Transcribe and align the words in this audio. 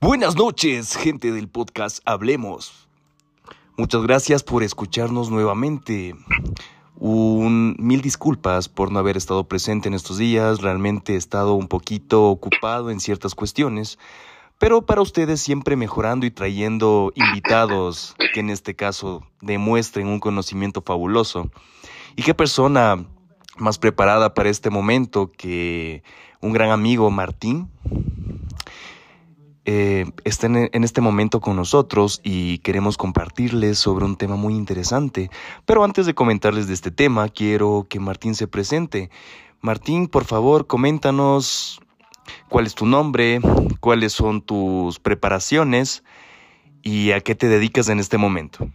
Buenas 0.00 0.36
noches, 0.36 0.94
gente 0.94 1.32
del 1.32 1.48
podcast 1.48 1.98
Hablemos. 2.04 2.88
Muchas 3.76 4.00
gracias 4.02 4.44
por 4.44 4.62
escucharnos 4.62 5.28
nuevamente. 5.28 6.14
Un 6.94 7.74
mil 7.80 8.00
disculpas 8.00 8.68
por 8.68 8.92
no 8.92 9.00
haber 9.00 9.16
estado 9.16 9.48
presente 9.48 9.88
en 9.88 9.94
estos 9.94 10.16
días. 10.16 10.60
Realmente 10.60 11.14
he 11.14 11.16
estado 11.16 11.54
un 11.54 11.66
poquito 11.66 12.26
ocupado 12.26 12.90
en 12.90 13.00
ciertas 13.00 13.34
cuestiones. 13.34 13.98
Pero 14.60 14.86
para 14.86 15.02
ustedes 15.02 15.40
siempre 15.40 15.74
mejorando 15.74 16.26
y 16.26 16.30
trayendo 16.30 17.12
invitados 17.16 18.14
que 18.32 18.38
en 18.38 18.50
este 18.50 18.76
caso 18.76 19.26
demuestren 19.40 20.06
un 20.06 20.20
conocimiento 20.20 20.80
fabuloso. 20.80 21.50
¿Y 22.14 22.22
qué 22.22 22.34
persona 22.34 23.04
más 23.56 23.78
preparada 23.78 24.32
para 24.32 24.48
este 24.48 24.70
momento 24.70 25.28
que 25.36 26.04
un 26.40 26.52
gran 26.52 26.70
amigo 26.70 27.10
Martín? 27.10 27.68
Eh, 29.70 30.06
está 30.24 30.46
en, 30.46 30.70
en, 30.72 30.82
este 30.82 31.02
momento 31.02 31.40
con 31.40 31.54
nosotros 31.54 32.22
y 32.24 32.56
queremos 32.60 32.96
compartirles 32.96 33.78
sobre 33.78 34.06
un 34.06 34.16
tema 34.16 34.34
muy 34.34 34.54
interesante. 34.54 35.28
Pero 35.66 35.84
antes 35.84 36.06
de 36.06 36.14
comentarles 36.14 36.68
de 36.68 36.72
este 36.72 36.90
tema, 36.90 37.28
quiero 37.28 37.86
que 37.86 38.00
Martín 38.00 38.34
se 38.34 38.48
presente. 38.48 39.10
Martín, 39.60 40.08
por 40.08 40.24
favor, 40.24 40.66
coméntanos 40.66 41.82
cuál 42.48 42.64
es 42.64 42.74
tu 42.74 42.86
nombre, 42.86 43.40
cuáles 43.78 44.14
son 44.14 44.40
tus 44.40 44.98
preparaciones 45.00 46.02
y 46.80 47.12
a 47.12 47.20
qué 47.20 47.34
te 47.34 47.48
dedicas 47.48 47.90
en 47.90 47.98
este 47.98 48.16
momento. 48.16 48.68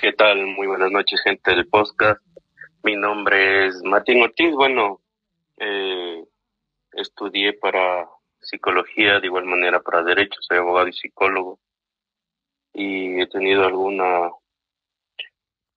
¿Qué 0.00 0.12
tal? 0.12 0.46
Muy 0.46 0.68
buenas 0.68 0.92
noches, 0.92 1.20
gente 1.24 1.50
del 1.50 1.66
podcast. 1.66 2.22
Mi 2.84 2.94
nombre 2.94 3.66
es 3.66 3.82
Martín 3.82 4.22
Ortiz. 4.22 4.54
Bueno, 4.54 5.00
eh, 5.58 6.22
estudié 6.92 7.52
para 7.52 8.06
psicología, 8.46 9.20
de 9.20 9.26
igual 9.26 9.44
manera 9.44 9.80
para 9.80 10.02
derecho, 10.02 10.40
soy 10.40 10.58
abogado 10.58 10.88
y 10.88 10.92
psicólogo. 10.92 11.58
Y 12.72 13.20
he 13.20 13.26
tenido 13.26 13.64
alguna 13.64 14.30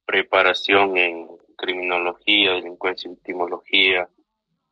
preparación 0.05 0.97
en 0.97 1.27
criminología, 1.57 2.53
delincuencia 2.53 3.09
y 3.09 3.15
victimología, 3.15 4.07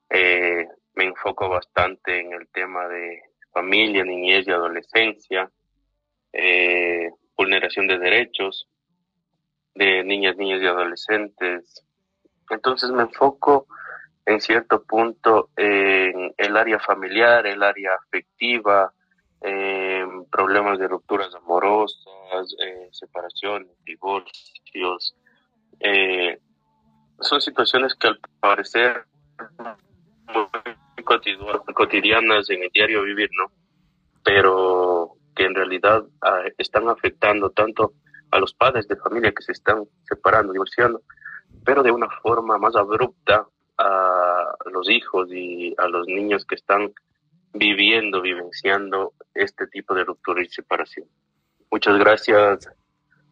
eh, 0.09 0.67
me 0.93 1.05
enfoco 1.05 1.49
bastante 1.49 2.19
en 2.19 2.33
el 2.33 2.47
tema 2.49 2.87
de 2.87 3.21
familia, 3.51 4.03
niñez 4.03 4.47
y 4.47 4.51
adolescencia, 4.51 5.51
eh, 6.33 7.09
vulneración 7.35 7.87
de 7.87 7.99
derechos 7.99 8.67
de 9.75 10.03
niñas, 10.03 10.35
niños 10.37 10.61
y 10.61 10.65
adolescentes. 10.65 11.83
Entonces 12.49 12.89
me 12.89 13.03
enfoco 13.03 13.67
en 14.27 14.41
cierto 14.41 14.83
punto 14.83 15.49
en 15.55 16.33
el 16.37 16.57
área 16.57 16.79
familiar, 16.79 17.47
el 17.47 17.63
área 17.63 17.91
afectiva, 18.05 18.91
en 19.39 20.25
problemas 20.25 20.77
de 20.79 20.87
rupturas 20.89 21.33
amorosas, 21.33 22.53
eh, 22.61 22.89
separaciones, 22.91 23.71
divorcios. 23.85 25.15
Eh, 25.79 26.39
son 27.21 27.39
situaciones 27.39 27.95
que 27.95 28.07
al 28.09 28.19
parecer 28.41 29.05
cotidianas 31.73 32.49
en 32.49 32.63
el 32.63 32.69
diario 32.73 33.03
vivir, 33.03 33.29
¿no? 33.31 33.49
Pero 34.25 35.13
que 35.37 35.45
en 35.45 35.55
realidad 35.55 36.03
ah, 36.21 36.41
están 36.57 36.89
afectando 36.89 37.51
tanto 37.51 37.93
a 38.31 38.39
los 38.39 38.53
padres 38.53 38.89
de 38.89 38.97
familia 38.97 39.31
que 39.31 39.43
se 39.43 39.53
están 39.53 39.85
separando, 40.03 40.51
divorciando, 40.51 41.01
pero 41.63 41.81
de 41.81 41.91
una 41.91 42.09
forma 42.21 42.57
más 42.57 42.75
abrupta 42.75 43.47
a 43.77 44.55
los 44.71 44.89
hijos 44.89 45.29
y 45.31 45.75
a 45.77 45.87
los 45.87 46.07
niños 46.07 46.45
que 46.45 46.55
están 46.55 46.93
viviendo, 47.53 48.21
vivenciando 48.21 49.13
este 49.33 49.67
tipo 49.67 49.93
de 49.93 50.03
ruptura 50.03 50.41
y 50.41 50.47
separación. 50.47 51.07
Muchas 51.71 51.97
gracias, 51.97 52.69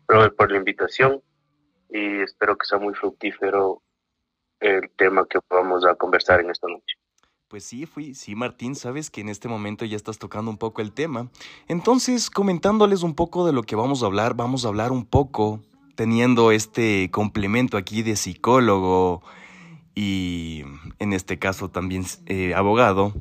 Robert, 0.08 0.36
por 0.36 0.52
la 0.52 0.58
invitación 0.58 1.22
y 1.90 2.22
espero 2.22 2.58
que 2.58 2.66
sea 2.66 2.80
muy 2.80 2.94
fructífero 2.94 3.82
el 4.60 4.90
tema 4.98 5.28
que 5.28 5.40
vamos 5.50 5.86
a 5.86 5.96
conversar 5.96 6.40
en 6.42 6.50
esta 6.50 6.68
noche. 6.68 6.96
Pues 7.48 7.64
sí, 7.64 7.86
fui, 7.86 8.16
sí, 8.16 8.36
Martín, 8.36 8.76
sabes 8.76 9.12
que 9.12 9.22
en 9.22 9.30
este 9.30 9.48
momento 9.48 9.86
ya 9.86 9.96
estás 9.96 10.18
tocando 10.18 10.50
un 10.50 10.58
poco 10.58 10.82
el 10.82 10.92
tema. 10.92 11.30
Entonces, 11.68 12.30
comentándoles 12.32 13.04
un 13.04 13.16
poco 13.16 13.46
de 13.46 13.54
lo 13.54 13.64
que 13.64 13.76
vamos 13.76 14.02
a 14.02 14.08
hablar, 14.08 14.34
vamos 14.36 14.66
a 14.66 14.70
hablar 14.70 14.92
un 14.92 15.06
poco, 15.06 15.62
teniendo 15.96 16.52
este 16.52 17.10
complemento 17.12 17.78
aquí 17.78 18.02
de 18.02 18.16
psicólogo 18.16 19.22
y 19.96 20.64
en 21.00 21.14
este 21.14 21.40
caso 21.40 21.70
también 21.70 22.06
eh, 22.26 22.54
abogado, 22.54 23.14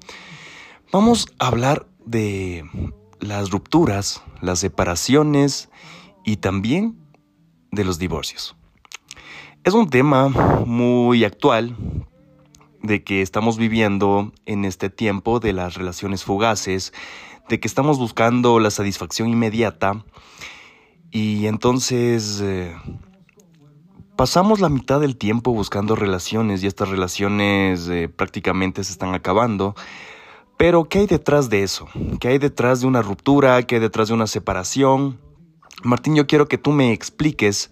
vamos 0.92 1.28
a 1.38 1.46
hablar 1.46 1.86
de 2.04 2.68
las 3.20 3.50
rupturas, 3.50 4.22
las 4.40 4.58
separaciones 4.58 5.70
y 6.24 6.36
también 6.36 6.98
de 7.70 7.84
los 7.84 7.98
divorcios. 7.98 8.56
Es 9.62 9.72
un 9.72 9.88
tema 9.88 10.28
muy 10.28 11.24
actual 11.24 11.76
de 12.82 13.02
que 13.02 13.22
estamos 13.22 13.56
viviendo 13.56 14.32
en 14.44 14.66
este 14.66 14.90
tiempo 14.90 15.40
de 15.40 15.54
las 15.54 15.74
relaciones 15.74 16.22
fugaces, 16.22 16.92
de 17.48 17.60
que 17.60 17.68
estamos 17.68 17.98
buscando 17.98 18.60
la 18.60 18.70
satisfacción 18.70 19.28
inmediata 19.28 20.04
y 21.10 21.46
entonces 21.46 22.40
eh, 22.42 22.76
pasamos 24.16 24.60
la 24.60 24.68
mitad 24.68 25.00
del 25.00 25.16
tiempo 25.16 25.52
buscando 25.52 25.96
relaciones 25.96 26.62
y 26.62 26.66
estas 26.66 26.88
relaciones 26.88 27.88
eh, 27.88 28.08
prácticamente 28.08 28.84
se 28.84 28.92
están 28.92 29.14
acabando. 29.14 29.74
Pero 30.56 30.84
¿qué 30.84 31.00
hay 31.00 31.06
detrás 31.06 31.50
de 31.50 31.62
eso? 31.62 31.88
¿Qué 32.20 32.28
hay 32.28 32.38
detrás 32.38 32.80
de 32.80 32.86
una 32.86 33.02
ruptura? 33.02 33.62
¿Qué 33.64 33.76
hay 33.76 33.80
detrás 33.80 34.08
de 34.08 34.14
una 34.14 34.26
separación? 34.26 35.18
Martín, 35.82 36.14
yo 36.14 36.26
quiero 36.26 36.46
que 36.46 36.58
tú 36.58 36.72
me 36.72 36.92
expliques 36.92 37.70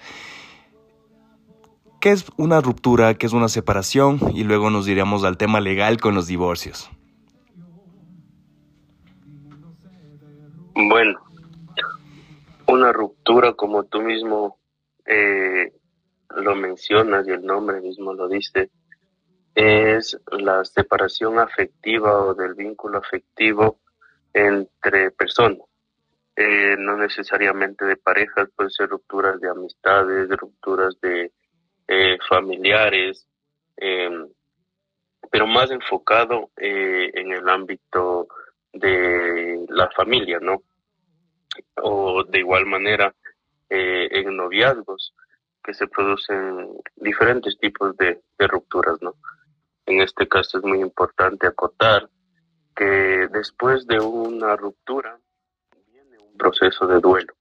¿Qué 2.03 2.11
es 2.11 2.27
una 2.37 2.61
ruptura? 2.61 3.15
¿Qué 3.15 3.27
es 3.27 3.33
una 3.33 3.47
separación? 3.47 4.19
Y 4.35 4.43
luego 4.43 4.71
nos 4.71 4.87
diremos 4.87 5.23
al 5.23 5.37
tema 5.37 5.61
legal 5.61 6.01
con 6.01 6.17
los 6.17 6.27
divorcios. 6.27 6.91
Bueno, 10.75 11.21
una 12.67 12.93
ruptura, 12.93 13.53
como 13.53 13.85
tú 13.85 14.01
mismo 14.01 14.59
eh, 15.07 15.73
lo 16.37 16.55
mencionas 16.55 17.27
y 17.27 17.31
el 17.31 17.45
nombre 17.45 17.81
mismo 17.81 18.15
lo 18.15 18.29
dice, 18.29 18.71
es 19.55 20.19
la 20.31 20.65
separación 20.65 21.39
afectiva 21.39 22.25
o 22.25 22.35
del 22.35 22.55
vínculo 22.55 22.99
afectivo 22.99 23.81
entre 24.33 25.11
personas. 25.11 25.61
Eh, 26.35 26.77
no 26.79 26.97
necesariamente 26.97 27.85
de 27.85 27.97
parejas, 27.97 28.49
puede 28.57 28.71
ser 28.71 28.89
rupturas 28.89 29.39
de 29.41 29.51
amistades, 29.51 30.29
rupturas 30.31 30.99
de 31.03 31.31
eh, 31.87 32.19
familiares, 32.27 33.27
em, 33.77 34.29
pero 35.31 35.47
más 35.47 35.71
enfocado 35.71 36.51
eh, 36.57 37.11
en 37.15 37.33
el 37.33 37.47
ámbito 37.49 38.29
de 38.73 39.67
la 39.69 39.91
familia, 39.91 40.39
¿no? 40.41 40.63
O 41.83 42.25
de 42.25 42.39
igual 42.39 42.65
manera 42.67 43.15
en 43.75 44.37
noviazgos 44.37 45.15
que 45.63 45.75
se 45.75 45.87
producen 45.87 46.69
diferentes 46.97 47.59
tipos 47.59 47.97
de, 47.97 48.21
de 48.39 48.47
rupturas, 48.47 49.01
¿no? 49.01 49.15
En 49.87 50.01
este 50.01 50.29
caso 50.29 50.59
es 50.59 50.65
muy 50.65 50.81
importante 50.81 51.47
acotar 51.47 52.09
que 52.75 53.29
después 53.33 53.87
de 53.87 54.01
una 54.01 54.57
ruptura 54.57 55.19
viene 55.87 56.19
un 56.19 56.37
proceso 56.37 56.87
de 56.87 57.01
duelo 57.01 57.35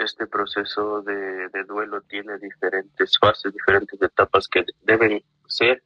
este 0.00 0.26
proceso 0.26 1.02
de, 1.02 1.48
duelo 1.68 2.00
tiene 2.02 2.38
diferentes 2.38 3.18
fases, 3.18 3.52
diferentes 3.52 4.00
etapas 4.00 4.48
que 4.48 4.64
deben 4.82 5.22
ser 5.46 5.82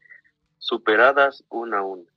superadas 0.58 1.44
una 1.50 1.78
a 1.78 1.82
una. 1.82 2.10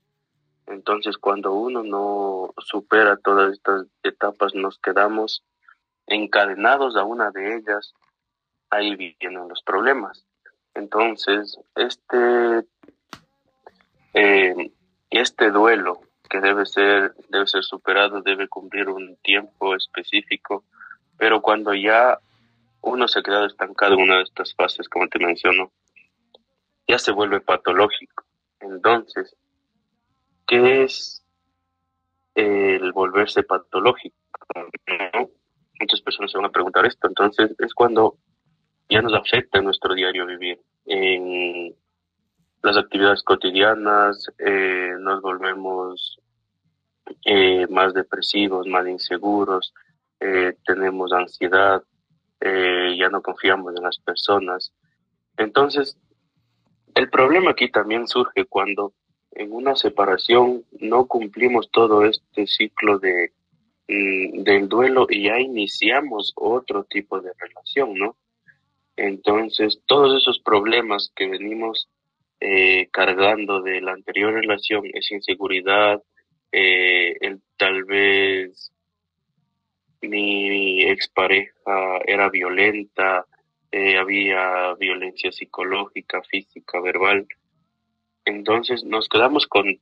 Entonces, 0.67 1.17
cuando 1.17 1.53
uno 1.53 1.83
no 1.83 2.53
supera 2.59 3.17
todas 3.17 3.53
estas 3.53 3.87
etapas, 4.03 4.53
nos 4.53 4.77
quedamos 4.79 5.43
encadenados 6.05 6.95
a 6.95 7.03
una 7.03 7.31
de 7.31 7.55
ellas, 7.55 7.93
ahí 8.69 8.95
vienen 8.95 9.47
los 9.47 9.61
problemas. 9.63 10.25
Entonces, 10.73 11.59
este, 11.75 12.65
eh, 14.13 14.71
este 15.09 15.51
duelo 15.51 16.01
que 16.29 16.39
debe 16.39 16.65
ser, 16.65 17.15
debe 17.29 17.47
ser 17.47 17.63
superado, 17.63 18.21
debe 18.21 18.47
cumplir 18.47 18.89
un 18.89 19.15
tiempo 19.17 19.75
específico 19.75 20.63
pero 21.17 21.41
cuando 21.41 21.73
ya 21.73 22.19
uno 22.81 23.07
se 23.07 23.19
ha 23.19 23.23
quedado 23.23 23.47
estancado 23.47 23.95
en 23.95 24.01
una 24.01 24.17
de 24.17 24.23
estas 24.23 24.53
fases, 24.53 24.87
como 24.87 25.07
te 25.07 25.19
menciono, 25.19 25.71
ya 26.87 26.99
se 26.99 27.11
vuelve 27.11 27.41
patológico. 27.41 28.23
Entonces, 28.59 29.35
¿qué 30.45 30.83
es 30.83 31.23
el 32.35 32.91
volverse 32.93 33.43
patológico? 33.43 34.15
Muchas 35.79 36.01
personas 36.01 36.31
se 36.31 36.37
van 36.37 36.45
a 36.45 36.51
preguntar 36.51 36.85
esto. 36.85 37.07
Entonces, 37.07 37.53
es 37.59 37.73
cuando 37.73 38.17
ya 38.89 39.01
nos 39.01 39.13
afecta 39.13 39.61
nuestro 39.61 39.93
diario 39.93 40.25
vivir, 40.25 40.59
en 40.85 41.75
las 42.63 42.77
actividades 42.77 43.23
cotidianas, 43.23 44.27
eh, 44.39 44.93
nos 44.99 45.21
volvemos 45.21 46.19
eh, 47.25 47.67
más 47.67 47.93
depresivos, 47.93 48.67
más 48.67 48.87
inseguros, 48.87 49.73
eh, 50.19 50.53
tenemos 50.65 51.11
ansiedad, 51.13 51.83
ya 52.39 53.09
no 53.09 53.21
confiamos 53.21 53.75
en 53.75 53.83
las 53.83 53.97
personas. 53.99 54.71
Entonces, 55.37 55.97
el 56.95 57.09
problema 57.09 57.51
aquí 57.51 57.69
también 57.69 58.07
surge 58.07 58.45
cuando 58.45 58.93
en 59.31 59.51
una 59.51 59.75
separación 59.75 60.63
no 60.79 61.05
cumplimos 61.07 61.69
todo 61.71 62.05
este 62.05 62.47
ciclo 62.47 62.99
de 62.99 63.31
mm, 63.87 64.43
del 64.43 64.67
duelo 64.67 65.07
y 65.09 65.25
ya 65.25 65.39
iniciamos 65.39 66.31
otro 66.35 66.85
tipo 66.85 67.19
de 67.19 67.31
relación, 67.37 67.93
¿no? 67.95 68.15
Entonces, 68.97 69.79
todos 69.85 70.21
esos 70.21 70.39
problemas 70.39 71.11
que 71.15 71.27
venimos 71.27 71.87
eh, 72.39 72.89
cargando 72.91 73.61
de 73.61 73.79
la 73.79 73.93
anterior 73.93 74.33
relación, 74.33 74.83
esa 74.93 75.13
inseguridad, 75.15 76.01
eh, 76.51 77.15
el, 77.21 77.41
tal 77.57 77.83
vez 77.83 78.71
mi 80.01 80.81
expareja 80.83 81.99
era 82.05 82.29
violenta, 82.29 83.25
eh, 83.71 83.97
había 83.97 84.73
violencia 84.75 85.31
psicológica, 85.31 86.23
física, 86.23 86.81
verbal. 86.81 87.27
Entonces 88.25 88.83
nos 88.83 89.07
quedamos 89.09 89.45
con 89.45 89.79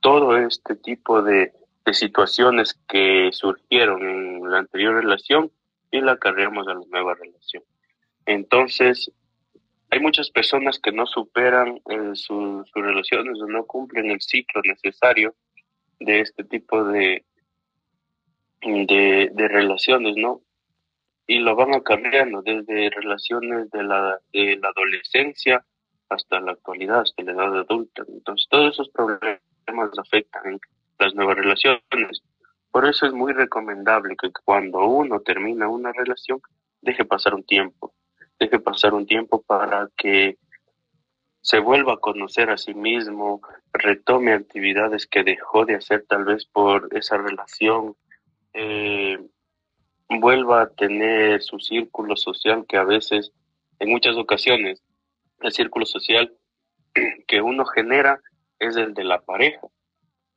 todo 0.00 0.36
este 0.36 0.76
tipo 0.76 1.22
de, 1.22 1.52
de 1.86 1.94
situaciones 1.94 2.78
que 2.86 3.30
surgieron 3.32 4.02
en 4.02 4.50
la 4.50 4.58
anterior 4.58 4.94
relación 4.94 5.50
y 5.90 6.00
la 6.00 6.18
cargamos 6.18 6.68
a 6.68 6.74
la 6.74 6.80
nueva 6.90 7.14
relación. 7.14 7.62
Entonces, 8.26 9.10
hay 9.90 10.00
muchas 10.00 10.30
personas 10.30 10.78
que 10.78 10.92
no 10.92 11.04
superan 11.06 11.80
eh, 11.88 12.10
sus 12.14 12.70
relaciones 12.74 13.40
o 13.40 13.46
no 13.46 13.64
cumplen 13.66 14.10
el 14.10 14.20
ciclo 14.20 14.62
necesario 14.64 15.34
de 15.98 16.20
este 16.20 16.44
tipo 16.44 16.84
de, 16.84 17.24
de, 18.62 19.48
relaciones, 19.48 20.14
¿no? 20.16 20.42
Y 21.26 21.40
lo 21.40 21.56
van 21.56 21.80
cambiando 21.80 22.40
desde 22.42 22.90
relaciones 22.90 23.70
de 23.70 23.82
la, 23.82 24.18
de 24.32 24.56
la 24.62 24.68
adolescencia 24.68 25.64
hasta 26.08 26.40
la 26.40 26.52
actualidad, 26.52 27.00
hasta 27.00 27.22
la 27.24 27.32
edad 27.32 27.58
adulta. 27.58 28.04
Entonces, 28.08 28.46
todos 28.48 28.74
esos 28.74 28.88
problemas 28.90 29.40
afectan 29.98 30.60
las 30.98 31.14
nuevas 31.14 31.36
relaciones. 31.36 32.22
Por 32.70 32.88
eso 32.88 33.06
es 33.06 33.12
muy 33.12 33.32
recomendable 33.32 34.16
que 34.16 34.30
cuando 34.44 34.84
uno 34.84 35.20
termina 35.20 35.68
una 35.68 35.92
relación, 35.92 36.40
deje 36.80 37.04
pasar 37.04 37.34
un 37.34 37.44
tiempo 37.44 37.92
deje 38.40 38.58
pasar 38.58 38.94
un 38.94 39.06
tiempo 39.06 39.42
para 39.42 39.88
que 39.96 40.38
se 41.42 41.58
vuelva 41.58 41.94
a 41.94 41.98
conocer 41.98 42.50
a 42.50 42.56
sí 42.56 42.74
mismo, 42.74 43.40
retome 43.72 44.32
actividades 44.32 45.06
que 45.06 45.22
dejó 45.22 45.64
de 45.64 45.76
hacer 45.76 46.04
tal 46.08 46.24
vez 46.24 46.46
por 46.46 46.88
esa 46.92 47.18
relación, 47.18 47.96
eh, 48.54 49.18
vuelva 50.08 50.62
a 50.62 50.70
tener 50.70 51.42
su 51.42 51.58
círculo 51.60 52.16
social 52.16 52.64
que 52.66 52.76
a 52.76 52.84
veces, 52.84 53.32
en 53.78 53.90
muchas 53.90 54.16
ocasiones, 54.16 54.82
el 55.40 55.52
círculo 55.52 55.86
social 55.86 56.34
que 57.26 57.40
uno 57.40 57.64
genera 57.66 58.20
es 58.58 58.76
el 58.76 58.94
de 58.94 59.04
la 59.04 59.20
pareja. 59.20 59.66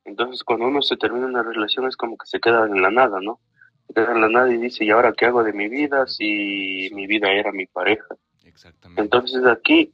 Entonces, 0.06 0.44
cuando 0.44 0.68
uno 0.68 0.82
se 0.82 0.98
termina 0.98 1.26
una 1.26 1.44
relación 1.44 1.88
es 1.88 1.96
como 1.96 2.18
que 2.18 2.26
se 2.26 2.40
queda 2.40 2.66
en 2.66 2.82
la 2.82 2.92
nada, 2.92 3.20
¿no? 3.22 3.40
De 3.89 4.01
la 4.01 4.30
nada 4.30 4.53
y 4.53 4.57
dice, 4.57 4.85
¿y 4.85 4.89
ahora 4.89 5.13
qué 5.13 5.25
hago 5.25 5.44
de 5.44 5.53
mi 5.53 5.69
vida 5.69 6.07
si 6.07 6.89
mi 6.94 7.07
vida 7.07 7.31
era 7.31 7.51
mi 7.51 7.65
pareja? 7.65 8.15
Exactamente. 8.44 9.01
Entonces 9.01 9.45
aquí 9.45 9.94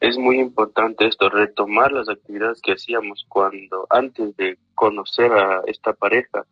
es 0.00 0.16
muy 0.16 0.38
importante 0.38 1.06
esto, 1.06 1.28
retomar 1.28 1.92
las 1.92 2.08
actividades 2.08 2.60
que 2.62 2.72
hacíamos 2.72 3.26
cuando, 3.28 3.86
antes 3.90 4.36
de 4.36 4.58
conocer 4.74 5.32
a 5.32 5.62
esta 5.66 5.92
pareja. 5.92 6.46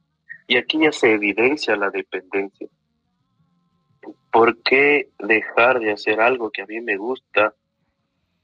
Y 0.48 0.56
aquí 0.56 0.78
ya 0.80 0.92
se 0.92 1.12
evidencia 1.12 1.76
la 1.76 1.90
dependencia. 1.90 2.68
¿Por 4.32 4.62
qué 4.62 5.10
dejar 5.18 5.80
de 5.80 5.92
hacer 5.92 6.20
algo 6.20 6.50
que 6.50 6.62
a 6.62 6.66
mí 6.66 6.80
me 6.80 6.96
gusta 6.96 7.54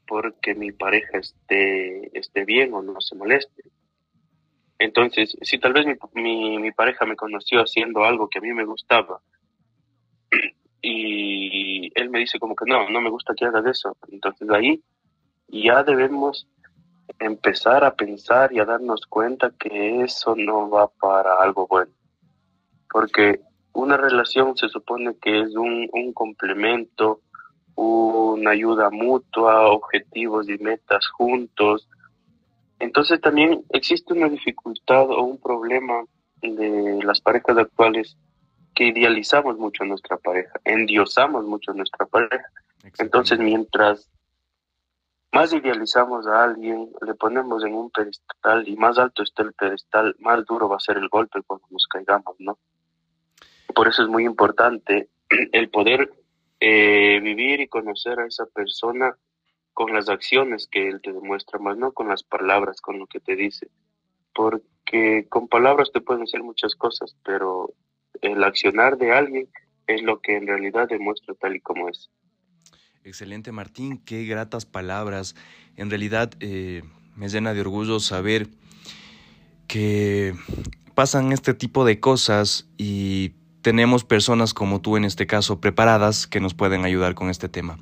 porque 0.07 0.55
mi 0.55 0.73
pareja 0.73 1.19
esté, 1.19 2.17
esté 2.19 2.45
bien 2.45 2.73
o 2.75 2.83
no 2.83 3.01
se 3.01 3.15
moleste? 3.17 3.63
Entonces, 4.83 5.37
si 5.43 5.61
tal 5.61 5.75
vez 5.75 5.87
mi, 6.15 6.73
pareja 6.73 7.07
me 7.07 7.15
conoció 7.15 7.61
haciendo 7.61 8.03
algo 8.03 8.29
que 8.29 8.41
a 8.41 8.43
mí 8.43 8.53
me 8.53 8.65
gustaba 8.65 9.21
y 10.83 11.89
él 11.95 12.11
me 12.11 12.19
dice 12.19 12.41
como 12.41 12.57
que 12.57 12.65
no, 12.67 12.91
no 12.91 13.01
me 13.01 13.09
gusta 13.09 13.33
que 13.37 13.45
hagas 13.45 13.65
eso, 13.65 13.97
entonces 14.11 14.51
ahí 14.51 14.83
ya 15.47 15.85
debemos 15.85 16.49
empezar 17.21 17.85
a 17.85 17.95
pensar 17.95 18.53
y 18.53 18.59
a 18.59 18.65
darnos 18.65 19.07
cuenta 19.07 19.53
que 19.57 20.03
eso 20.03 20.35
no 20.35 20.69
va 20.69 20.89
para 20.89 21.37
algo 21.37 21.69
bueno. 21.69 21.93
Porque 22.91 23.39
una 23.75 23.97
relación 23.97 24.57
se 24.57 24.69
supone 24.69 25.15
que 25.23 25.43
es 25.43 25.55
un 25.55 26.13
complemento, 26.13 27.21
una 27.77 28.51
ayuda 28.51 28.91
mutua, 28.91 29.69
objetivos 29.69 30.49
y 30.49 30.59
metas 30.59 31.07
juntos, 31.07 31.89
entonces 32.83 33.21
también 33.21 33.65
existe 33.69 34.13
una 34.13 34.29
dificultad 34.29 35.09
o 35.09 35.23
un 35.23 35.39
problema 35.39 36.05
de 36.41 36.99
las 37.05 37.21
parejas 37.21 37.57
actuales 37.57 38.17
que 38.75 38.89
idealizamos 38.89 39.57
mucho 39.57 39.85
a 39.85 39.87
nuestra 39.87 40.17
pareja, 40.17 40.59
endiosamos 40.65 41.45
mucho 41.45 41.71
a 41.71 41.75
nuestra 41.75 42.07
pareja. 42.07 42.45
Entonces 42.99 43.39
mientras 43.39 44.11
más 45.31 45.53
idealizamos 45.53 46.27
a 46.27 46.43
alguien, 46.43 46.91
le 47.07 47.15
ponemos 47.15 47.65
en 47.65 47.75
un 47.75 47.89
pedestal 47.91 48.67
y 48.67 48.75
más 48.75 48.99
alto 48.99 49.23
está 49.23 49.45
el 49.45 49.53
pedestal, 49.53 50.17
más 50.19 50.45
duro 50.45 50.69
va 50.69 50.77
a 50.77 50.81
ser 50.81 50.97
el 50.97 51.09
golpe 51.09 51.41
cuando 51.47 51.65
nos 51.71 51.87
caigamos, 51.87 52.35
¿no? 52.41 52.59
Por 53.73 53.87
eso 53.87 54.03
es 54.03 54.09
muy 54.09 54.25
importante 54.25 55.09
el 55.53 55.71
poder 55.71 56.11
eh, 56.59 57.21
vivir 57.23 57.61
y 57.61 57.69
conocer 57.69 58.19
a 58.19 58.27
esa 58.27 58.47
persona 58.47 59.17
con 59.75 59.93
las 59.93 60.09
acciones 60.09 60.69
que 60.71 60.89
Él 60.89 61.01
te 61.03 61.13
demuestra, 61.13 61.59
más 61.59 61.77
no 61.77 61.93
con 61.93 62.09
las 62.09 62.23
palabras, 62.23 62.81
con 62.81 62.99
lo 62.99 63.07
que 63.07 63.21
te 63.21 63.37
dice. 63.37 63.69
Porque 64.35 65.27
con 65.29 65.49
palabras 65.49 65.91
te 65.93 66.01
pueden 66.01 66.25
decir 66.25 66.43
muchas 66.43 66.75
cosas, 66.75 67.17
pero 67.25 67.73
el 68.21 68.43
accionar 68.45 68.99
de 68.99 69.13
alguien 69.13 69.49
es 69.87 70.03
lo 70.03 70.21
que 70.21 70.37
en 70.37 70.47
realidad 70.47 70.89
demuestra 70.89 71.35
tal 71.35 71.57
y 71.57 71.61
como 71.61 71.89
es. 71.89 72.11
Excelente, 73.05 73.51
Martín, 73.51 73.99
qué 74.05 74.25
gratas 74.25 74.65
palabras. 74.65 75.35
En 75.77 75.91
realidad 75.91 76.31
eh, 76.41 76.83
me 77.17 77.29
llena 77.29 77.53
de 77.53 77.61
orgullo 77.61 77.99
saber 77.99 78.49
que 79.67 80.35
pasan 80.95 81.33
este 81.33 81.55
tipo 81.55 81.85
de 81.85 81.99
cosas 81.99 82.69
y 82.79 83.33
tenemos 83.63 84.05
personas 84.05 84.55
como 84.55 84.81
tú 84.81 84.97
en 84.97 85.05
este 85.05 85.27
caso 85.27 85.61
preparadas 85.61 86.27
que 86.27 86.41
nos 86.41 86.55
pueden 86.55 86.85
ayudar 86.85 87.15
con 87.15 87.31
este 87.31 87.49
tema. 87.49 87.79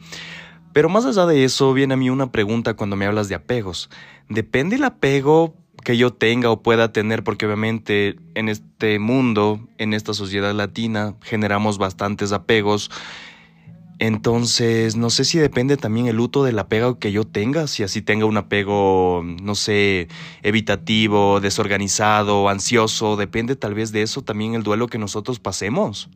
Pero 0.72 0.88
más 0.88 1.04
allá 1.04 1.26
de 1.26 1.44
eso, 1.44 1.72
viene 1.72 1.94
a 1.94 1.96
mí 1.96 2.10
una 2.10 2.30
pregunta 2.30 2.74
cuando 2.74 2.96
me 2.96 3.06
hablas 3.06 3.28
de 3.28 3.34
apegos. 3.34 3.90
¿Depende 4.28 4.76
el 4.76 4.84
apego 4.84 5.54
que 5.82 5.96
yo 5.96 6.12
tenga 6.12 6.50
o 6.50 6.62
pueda 6.62 6.92
tener? 6.92 7.24
Porque 7.24 7.46
obviamente 7.46 8.16
en 8.34 8.48
este 8.48 8.98
mundo, 8.98 9.60
en 9.78 9.94
esta 9.94 10.14
sociedad 10.14 10.54
latina, 10.54 11.16
generamos 11.22 11.78
bastantes 11.78 12.32
apegos. 12.32 12.90
Entonces, 13.98 14.96
no 14.96 15.10
sé 15.10 15.24
si 15.24 15.38
depende 15.38 15.76
también 15.76 16.06
el 16.06 16.16
luto 16.16 16.42
del 16.42 16.58
apego 16.58 16.98
que 16.98 17.12
yo 17.12 17.24
tenga, 17.24 17.66
si 17.66 17.82
así 17.82 18.00
tenga 18.00 18.24
un 18.24 18.38
apego, 18.38 19.22
no 19.42 19.54
sé, 19.54 20.08
evitativo, 20.42 21.40
desorganizado, 21.40 22.48
ansioso, 22.48 23.16
depende 23.16 23.56
tal 23.56 23.74
vez 23.74 23.92
de 23.92 24.00
eso 24.00 24.22
también 24.22 24.54
el 24.54 24.62
duelo 24.62 24.86
que 24.86 24.96
nosotros 24.96 25.38
pasemos. 25.38 26.08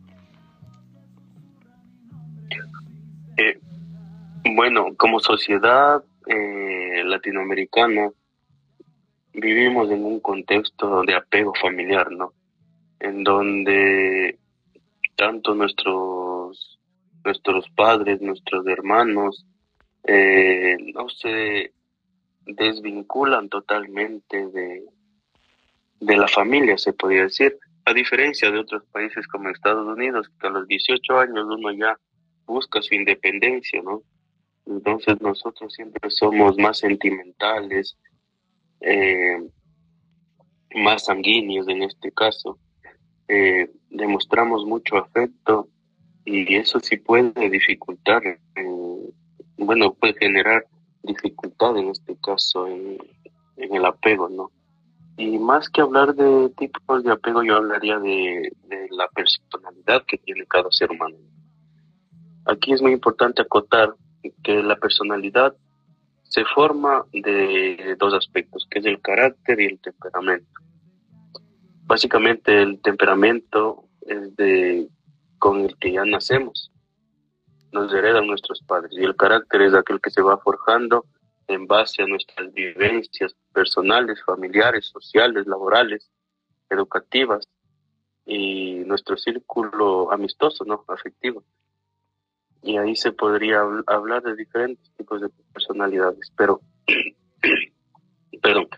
Bueno, 4.52 4.94
como 4.96 5.20
sociedad 5.20 6.04
eh, 6.26 7.02
latinoamericana 7.04 8.10
vivimos 9.32 9.90
en 9.90 10.04
un 10.04 10.20
contexto 10.20 11.02
de 11.02 11.14
apego 11.14 11.54
familiar, 11.54 12.10
¿no? 12.12 12.32
En 13.00 13.24
donde 13.24 14.38
tanto 15.16 15.54
nuestros 15.54 16.78
nuestros 17.24 17.68
padres, 17.70 18.20
nuestros 18.20 18.66
hermanos, 18.66 19.46
eh, 20.06 20.76
no 20.94 21.08
se 21.08 21.72
desvinculan 22.44 23.48
totalmente 23.48 24.46
de, 24.48 24.84
de 26.00 26.16
la 26.18 26.28
familia, 26.28 26.76
se 26.76 26.92
podría 26.92 27.22
decir, 27.22 27.56
a 27.86 27.94
diferencia 27.94 28.50
de 28.50 28.58
otros 28.58 28.84
países 28.92 29.26
como 29.26 29.48
Estados 29.48 29.86
Unidos, 29.86 30.30
que 30.38 30.46
a 30.46 30.50
los 30.50 30.68
18 30.68 31.18
años 31.18 31.46
uno 31.48 31.72
ya 31.72 31.98
busca 32.44 32.82
su 32.82 32.94
independencia, 32.94 33.80
¿no? 33.82 34.02
Entonces 34.66 35.20
nosotros 35.20 35.72
siempre 35.74 36.10
somos 36.10 36.56
más 36.58 36.78
sentimentales, 36.78 37.96
eh, 38.80 39.38
más 40.74 41.04
sanguíneos 41.04 41.68
en 41.68 41.82
este 41.82 42.10
caso. 42.12 42.58
Eh, 43.28 43.70
demostramos 43.90 44.64
mucho 44.66 44.96
afecto 44.96 45.68
y 46.24 46.56
eso 46.56 46.80
sí 46.80 46.96
puede 46.96 47.50
dificultar, 47.50 48.22
bueno, 49.56 49.94
puede 49.94 50.14
generar 50.14 50.66
dificultad 51.02 51.76
en 51.76 51.88
este 51.88 52.16
caso 52.16 52.66
en, 52.66 52.98
el 53.56 53.84
apego, 53.84 54.28
¿no? 54.28 54.50
Y 55.16 55.38
más 55.38 55.68
que 55.68 55.80
hablar 55.80 56.14
de 56.14 56.50
tipos 56.58 57.04
de 57.04 57.12
apego, 57.12 57.42
yo 57.44 57.56
hablaría 57.56 57.98
de, 57.98 58.52
la 58.90 59.08
personalidad 59.08 60.04
que 60.06 60.18
tiene 60.18 60.44
cada 60.46 60.70
ser 60.70 60.90
humano. 60.90 61.16
Aquí 62.46 62.72
es 62.72 62.82
muy 62.82 62.92
importante 62.92 63.42
acotar 63.42 63.94
que 64.42 64.62
la 64.62 64.76
personalidad 64.76 65.54
se 66.22 66.44
forma 66.46 67.04
de 67.12 67.96
dos 67.98 68.14
aspectos, 68.14 68.66
que 68.70 68.80
es 68.80 68.86
el 68.86 69.00
carácter 69.00 69.60
y 69.60 69.66
el 69.66 69.78
temperamento. 69.80 70.60
Básicamente 71.82 72.62
el 72.62 72.80
temperamento 72.80 73.84
es 74.02 74.34
de 74.36 74.88
con 75.38 75.60
el 75.60 75.76
que 75.78 75.92
ya 75.92 76.04
nacemos, 76.04 76.72
nos 77.72 77.92
heredan 77.92 78.26
nuestros 78.26 78.62
padres 78.62 78.92
y 78.92 79.04
el 79.04 79.16
carácter 79.16 79.62
es 79.62 79.74
aquel 79.74 80.00
que 80.00 80.10
se 80.10 80.22
va 80.22 80.38
forjando 80.38 81.04
en 81.48 81.66
base 81.66 82.02
a 82.02 82.06
nuestras 82.06 82.52
vivencias 82.54 83.34
personales, 83.52 84.22
familiares, 84.24 84.86
sociales, 84.86 85.46
laborales, 85.46 86.10
educativas 86.70 87.48
y 88.24 88.76
nuestro 88.86 89.16
círculo 89.16 90.10
amistoso, 90.10 90.64
¿no? 90.64 90.84
Afectivo. 90.88 91.44
Y 92.64 92.78
ahí 92.78 92.96
se 92.96 93.12
podría 93.12 93.60
hablar 93.86 94.22
de 94.22 94.34
diferentes 94.34 94.90
tipos 94.96 95.20
de 95.20 95.28
personalidades, 95.52 96.32
pero, 96.36 96.60
perdón, 98.42 98.68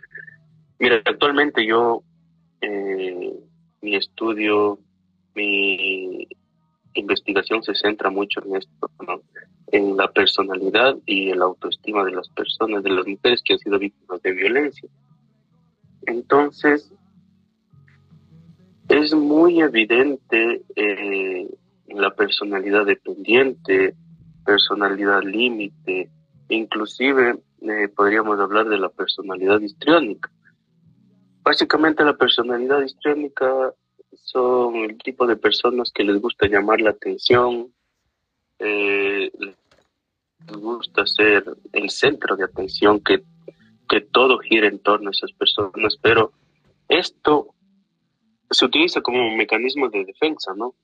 mira, 0.80 1.00
actualmente 1.04 1.64
yo, 1.64 2.02
eh, 2.60 3.32
mi 3.82 3.94
estudio, 3.94 4.80
mi 5.34 6.26
investigación 6.94 7.62
se 7.62 7.74
centra 7.74 8.10
mucho 8.10 8.42
en 8.44 8.56
esto, 8.56 8.90
¿no? 9.06 9.20
en 9.72 9.96
la 9.96 10.10
personalidad 10.10 10.96
y 11.06 11.30
en 11.30 11.38
la 11.38 11.46
autoestima 11.46 12.04
de 12.04 12.12
las 12.12 12.28
personas, 12.30 12.82
de 12.82 12.90
las 12.90 13.06
mujeres 13.06 13.42
que 13.44 13.54
han 13.54 13.58
sido 13.58 13.78
víctimas 13.78 14.22
de 14.22 14.32
violencia. 14.32 14.88
Entonces, 16.06 16.92
es 18.88 19.14
muy 19.14 19.60
evidente 19.60 20.62
eh, 20.76 21.48
la 21.88 22.14
personalidad 22.14 22.86
dependiente, 22.86 23.94
personalidad 24.44 25.22
límite, 25.22 26.10
inclusive 26.48 27.38
eh, 27.62 27.88
podríamos 27.88 28.38
hablar 28.40 28.68
de 28.68 28.78
la 28.78 28.88
personalidad 28.88 29.60
histriónica. 29.60 30.30
Básicamente 31.42 32.04
la 32.04 32.16
personalidad 32.16 32.82
histriónica 32.82 33.72
son 34.14 34.76
el 34.76 34.98
tipo 34.98 35.26
de 35.26 35.36
personas 35.36 35.90
que 35.92 36.04
les 36.04 36.20
gusta 36.20 36.48
llamar 36.48 36.80
la 36.80 36.90
atención, 36.90 37.72
eh, 38.58 39.30
les 39.38 40.56
gusta 40.56 41.06
ser 41.06 41.44
el 41.72 41.90
centro 41.90 42.36
de 42.36 42.44
atención, 42.44 43.00
que, 43.00 43.22
que 43.88 44.00
todo 44.00 44.38
gira 44.38 44.68
en 44.68 44.78
torno 44.78 45.08
a 45.08 45.12
esas 45.12 45.32
personas, 45.32 45.96
pero 46.00 46.32
esto 46.88 47.54
se 48.50 48.64
utiliza 48.64 49.00
como 49.00 49.18
un 49.18 49.36
mecanismo 49.36 49.88
de 49.88 50.04
defensa, 50.04 50.52
¿no? 50.56 50.74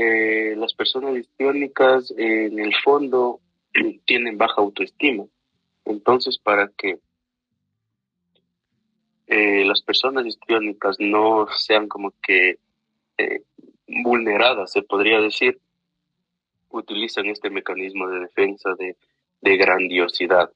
Eh, 0.00 0.54
las 0.56 0.74
personas 0.74 1.16
histriónicas 1.16 2.14
en 2.16 2.56
el 2.60 2.72
fondo 2.84 3.40
tienen 4.04 4.38
baja 4.38 4.62
autoestima. 4.62 5.24
Entonces, 5.84 6.38
para 6.38 6.68
que 6.68 7.00
eh, 9.26 9.64
las 9.64 9.82
personas 9.82 10.24
histriónicas 10.24 11.00
no 11.00 11.48
sean 11.48 11.88
como 11.88 12.12
que 12.22 12.60
eh, 13.18 13.42
vulneradas, 13.88 14.70
se 14.70 14.82
podría 14.82 15.20
decir, 15.20 15.58
utilizan 16.68 17.26
este 17.26 17.50
mecanismo 17.50 18.08
de 18.08 18.20
defensa 18.20 18.70
de, 18.78 18.96
grandiosidad. 19.56 20.52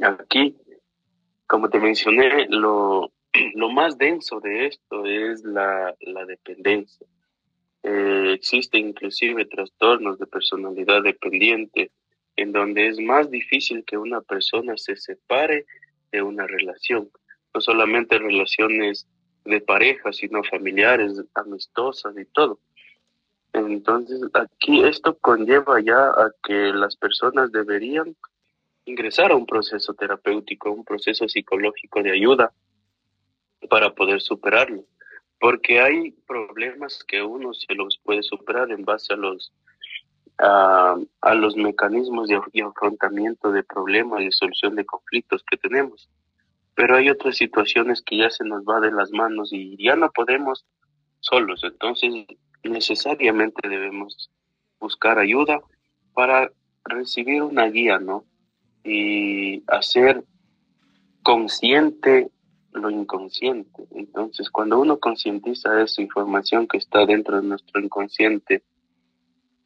Aquí, 0.00 0.56
como 1.46 1.68
te 1.68 1.78
mencioné, 1.78 2.46
lo, 2.48 3.12
lo 3.54 3.68
más 3.68 3.98
denso 3.98 4.40
de 4.40 4.68
esto 4.68 5.04
es 5.04 5.44
la, 5.44 5.94
dependencia. 6.26 7.06
Eh, 7.82 8.32
existen 8.34 8.88
inclusive 8.88 9.44
trastornos 9.46 10.18
de 10.18 10.26
personalidad 10.26 11.02
dependiente 11.02 11.90
en 12.36 12.52
donde 12.52 12.86
es 12.88 12.98
más 13.00 13.30
difícil 13.30 13.84
que 13.84 13.96
una 13.96 14.20
persona 14.20 14.76
se 14.76 14.96
separe 14.96 15.66
de 16.12 16.22
una 16.22 16.46
relación. 16.46 17.10
No 17.54 17.60
solamente 17.60 18.18
relaciones 18.18 19.08
de 19.44 19.60
pareja, 19.60 20.12
sino 20.12 20.42
familiares, 20.44 21.12
amistosas 21.34 22.14
y 22.16 22.24
todo. 22.26 22.60
Entonces, 23.52 24.20
aquí 24.34 24.84
esto 24.84 25.16
conlleva 25.18 25.80
ya 25.80 26.10
a 26.10 26.30
que 26.42 26.72
las 26.72 26.96
personas 26.96 27.50
deberían 27.50 28.14
ingresar 28.84 29.32
a 29.32 29.36
un 29.36 29.46
proceso 29.46 29.94
terapéutico, 29.94 30.70
un 30.70 30.84
proceso 30.84 31.28
psicológico 31.28 32.02
de 32.02 32.12
ayuda 32.12 32.52
para 33.68 33.94
poder 33.94 34.20
superarlo. 34.20 34.84
Porque 35.40 35.80
hay 35.80 36.12
problemas 36.26 37.04
que 37.06 37.22
uno 37.22 37.52
se 37.54 37.74
los 37.74 37.98
puede 38.02 38.22
superar 38.22 38.70
en 38.70 38.84
base 38.84 39.14
a 39.14 39.16
los, 39.16 39.52
a, 40.38 41.34
los 41.34 41.56
mecanismos 41.56 42.28
de, 42.28 42.40
afrontamiento 42.62 43.52
de 43.52 43.62
problemas 43.62 44.22
y 44.22 44.32
solución 44.32 44.74
de 44.74 44.84
conflictos 44.84 45.44
que 45.48 45.56
tenemos. 45.56 46.08
Pero 46.74 46.96
hay 46.96 47.10
otras 47.10 47.36
situaciones 47.36 48.02
que 48.02 48.18
ya 48.18 48.30
se 48.30 48.44
nos 48.44 48.62
va 48.64 48.80
de 48.80 48.92
las 48.92 49.10
manos 49.10 49.52
y 49.52 49.76
ya 49.82 49.96
no 49.96 50.10
podemos 50.10 50.64
solos. 51.20 51.62
Entonces, 51.64 52.26
necesariamente 52.62 53.68
debemos 53.68 54.30
buscar 54.78 55.18
ayuda 55.18 55.60
para 56.14 56.50
recibir 56.84 57.42
una 57.42 57.66
guía, 57.66 57.98
¿no? 57.98 58.24
Y 58.84 59.62
hacer 59.68 60.24
consciente 61.22 62.30
lo 62.78 62.90
inconsciente. 62.90 63.84
Entonces, 63.90 64.50
cuando 64.50 64.80
uno 64.80 64.98
concientiza 64.98 65.82
esa 65.82 66.02
información 66.02 66.66
que 66.66 66.78
está 66.78 67.04
dentro 67.04 67.40
de 67.40 67.46
nuestro 67.46 67.80
inconsciente, 67.80 68.62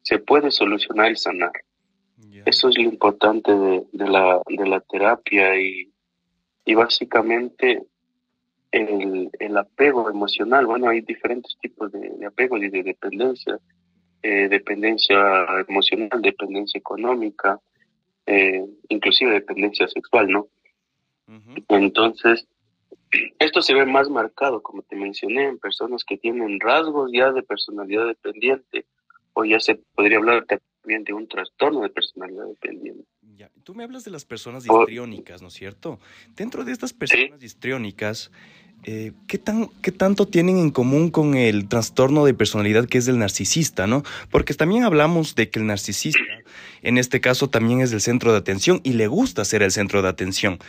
se 0.01 0.19
puede 0.19 0.51
solucionar 0.51 1.11
y 1.11 1.15
sanar. 1.15 1.51
Eso 2.45 2.69
es 2.69 2.77
lo 2.77 2.83
importante 2.83 3.51
de, 3.53 3.85
la, 4.09 4.41
de 4.47 4.67
la 4.67 4.81
terapia 4.81 5.59
y, 5.59 5.93
y 6.65 6.73
básicamente 6.73 7.85
el, 8.73 9.57
apego 9.57 10.09
emocional, 10.09 10.65
bueno, 10.65 10.89
hay 10.89 11.01
diferentes 11.01 11.55
tipos 11.61 11.91
de, 11.91 12.25
apego 12.25 12.57
y 12.57 12.69
de 12.69 12.83
dependencia, 12.83 13.59
eh, 14.21 14.47
dependencia 14.49 15.15
emocional, 15.67 16.21
dependencia 16.21 16.79
económica, 16.79 17.59
eh, 18.25 18.65
inclusive 18.89 19.31
dependencia 19.31 19.87
sexual, 19.87 20.27
¿no? 20.27 20.47
Entonces, 21.69 22.47
esto 23.39 23.61
se 23.61 23.73
ve 23.73 23.85
más 23.85 24.09
marcado, 24.09 24.61
como 24.61 24.81
te 24.81 24.95
mencioné, 24.95 25.47
en 25.47 25.59
personas 25.59 26.03
que 26.03 26.17
tienen 26.17 26.59
rasgos 26.59 27.11
ya 27.13 27.31
de 27.31 27.43
personalidad 27.43 28.07
dependiente, 28.07 28.85
o 29.33 29.45
ya 29.45 29.59
se 29.59 29.75
podría 29.95 30.17
hablar 30.17 30.45
también 30.45 31.03
de 31.03 31.13
un 31.13 31.27
trastorno 31.27 31.81
de 31.81 31.89
personalidad 31.89 32.45
dependiente. 32.47 33.03
Ya. 33.35 33.49
Tú 33.63 33.73
me 33.73 33.83
hablas 33.83 34.03
de 34.03 34.11
las 34.11 34.25
personas 34.25 34.65
histriónicas, 34.65 35.41
¿no 35.41 35.47
es 35.47 35.53
cierto? 35.53 35.99
Dentro 36.35 36.63
de 36.63 36.71
estas 36.71 36.93
personas 36.93 37.41
histriónicas, 37.41 38.31
eh, 38.85 39.13
¿qué, 39.27 39.37
tan, 39.37 39.69
¿qué 39.81 39.91
tanto 39.91 40.27
tienen 40.27 40.57
en 40.57 40.69
común 40.69 41.09
con 41.09 41.35
el 41.35 41.69
trastorno 41.69 42.25
de 42.25 42.33
personalidad 42.33 42.85
que 42.85 42.97
es 42.97 43.07
el 43.07 43.17
narcisista, 43.17 43.87
no? 43.87 44.03
Porque 44.29 44.53
también 44.53 44.83
hablamos 44.83 45.35
de 45.35 45.49
que 45.49 45.59
el 45.59 45.65
narcisista, 45.65 46.19
en 46.81 46.97
este 46.97 47.21
caso, 47.21 47.49
también 47.49 47.81
es 47.81 47.93
el 47.93 48.01
centro 48.01 48.33
de 48.33 48.39
atención 48.39 48.81
y 48.83 48.93
le 48.93 49.07
gusta 49.07 49.45
ser 49.45 49.63
el 49.63 49.71
centro 49.71 50.01
de 50.01 50.09
atención. 50.09 50.59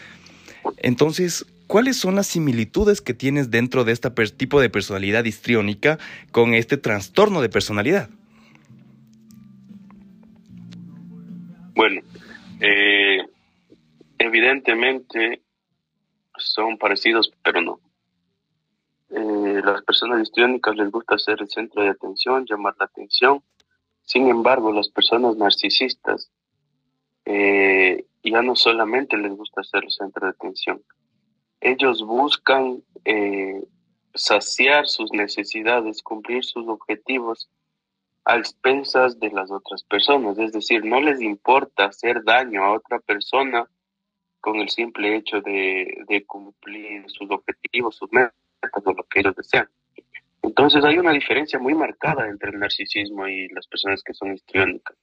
Entonces, 0.78 1.46
¿cuáles 1.66 1.96
son 1.96 2.14
las 2.14 2.26
similitudes 2.26 3.00
que 3.00 3.14
tienes 3.14 3.50
dentro 3.50 3.84
de 3.84 3.92
este 3.92 4.10
tipo 4.36 4.60
de 4.60 4.70
personalidad 4.70 5.24
histriónica 5.24 5.98
con 6.32 6.54
este 6.54 6.76
trastorno 6.76 7.40
de 7.40 7.48
personalidad? 7.48 8.08
Bueno, 11.74 12.02
eh, 12.60 13.18
evidentemente 14.18 15.42
son 16.36 16.78
parecidos, 16.78 17.32
pero 17.42 17.60
no. 17.60 17.80
Eh, 19.10 19.62
las 19.64 19.82
personas 19.82 20.22
histriónicas 20.22 20.76
les 20.76 20.90
gusta 20.90 21.18
ser 21.18 21.40
el 21.40 21.48
centro 21.48 21.82
de 21.82 21.90
atención, 21.90 22.46
llamar 22.48 22.74
la 22.78 22.86
atención. 22.86 23.42
Sin 24.02 24.28
embargo, 24.28 24.72
las 24.72 24.88
personas 24.88 25.36
narcisistas 25.36 26.30
eh, 27.24 28.04
ya 28.30 28.42
no 28.42 28.56
solamente 28.56 29.16
les 29.16 29.32
gusta 29.32 29.62
ser 29.62 29.84
el 29.84 29.90
centro 29.90 30.26
de 30.26 30.32
atención, 30.32 30.82
ellos 31.60 32.02
buscan 32.02 32.82
eh, 33.04 33.62
saciar 34.14 34.86
sus 34.86 35.12
necesidades, 35.12 36.02
cumplir 36.02 36.44
sus 36.44 36.68
objetivos 36.68 37.48
a 38.24 38.36
expensas 38.36 39.18
de 39.18 39.30
las 39.30 39.50
otras 39.50 39.82
personas. 39.84 40.38
Es 40.38 40.52
decir, 40.52 40.84
no 40.84 41.00
les 41.00 41.20
importa 41.20 41.86
hacer 41.86 42.22
daño 42.24 42.64
a 42.64 42.72
otra 42.72 42.98
persona 43.00 43.68
con 44.40 44.56
el 44.56 44.68
simple 44.68 45.16
hecho 45.16 45.40
de, 45.40 46.24
cumplir 46.26 47.04
sus 47.08 47.30
objetivos, 47.30 47.96
sus 47.96 48.12
metas 48.12 48.32
lo 48.84 49.04
que 49.04 49.20
ellos 49.20 49.34
desean. 49.36 49.68
Entonces 50.42 50.84
hay 50.84 50.98
una 50.98 51.12
diferencia 51.12 51.58
muy 51.58 51.74
marcada 51.74 52.28
entre 52.28 52.50
el 52.50 52.58
narcisismo 52.58 53.26
y 53.26 53.48
las 53.48 53.66
personas 53.66 54.02
que 54.02 54.12
son 54.12 54.34
histriónicas. 54.34 54.96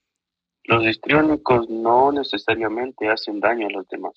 Los 0.65 0.85
histriónicos 0.85 1.69
no 1.69 2.11
necesariamente 2.11 3.09
hacen 3.09 3.39
daño 3.39 3.67
a 3.67 3.71
los 3.71 3.87
demás, 3.87 4.13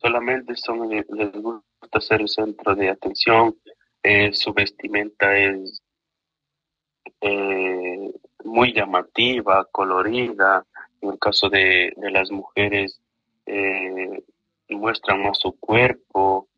solamente 0.00 0.54
son, 0.56 0.90
les 0.90 1.32
gusta 1.32 1.64
gusta 1.82 2.00
ser 2.00 2.20
el 2.20 2.28
centro 2.28 2.74
de 2.74 2.90
atención, 2.90 3.56
eh, 4.02 4.32
su 4.32 4.52
vestimenta 4.52 5.36
es 5.36 5.82
eh, 7.20 8.12
muy 8.44 8.72
llamativa, 8.72 9.66
colorida. 9.70 10.64
En 11.00 11.10
el 11.10 11.18
caso 11.18 11.48
de, 11.48 11.92
las 11.96 12.30
mujeres, 12.30 13.00
eh, 13.46 14.22
muestran 14.68 15.22
más 15.22 15.38
su 15.40 15.58
cuerpo. 15.58 16.48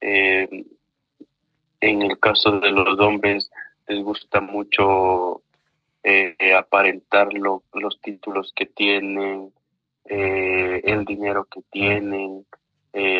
en 0.00 2.02
el 2.02 2.18
caso 2.18 2.60
de 2.60 2.70
los 2.70 2.98
hombres, 3.00 3.50
les 3.88 4.02
gusta 4.02 4.40
mucho 4.40 5.42
aparentar 6.56 7.28
los 7.32 8.00
títulos 8.00 8.52
que 8.54 8.66
tienen, 8.66 9.52
el 10.04 11.04
dinero 11.04 11.44
que 11.44 11.62
tienen, 11.70 12.46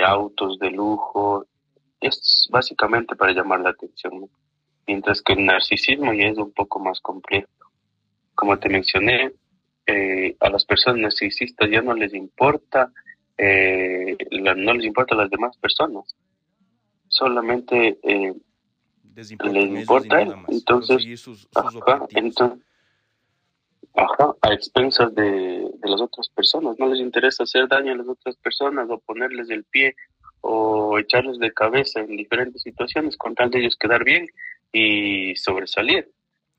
autos 0.05 0.59
de 0.59 0.71
lujo, 0.71 1.47
es 2.01 2.49
básicamente 2.51 3.17
para 3.17 3.33
llamar 3.33 3.61
la 3.61 3.71
atención, 3.71 4.29
mientras 4.87 5.23
que 5.23 5.33
el 5.33 5.45
narcisismo 5.45 6.13
ya 6.13 6.27
es 6.27 6.39
un 6.39 6.53
poco 6.53 6.79
más 6.79 7.01
complejo. 7.01 7.49
Como 8.35 8.59
te 8.59 8.69
mencioné, 8.69 9.33
eh, 9.87 10.37
a 10.41 10.51
las 10.51 10.65
personas 10.65 11.01
narcisistas 11.01 11.71
ya 11.71 11.81
no 11.81 11.95
les 11.95 12.13
importa, 12.15 12.93
eh, 13.39 14.17
no 14.33 14.75
les 14.75 14.85
importa 14.85 15.15
a 15.15 15.19
las 15.19 15.31
demás 15.31 15.57
personas, 15.57 16.15
solamente 17.09 17.99
eh, 18.03 18.35
les 19.15 19.31
importa 19.31 20.23
él. 20.23 20.35
Entonces, 20.49 21.29
ajá, 21.55 22.07
a 23.97 24.53
expensas 24.53 25.15
de, 25.15 25.23
de 25.23 25.89
las 25.89 26.01
otras 26.01 26.29
personas, 26.29 26.79
no 26.79 26.87
les 26.87 27.01
interesa 27.01 27.45
hacer 27.45 27.67
daño 27.69 27.93
a 27.93 27.97
las 27.97 28.09
otras 28.09 28.37
personas 28.37 28.89
o 28.91 28.99
ponerles 28.99 29.49
el 29.51 29.65
pie 29.65 29.97
o 30.41 30.99
echarlos 30.99 31.39
de 31.39 31.53
cabeza 31.53 32.01
en 32.01 32.17
diferentes 32.17 32.63
situaciones 32.63 33.17
con 33.17 33.35
tal 33.35 33.51
de 33.51 33.61
ellos 33.61 33.77
quedar 33.77 34.05
bien 34.05 34.29
y 34.73 35.35
sobresalir, 35.37 36.11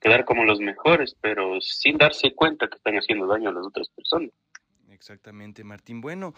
quedar 0.01 0.25
como 0.25 0.43
los 0.43 0.59
mejores, 0.59 1.15
pero 1.21 1.61
sin 1.61 1.97
darse 1.97 2.33
cuenta 2.33 2.67
que 2.67 2.77
están 2.77 2.95
haciendo 2.95 3.27
daño 3.27 3.49
a 3.49 3.53
las 3.53 3.65
otras 3.65 3.87
personas. 3.89 4.31
Exactamente, 4.89 5.63
Martín. 5.63 6.01
Bueno, 6.01 6.33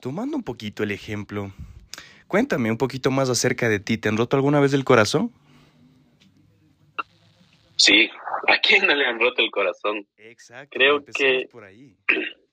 tomando 0.00 0.36
un 0.36 0.42
poquito 0.42 0.84
el 0.84 0.92
ejemplo, 0.92 1.52
cuéntame 2.28 2.70
un 2.70 2.78
poquito 2.78 3.10
más 3.10 3.28
acerca 3.28 3.68
de 3.68 3.80
ti. 3.80 3.98
¿Te 3.98 4.08
han 4.08 4.16
roto 4.16 4.36
alguna 4.36 4.60
vez 4.60 4.72
el 4.72 4.84
corazón? 4.84 5.32
Sí, 7.76 8.10
¿a 8.48 8.58
quién 8.60 8.86
no 8.86 8.94
le 8.94 9.06
han 9.06 9.20
roto 9.20 9.42
el 9.42 9.50
corazón? 9.50 10.06
Exacto. 10.16 10.76
Creo 10.76 11.04
que 11.04 11.48
por 11.50 11.64
ahí. 11.64 11.96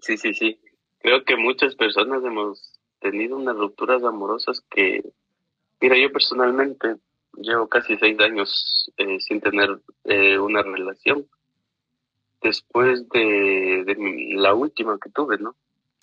Sí, 0.00 0.16
sí, 0.16 0.32
sí. 0.32 0.60
Creo 1.00 1.24
que 1.24 1.34
muchas 1.34 1.74
personas 1.74 2.22
hemos 2.24 2.78
tenido 3.00 3.36
unas 3.36 3.56
rupturas 3.56 4.00
amorosas 4.04 4.62
que, 4.70 5.02
mira, 5.80 5.98
yo 5.98 6.12
personalmente 6.12 6.94
llevo 7.34 7.68
casi 7.68 7.96
seis 7.96 8.16
años 8.20 8.92
eh, 8.96 9.18
sin 9.18 9.40
tener 9.40 9.80
eh, 10.04 10.38
una 10.38 10.62
relación. 10.62 11.26
Después 12.40 13.08
de, 13.08 13.96
la 14.36 14.54
última 14.54 14.96
que 15.02 15.10
tuve, 15.10 15.38
¿no? 15.38 15.56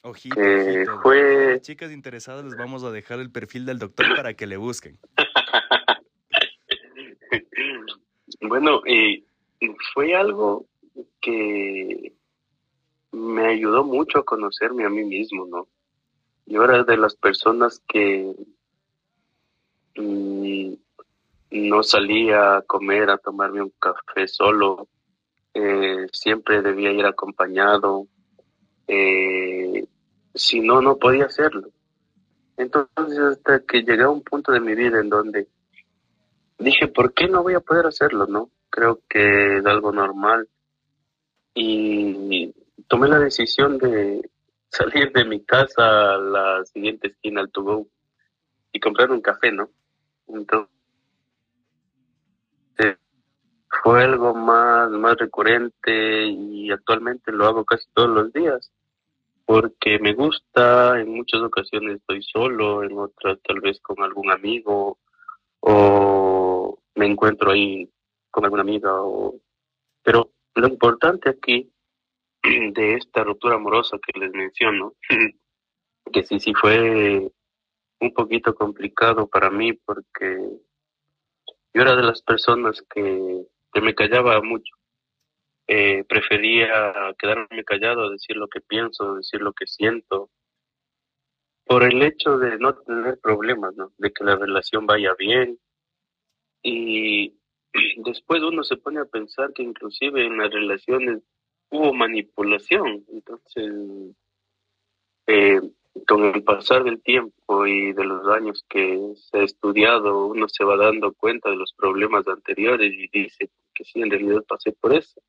Ojito, 0.03 0.35
Fue... 1.01 1.59
chicas 1.61 1.93
interesadas 1.93 2.43
les 2.43 2.57
vamos 2.57 2.83
a 2.83 2.91
dejar 2.91 3.21
el 3.21 3.31
perfil 3.31 3.65
del 3.65 3.79
doctor 3.79 4.13
para 4.13 4.33
que 4.33 4.45
le 4.45 4.57
busquen. 4.57 4.99
bueno, 8.41 8.81
y 8.85 9.23
fue 9.93 10.15
algo 10.15 10.65
que 11.21 12.13
me 13.11 13.47
ayudó 13.47 13.83
mucho 13.83 14.19
a 14.19 14.25
conocerme 14.25 14.85
a 14.85 14.89
mí 14.89 15.03
mismo, 15.03 15.45
¿no? 15.45 15.67
Yo 16.45 16.63
era 16.63 16.83
de 16.83 16.97
las 16.97 17.15
personas 17.15 17.81
que 17.87 18.35
mm, 19.95 20.73
no 21.51 21.83
salía 21.83 22.57
a 22.57 22.61
comer, 22.61 23.09
a 23.09 23.17
tomarme 23.17 23.63
un 23.63 23.73
café 23.79 24.27
solo. 24.27 24.87
Eh, 25.53 26.07
siempre 26.11 26.61
debía 26.61 26.91
ir 26.91 27.05
acompañado. 27.05 28.07
Eh, 28.87 29.87
si 30.33 30.59
no, 30.59 30.81
no 30.81 30.97
podía 30.97 31.25
hacerlo. 31.25 31.69
Entonces, 32.57 33.19
hasta 33.19 33.61
que 33.61 33.81
llegué 33.81 34.03
a 34.03 34.09
un 34.09 34.21
punto 34.21 34.51
de 34.51 34.59
mi 34.59 34.75
vida 34.75 34.99
en 34.99 35.09
donde 35.09 35.47
dije, 36.57 36.87
¿por 36.87 37.13
qué 37.13 37.27
no 37.27 37.43
voy 37.43 37.53
a 37.53 37.59
poder 37.59 37.85
hacerlo? 37.85 38.27
No, 38.27 38.49
creo 38.69 39.01
que 39.09 39.57
es 39.57 39.65
algo 39.65 39.91
normal. 39.91 40.47
Y 41.53 42.53
tomé 42.87 43.07
la 43.07 43.19
decisión 43.19 43.77
de, 43.77 44.29
salir 44.69 45.11
de 45.13 45.25
mi 45.25 45.43
casa 45.43 46.13
a 46.15 46.17
la 46.17 46.65
siguiente 46.65 47.07
esquina 47.07 47.41
al 47.41 47.51
to 47.51 47.87
y 48.71 48.79
comprar 48.79 49.11
un 49.11 49.21
café, 49.21 49.51
¿no? 49.51 49.69
Entonces, 50.27 50.69
fue 53.83 54.03
algo 54.03 54.33
más, 54.33 54.89
más 54.89 55.15
recurrente 55.17 56.25
y 56.25 56.71
actualmente 56.71 57.31
lo 57.31 57.45
hago 57.45 57.65
casi 57.65 57.85
todos 57.93 58.09
los 58.09 58.33
días 58.33 58.71
porque 59.45 59.99
me 59.99 60.13
gusta, 60.13 60.99
en 60.99 61.13
muchas 61.13 61.41
ocasiones 61.41 61.97
estoy 61.97 62.21
solo, 62.23 62.83
en 62.83 62.97
otras 62.97 63.37
tal 63.43 63.61
vez 63.61 63.79
con 63.79 64.03
algún 64.03 64.31
amigo 64.31 64.97
o 65.59 66.44
me 66.95 67.05
encuentro 67.05 67.51
ahí 67.51 67.89
con 68.31 68.45
alguna 68.45 68.63
amiga 68.63 69.01
o 69.01 69.39
pero 70.03 70.31
lo 70.53 70.67
importante 70.67 71.29
aquí 71.29 71.71
de 72.43 72.95
esta 72.95 73.23
ruptura 73.23 73.55
amorosa 73.55 73.97
que 73.97 74.19
les 74.19 74.31
menciono, 74.31 74.93
que 76.13 76.23
sí, 76.23 76.39
sí 76.39 76.53
fue 76.53 77.31
un 77.99 78.13
poquito 78.13 78.53
complicado 78.53 79.27
para 79.27 79.49
mí 79.49 79.73
porque 79.73 80.37
yo 81.73 81.81
era 81.81 81.95
de 81.95 82.03
las 82.03 82.21
personas 82.21 82.81
que, 82.89 83.45
me 83.81 83.93
callaba 83.93 84.41
mucho. 84.41 84.73
Eh, 85.67 86.05
prefería 86.05 87.13
quedarme 87.19 87.65
callado, 87.65 88.09
decir 88.09 88.37
lo 88.37 88.47
que 88.47 88.61
pienso, 88.61 89.15
decir 89.15 89.41
lo 89.41 89.51
que 89.51 89.67
siento, 89.67 90.29
por 91.65 91.83
el 91.83 92.01
hecho 92.03 92.37
de 92.37 92.57
no 92.57 92.75
tener 92.75 93.19
problemas, 93.19 93.75
¿no? 93.75 93.91
de 93.97 94.13
que 94.13 94.23
la 94.23 94.37
relación 94.37 94.85
vaya 94.85 95.13
bien. 95.17 95.59
Y 96.65 97.31
después 97.97 98.41
uno 98.41 98.63
se 98.63 98.77
pone 98.77 98.99
a 98.99 99.05
pensar 99.05 99.53
que 99.53 99.61
inclusive 99.61 100.25
en 100.25 100.37
las 100.37 100.49
relaciones 100.49 101.21
hubo 101.69 101.93
manipulación. 101.93 103.05
Entonces, 103.13 103.71
eh, 105.27 105.61
con 106.07 106.25
el 106.25 106.43
pasar 106.43 106.83
del 106.83 107.01
tiempo 107.03 107.67
y 107.67 107.93
de 107.93 108.03
los 108.03 108.27
años 108.29 108.65
que 108.67 109.13
se 109.15 109.37
ha 109.37 109.43
estudiado, 109.43 110.25
uno 110.25 110.49
se 110.49 110.63
va 110.63 110.75
dando 110.75 111.13
cuenta 111.13 111.51
de 111.51 111.55
los 111.55 111.71
problemas 111.73 112.27
anteriores 112.27 112.91
y 112.91 113.07
dice 113.09 113.51
que 113.75 113.83
sí, 113.83 114.01
en 114.01 114.09
realidad 114.09 114.43
pasé 114.47 114.71
por 114.71 114.95
eso. 114.95 115.21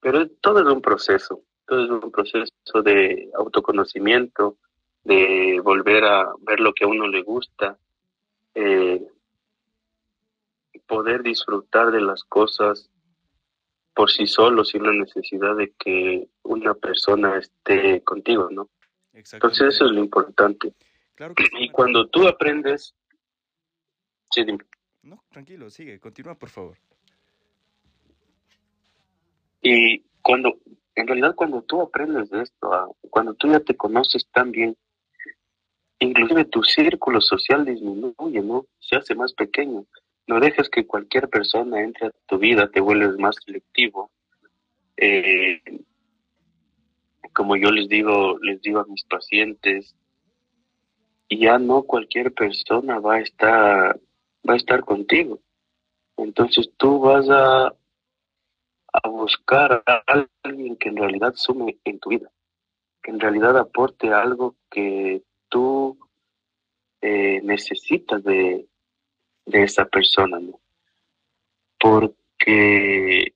Pero 0.00 0.28
todo 0.40 0.60
es 0.60 0.72
un 0.72 0.80
proceso, 0.80 1.42
todo 1.66 1.84
es 1.84 1.90
un 1.90 2.12
proceso 2.12 2.82
de 2.84 3.28
autoconocimiento, 3.34 4.56
de 5.02 5.60
volver 5.64 6.04
a 6.04 6.32
ver 6.42 6.60
lo 6.60 6.72
que 6.72 6.84
a 6.84 6.88
uno 6.88 7.08
le 7.08 7.22
gusta, 7.22 7.76
eh, 8.54 9.04
poder 10.88 11.22
disfrutar 11.22 11.92
de 11.92 12.00
las 12.00 12.24
cosas 12.24 12.90
por 13.94 14.10
sí 14.10 14.26
solo, 14.26 14.64
sin 14.64 14.82
la 14.84 14.92
necesidad 14.92 15.56
de 15.56 15.72
que 15.78 16.28
una 16.42 16.74
persona 16.74 17.38
esté 17.38 18.02
contigo, 18.02 18.48
¿no? 18.50 18.70
Entonces 19.12 19.74
eso 19.74 19.86
es 19.86 19.92
lo 19.92 20.00
importante. 20.00 20.72
Claro 21.14 21.34
y 21.58 21.68
cuando 21.70 22.08
tú 22.08 22.26
aprendes... 22.26 22.94
Sí, 24.30 24.44
dime. 24.44 24.64
No, 25.02 25.24
tranquilo, 25.30 25.68
sigue, 25.70 25.98
continúa 25.98 26.36
por 26.36 26.48
favor. 26.48 26.78
Y 29.60 30.00
cuando, 30.22 30.58
en 30.94 31.06
realidad 31.06 31.34
cuando 31.34 31.62
tú 31.62 31.80
aprendes 31.80 32.30
de 32.30 32.42
esto, 32.42 32.72
ah, 32.72 32.88
cuando 33.10 33.34
tú 33.34 33.50
ya 33.50 33.60
te 33.60 33.76
conoces 33.76 34.28
tan 34.32 34.52
bien, 34.52 34.76
inclusive 35.98 36.44
tu 36.44 36.62
círculo 36.62 37.20
social 37.20 37.64
disminuye, 37.64 38.42
¿no? 38.42 38.66
Se 38.78 38.96
hace 38.96 39.14
más 39.14 39.32
pequeño. 39.32 39.84
No 40.28 40.40
dejes 40.40 40.68
que 40.68 40.86
cualquier 40.86 41.28
persona 41.28 41.80
entre 41.80 42.08
a 42.08 42.12
tu 42.26 42.38
vida, 42.38 42.70
te 42.70 42.80
vuelves 42.80 43.18
más 43.18 43.34
selectivo. 43.44 44.10
Eh, 44.98 45.62
como 47.32 47.56
yo 47.56 47.70
les 47.70 47.88
digo, 47.88 48.38
les 48.40 48.60
digo 48.60 48.80
a 48.80 48.84
mis 48.84 49.04
pacientes, 49.04 49.96
ya 51.30 51.58
no 51.58 51.82
cualquier 51.82 52.34
persona 52.34 52.98
va 52.98 53.14
a 53.14 53.20
estar, 53.20 53.98
va 54.46 54.52
a 54.52 54.56
estar 54.56 54.84
contigo. 54.84 55.40
Entonces 56.18 56.70
tú 56.76 57.00
vas 57.00 57.26
a, 57.30 57.68
a 58.92 59.08
buscar 59.08 59.82
a 59.86 60.26
alguien 60.42 60.76
que 60.76 60.90
en 60.90 60.96
realidad 60.96 61.32
sume 61.36 61.78
en 61.84 61.98
tu 62.00 62.10
vida, 62.10 62.30
que 63.02 63.12
en 63.12 63.20
realidad 63.20 63.56
aporte 63.56 64.12
algo 64.12 64.56
que 64.70 65.22
tú 65.48 65.98
eh, 67.00 67.40
necesitas 67.42 68.22
de, 68.24 68.66
de 69.48 69.64
esa 69.64 69.84
persona, 69.86 70.38
¿no? 70.38 70.60
Porque 71.78 73.34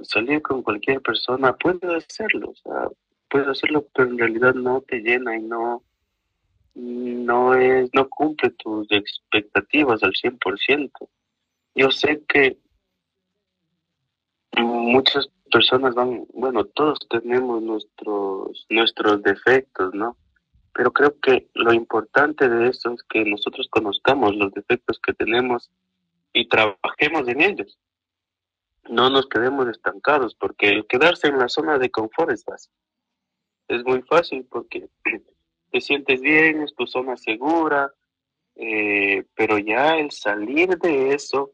salir 0.00 0.42
con 0.42 0.62
cualquier 0.62 1.00
persona 1.00 1.56
puede 1.56 1.94
hacerlo, 1.96 2.50
o 2.50 2.56
sea, 2.56 2.88
puede 3.28 3.50
hacerlo, 3.50 3.86
pero 3.94 4.10
en 4.10 4.18
realidad 4.18 4.54
no 4.54 4.80
te 4.82 5.00
llena 5.00 5.36
y 5.36 5.42
no, 5.42 5.82
no 6.74 7.54
es, 7.54 7.90
no 7.94 8.08
cumple 8.08 8.50
tus 8.50 8.90
expectativas 8.90 10.02
al 10.02 10.12
100%. 10.12 10.90
Yo 11.74 11.90
sé 11.90 12.22
que 12.28 12.58
muchas 14.58 15.28
personas 15.50 15.94
van, 15.94 16.24
bueno, 16.34 16.64
todos 16.64 16.98
tenemos 17.08 17.62
nuestros, 17.62 18.66
nuestros 18.68 19.22
defectos, 19.22 19.94
¿no? 19.94 20.16
Pero 20.74 20.92
creo 20.92 21.18
que 21.20 21.48
lo 21.54 21.72
importante 21.72 22.48
de 22.48 22.68
eso 22.68 22.92
es 22.92 23.02
que 23.02 23.24
nosotros 23.24 23.68
conozcamos 23.70 24.34
los 24.34 24.52
defectos 24.52 24.98
que 25.00 25.12
tenemos 25.12 25.70
y 26.32 26.48
trabajemos 26.48 27.28
en 27.28 27.42
ellos. 27.42 27.78
No 28.88 29.10
nos 29.10 29.28
quedemos 29.28 29.68
estancados, 29.68 30.34
porque 30.34 30.70
el 30.70 30.86
quedarse 30.86 31.28
en 31.28 31.38
la 31.38 31.48
zona 31.48 31.78
de 31.78 31.90
confort 31.90 32.32
es 32.32 32.44
fácil. 32.44 32.72
Es 33.68 33.84
muy 33.84 34.02
fácil 34.02 34.46
porque 34.50 34.88
te 35.70 35.80
sientes 35.80 36.20
bien, 36.20 36.62
es 36.62 36.74
tu 36.74 36.86
zona 36.86 37.16
segura, 37.16 37.92
eh, 38.56 39.24
pero 39.34 39.58
ya 39.58 39.96
el 39.98 40.10
salir 40.10 40.78
de 40.78 41.14
eso 41.14 41.52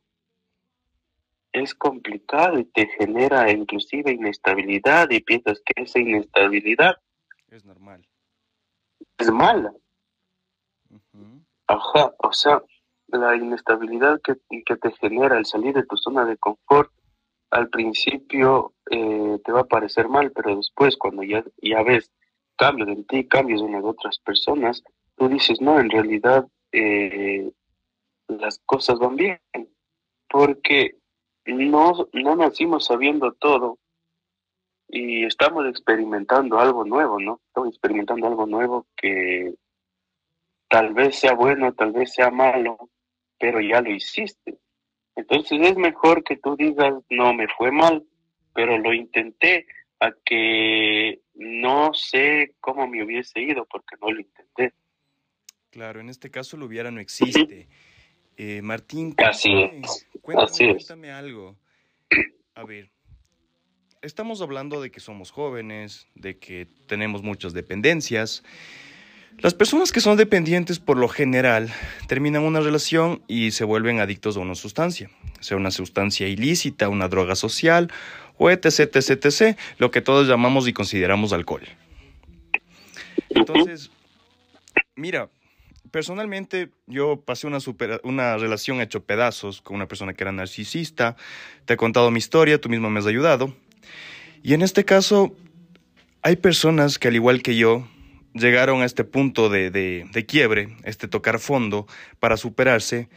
es 1.52 1.74
complicado 1.74 2.58
y 2.58 2.64
te 2.64 2.86
genera 2.86 3.50
inclusive 3.50 4.12
inestabilidad 4.12 5.10
y 5.10 5.20
piensas 5.20 5.60
que 5.64 5.82
esa 5.82 5.98
inestabilidad 5.98 6.96
es 7.50 7.64
normal. 7.64 8.06
Es 9.18 9.30
mala. 9.30 9.72
Ajá, 11.66 12.14
o 12.18 12.32
sea, 12.32 12.62
la 13.08 13.36
inestabilidad 13.36 14.20
que, 14.22 14.36
que, 14.64 14.76
te 14.76 14.92
genera 14.92 15.38
el 15.38 15.44
salir 15.44 15.74
de 15.74 15.84
tu 15.84 15.96
zona 15.96 16.24
de 16.24 16.36
confort 16.38 16.90
al 17.50 17.68
principio 17.68 18.74
eh, 18.90 19.38
te 19.44 19.52
va 19.52 19.60
a 19.60 19.68
parecer 19.68 20.08
mal, 20.08 20.32
pero 20.32 20.56
después 20.56 20.96
cuando 20.96 21.22
ya, 21.22 21.44
ya 21.62 21.82
ves 21.82 22.10
cambios 22.56 22.88
en 22.88 23.04
ti, 23.06 23.26
cambios 23.26 23.60
en 23.62 23.72
las 23.72 23.84
otras 23.84 24.18
personas, 24.18 24.82
tú 25.16 25.28
dices, 25.28 25.60
no, 25.60 25.78
en 25.78 25.90
realidad 25.90 26.46
eh, 26.72 27.50
las 28.28 28.60
cosas 28.66 28.98
van 28.98 29.16
bien, 29.16 29.40
porque 30.28 30.96
no, 31.46 32.08
no 32.12 32.36
nacimos 32.36 32.86
sabiendo 32.86 33.32
todo 33.32 33.78
y 34.88 35.24
estamos 35.24 35.66
experimentando 35.66 36.58
algo 36.58 36.84
nuevo, 36.84 37.20
¿no? 37.20 37.40
Estamos 37.46 37.68
experimentando 37.68 38.26
algo 38.26 38.46
nuevo 38.46 38.86
que 38.96 39.54
tal 40.68 40.94
vez 40.94 41.18
sea 41.18 41.34
bueno, 41.34 41.72
tal 41.74 41.92
vez 41.92 42.12
sea 42.14 42.30
malo, 42.30 42.90
pero 43.38 43.60
ya 43.60 43.80
lo 43.80 43.90
hiciste. 43.90 44.58
Entonces 45.14 45.58
es 45.62 45.76
mejor 45.76 46.24
que 46.24 46.36
tú 46.36 46.56
digas, 46.56 46.94
no 47.10 47.34
me 47.34 47.48
fue 47.48 47.70
mal, 47.70 48.04
pero 48.54 48.78
lo 48.78 48.92
intenté, 48.92 49.66
a 50.00 50.12
que 50.24 51.20
no 51.34 51.92
sé 51.92 52.54
cómo 52.60 52.86
me 52.86 53.02
hubiese 53.02 53.40
ido 53.40 53.66
porque 53.66 53.96
no 54.00 54.10
lo 54.12 54.20
intenté. 54.20 54.74
Claro, 55.70 56.00
en 56.00 56.08
este 56.08 56.30
caso 56.30 56.56
lo 56.56 56.66
hubiera 56.66 56.90
no 56.90 57.00
existe. 57.00 57.68
Eh, 58.36 58.62
Martín, 58.62 59.14
cuéntame, 59.14 59.82
cuéntame 60.22 61.10
algo. 61.10 61.56
A 62.54 62.64
ver, 62.64 62.90
estamos 64.02 64.40
hablando 64.40 64.80
de 64.80 64.90
que 64.90 65.00
somos 65.00 65.30
jóvenes, 65.30 66.06
de 66.14 66.38
que 66.38 66.66
tenemos 66.86 67.22
muchas 67.22 67.52
dependencias. 67.52 68.42
Las 69.38 69.54
personas 69.54 69.92
que 69.92 70.00
son 70.00 70.16
dependientes 70.16 70.78
por 70.78 70.96
lo 70.96 71.08
general 71.08 71.72
terminan 72.06 72.42
una 72.42 72.60
relación 72.60 73.22
y 73.28 73.52
se 73.52 73.64
vuelven 73.64 74.00
adictos 74.00 74.36
a 74.36 74.40
una 74.40 74.54
sustancia, 74.54 75.10
sea 75.40 75.56
una 75.56 75.70
sustancia 75.70 76.26
ilícita, 76.26 76.88
una 76.88 77.08
droga 77.08 77.36
social 77.36 77.92
o 78.36 78.50
etc, 78.50 78.66
etc, 78.94 79.10
etc, 79.10 79.58
lo 79.78 79.90
que 79.90 80.00
todos 80.00 80.26
llamamos 80.26 80.66
y 80.66 80.72
consideramos 80.72 81.32
alcohol. 81.32 81.62
Entonces, 83.30 83.90
mira, 84.96 85.30
personalmente 85.92 86.70
yo 86.86 87.20
pasé 87.20 87.46
una, 87.46 87.58
una 88.02 88.36
relación 88.38 88.80
hecho 88.80 89.04
pedazos 89.04 89.62
con 89.62 89.76
una 89.76 89.86
persona 89.86 90.14
que 90.14 90.24
era 90.24 90.32
narcisista, 90.32 91.16
te 91.64 91.74
he 91.74 91.76
contado 91.76 92.10
mi 92.10 92.18
historia, 92.18 92.60
tú 92.60 92.68
mismo 92.68 92.90
me 92.90 92.98
has 92.98 93.06
ayudado, 93.06 93.54
y 94.42 94.54
en 94.54 94.62
este 94.62 94.84
caso 94.84 95.34
hay 96.22 96.36
personas 96.36 96.98
que 96.98 97.08
al 97.08 97.14
igual 97.14 97.42
que 97.42 97.56
yo, 97.56 97.86
llegaron 98.34 98.82
a 98.82 98.84
este 98.84 99.04
punto 99.04 99.48
de, 99.48 99.70
de, 99.70 100.26
quiebre, 100.26 100.76
este 100.84 101.08
tocar 101.08 101.38
fondo 101.38 101.86
para 102.20 102.36
superarse, 102.36 103.08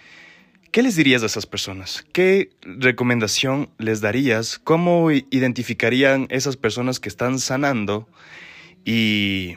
¿qué 0.72 0.82
les 0.82 0.96
dirías 0.96 1.24
a 1.24 1.28
esas 1.28 1.46
personas? 1.46 2.06
¿Qué 2.14 2.52
recomendación 2.62 3.70
les 3.78 4.02
darías? 4.02 4.60
¿Cómo 4.60 5.12
identificarían 5.12 6.28
esas 6.30 6.58
personas 6.58 7.00
que 7.00 7.10
están 7.10 7.40
sanando? 7.40 8.08
¿Y 8.86 9.56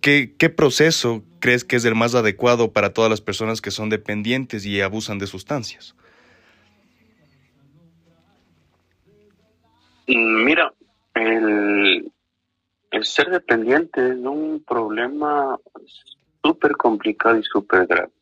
qué, 0.00 0.34
qué 0.36 0.50
proceso 0.50 1.24
crees 1.40 1.64
que 1.64 1.76
es 1.76 1.84
el 1.84 1.94
más 1.94 2.14
adecuado 2.14 2.72
para 2.72 2.92
todas 2.92 3.10
las 3.10 3.20
personas 3.20 3.60
que 3.60 3.70
son 3.70 3.88
dependientes 3.88 4.64
y 4.66 4.80
abusan 4.80 5.18
de 5.18 5.26
sustancias? 5.26 5.94
Mira, 10.06 10.72
el, 11.14 12.12
el 12.90 13.04
ser 13.04 13.30
dependiente 13.30 14.08
es 14.08 14.16
un 14.16 14.62
problema 14.66 15.58
súper 16.42 16.76
complicado 16.76 17.38
y 17.38 17.42
súper 17.42 17.86
grave. 17.86 18.12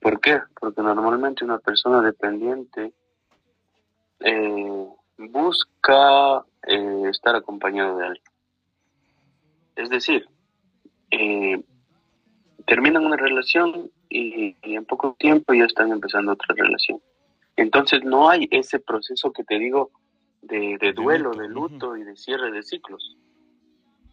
¿Por 0.00 0.20
qué? 0.20 0.40
Porque 0.60 0.82
normalmente 0.82 1.44
una 1.44 1.58
persona 1.58 2.00
dependiente 2.00 2.92
eh, 4.20 4.88
busca 5.16 6.44
eh, 6.66 7.02
estar 7.10 7.34
acompañado 7.34 7.98
de 7.98 8.06
alguien. 8.06 8.24
Es 9.76 9.90
decir, 9.90 10.28
eh, 11.10 11.62
terminan 12.66 13.06
una 13.06 13.16
relación 13.16 13.90
y, 14.08 14.56
en 14.62 14.84
poco 14.84 15.16
tiempo 15.18 15.54
ya 15.54 15.64
están 15.64 15.92
empezando 15.92 16.32
otra 16.32 16.54
relación. 16.56 17.00
Entonces 17.56 18.04
no 18.04 18.28
hay 18.28 18.48
ese 18.50 18.78
proceso 18.78 19.32
que 19.32 19.44
te 19.44 19.58
digo 19.58 19.90
de, 20.42 20.78
de 20.80 20.92
duelo, 20.92 21.32
de 21.32 21.48
luto 21.48 21.96
y 21.96 22.04
de 22.04 22.16
cierre 22.16 22.50
de 22.50 22.62
ciclos. 22.62 23.16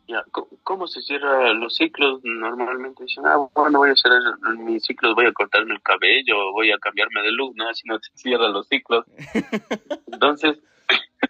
Ya, 0.07 0.23
¿cómo 0.63 0.85
se 0.85 1.01
cierran 1.01 1.59
los 1.59 1.75
ciclos? 1.77 2.19
Normalmente 2.23 3.05
dicen, 3.05 3.25
ah, 3.25 3.37
bueno, 3.55 3.79
voy 3.79 3.89
a 3.89 3.95
cerrar 3.95 4.21
mis 4.59 4.83
ciclos, 4.83 5.15
voy 5.15 5.25
a 5.25 5.31
cortarme 5.31 5.73
el 5.73 5.81
cabello, 5.81 6.51
voy 6.51 6.71
a 6.71 6.77
cambiarme 6.77 7.23
de 7.23 7.31
look, 7.31 7.55
¿no? 7.55 7.67
Así 7.67 7.87
no 7.87 7.97
se 7.97 8.11
cierran 8.13 8.53
los 8.53 8.67
ciclos. 8.67 9.03
Entonces, 10.11 10.59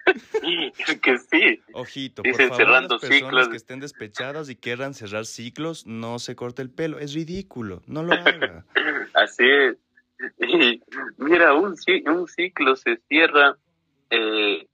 es 0.87 0.99
que 0.99 1.17
sí. 1.17 1.61
Ojito, 1.73 2.23
por 2.23 2.35
favor, 2.35 2.57
cerrando 2.57 2.95
las 2.95 3.09
personas 3.09 3.47
que 3.47 3.57
estén 3.57 3.79
despechadas 3.79 4.49
y 4.49 4.57
quieran 4.57 4.93
cerrar 4.93 5.25
ciclos, 5.25 5.85
no 5.85 6.19
se 6.19 6.35
corte 6.35 6.61
el 6.61 6.69
pelo. 6.69 6.99
Es 6.99 7.13
ridículo, 7.13 7.81
no 7.87 8.03
lo 8.03 8.13
haga. 8.13 8.65
Así 9.13 9.43
es. 9.47 9.77
mira, 11.17 11.53
un, 11.53 11.75
un 12.07 12.27
ciclo 12.27 12.75
se 12.75 12.97
cierra 13.07 13.57
eh, 14.09 14.67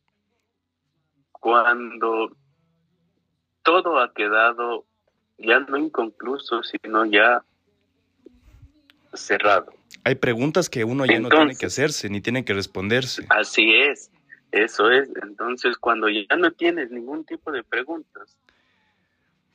cuando 1.41 2.31
todo 3.63 3.99
ha 3.99 4.13
quedado 4.13 4.85
ya 5.37 5.59
no 5.59 5.77
inconcluso, 5.77 6.61
sino 6.63 7.03
ya 7.05 7.43
cerrado. 9.13 9.73
Hay 10.03 10.15
preguntas 10.15 10.69
que 10.69 10.83
uno 10.83 11.05
ya 11.05 11.19
no 11.19 11.29
tiene 11.29 11.55
que 11.55 11.65
hacerse, 11.65 12.09
ni 12.09 12.21
tiene 12.21 12.45
que 12.45 12.53
responderse. 12.53 13.25
Así 13.29 13.73
es, 13.73 14.11
eso 14.51 14.89
es. 14.89 15.09
Entonces, 15.23 15.77
cuando 15.77 16.07
ya 16.09 16.35
no 16.37 16.51
tienes 16.51 16.91
ningún 16.91 17.25
tipo 17.25 17.51
de 17.51 17.63
preguntas, 17.63 18.37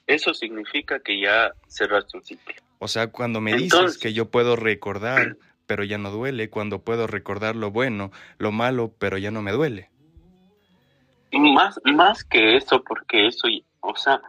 eso 0.06 0.34
significa 0.34 0.98
que 0.98 1.20
ya 1.20 1.54
cerraste 1.68 2.18
un 2.18 2.24
ciclo. 2.24 2.54
O 2.80 2.88
sea, 2.88 3.06
cuando 3.06 3.40
me 3.40 3.56
dices 3.56 3.96
que 3.96 4.12
yo 4.12 4.28
puedo 4.30 4.56
recordar, 4.56 5.36
pero 5.66 5.84
ya 5.84 5.98
no 5.98 6.10
duele, 6.10 6.50
cuando 6.50 6.80
puedo 6.80 7.06
recordar 7.06 7.56
lo 7.56 7.70
bueno, 7.70 8.10
lo 8.38 8.52
malo, 8.52 8.92
pero 8.98 9.18
ya 9.18 9.30
no 9.30 9.40
me 9.40 9.52
duele. 9.52 9.88
Más, 11.32 11.80
más 11.84 12.24
que 12.24 12.56
eso, 12.56 12.82
porque 12.82 13.26
eso 13.26 13.48
o 13.80 13.96
sea, 13.96 14.20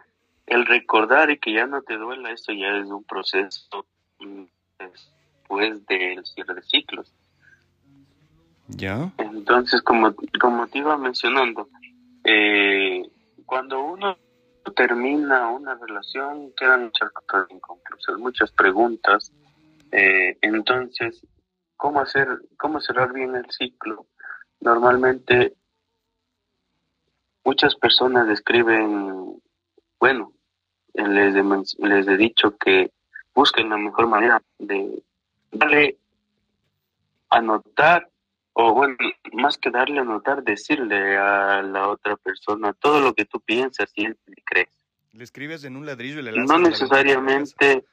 el 0.45 0.65
recordar 0.65 1.29
y 1.29 1.39
que 1.39 1.53
ya 1.53 1.65
no 1.65 1.81
te 1.81 1.97
duela, 1.97 2.31
eso 2.31 2.51
ya 2.53 2.77
es 2.77 2.87
un 2.87 3.03
proceso 3.03 3.85
mm, 4.19 4.43
después 4.79 5.85
del 5.87 6.25
cierre 6.25 6.55
de 6.55 6.63
ciclos. 6.63 7.13
¿Ya? 8.69 9.11
Entonces, 9.17 9.81
como, 9.81 10.13
como 10.39 10.67
te 10.67 10.79
iba 10.79 10.97
mencionando, 10.97 11.69
eh, 12.23 13.09
cuando 13.45 13.81
uno 13.81 14.17
termina 14.75 15.49
una 15.49 15.75
relación, 15.75 16.51
quedan 16.57 16.85
muchas 16.85 17.11
cosas 17.11 17.47
inconclusas, 17.49 18.17
muchas 18.17 18.51
preguntas. 18.51 19.31
Eh, 19.91 20.37
entonces, 20.41 21.25
¿cómo 21.77 22.01
hacer, 22.01 22.27
cómo 22.57 22.81
cerrar 22.81 23.13
bien 23.13 23.35
el 23.35 23.49
ciclo? 23.51 24.05
Normalmente, 24.59 25.55
muchas 27.47 27.75
personas 27.75 28.27
describen 28.27 29.41
bueno, 29.99 30.33
les 30.93 31.33
he, 31.33 31.43
les 31.87 32.07
he 32.07 32.17
dicho 32.17 32.57
que 32.57 32.91
busquen 33.33 33.69
la 33.69 33.77
mejor 33.77 34.07
manera 34.07 34.41
de 34.59 35.01
darle 35.51 35.97
a 37.29 37.41
notar, 37.41 38.09
o 38.51 38.73
bueno, 38.73 38.97
más 39.31 39.57
que 39.57 39.69
darle 39.69 40.01
a 40.01 40.03
notar, 40.03 40.43
decirle 40.43 41.17
a 41.17 41.61
la 41.61 41.87
otra 41.87 42.17
persona 42.17 42.73
todo 42.73 42.99
lo 42.99 43.13
que 43.13 43.23
tú 43.23 43.39
piensas, 43.39 43.91
y 43.95 44.07
y 44.07 44.41
crees. 44.43 44.69
Le 45.13 45.23
escribes 45.23 45.63
en 45.63 45.77
un 45.77 45.85
ladrillo 45.85 46.19
y 46.19 46.23
le 46.23 46.33
lanzas. 46.33 46.59
No 46.59 46.69
necesariamente. 46.69 47.85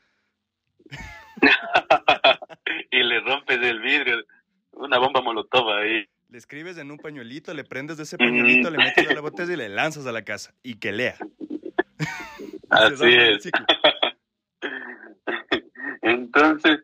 y 2.91 3.03
le 3.03 3.21
rompes 3.21 3.63
el 3.63 3.81
vidrio. 3.81 4.25
Una 4.73 4.99
bomba 4.99 5.21
molotov 5.21 5.71
ahí. 5.71 6.05
Le 6.35 6.39
escribes 6.39 6.77
en 6.79 6.91
un 6.91 6.99
pañuelito, 6.99 7.55
le 7.55 7.63
prendes 7.63 7.97
de 7.97 8.03
ese 8.03 8.19
pañuelito, 8.19 8.69
le 8.69 8.79
metes 8.79 9.09
a 9.09 9.15
la 9.15 9.21
botella 9.21 9.53
y 9.53 9.57
le 9.57 9.69
lanzas 9.69 10.05
a 10.05 10.11
la 10.11 10.25
casa. 10.25 10.53
Y 10.65 10.81
que 10.81 10.91
lea. 10.91 11.17
Así 12.71 13.07
es. 13.07 13.49
Entonces, 16.03 16.81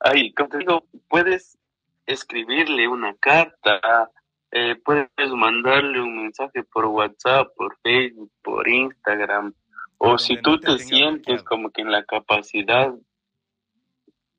ahí, 0.00 0.34
como 0.34 0.50
te 0.50 0.58
digo, 0.58 0.84
puedes 1.08 1.56
escribirle 2.04 2.88
una 2.88 3.16
carta, 3.16 4.10
eh, 4.50 4.76
puedes 4.84 5.08
mandarle 5.34 6.02
un 6.02 6.24
mensaje 6.24 6.62
por 6.62 6.84
WhatsApp, 6.84 7.48
por 7.56 7.74
Facebook, 7.82 8.30
por 8.42 8.68
Instagram, 8.68 9.54
o 9.96 10.18
si 10.18 10.36
tú 10.42 10.60
te, 10.60 10.78
sientes 10.78 11.42
como 11.42 11.70
que 11.70 11.80
en 11.80 11.90
la 11.90 12.04
capacidad 12.04 12.92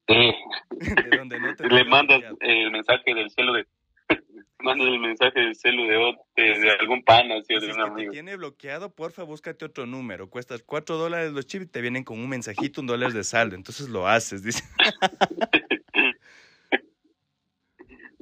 de, 0.06 0.36
le 1.72 1.84
mandas 1.86 2.22
el 2.42 2.70
mensaje 2.70 3.16
del 3.16 3.32
cielo 3.32 3.54
de 3.54 3.66
mandas 4.60 4.88
el 4.88 5.00
mensaje 5.00 5.40
del 5.40 5.56
celu 5.56 5.84
de, 5.88 5.98
de, 6.36 6.72
algún 6.80 7.04
pana 7.04 7.36
o 7.36 7.42
de 7.42 7.72
un 7.72 7.82
amigo. 7.82 8.12
te 8.12 8.16
tiene 8.16 8.36
bloqueado, 8.36 8.94
porfa, 8.94 9.24
búscate 9.24 9.66
otro 9.66 9.86
número. 9.86 10.30
Cuestas 10.30 10.64
cuatro 10.64 10.98
dólares 10.98 11.32
los 11.34 11.46
chips 11.46 11.66
y 11.66 11.68
te 11.70 11.82
vienen 11.82 12.04
con 12.04 12.20
un 12.20 12.30
mensajito, 12.30 12.82
un 12.82 12.88
dólar 12.88 13.12
de 13.14 13.24
saldo. 13.24 13.56
Entonces 13.56 13.90
lo 13.90 14.08
haces, 14.08 14.44
dice. 14.44 14.64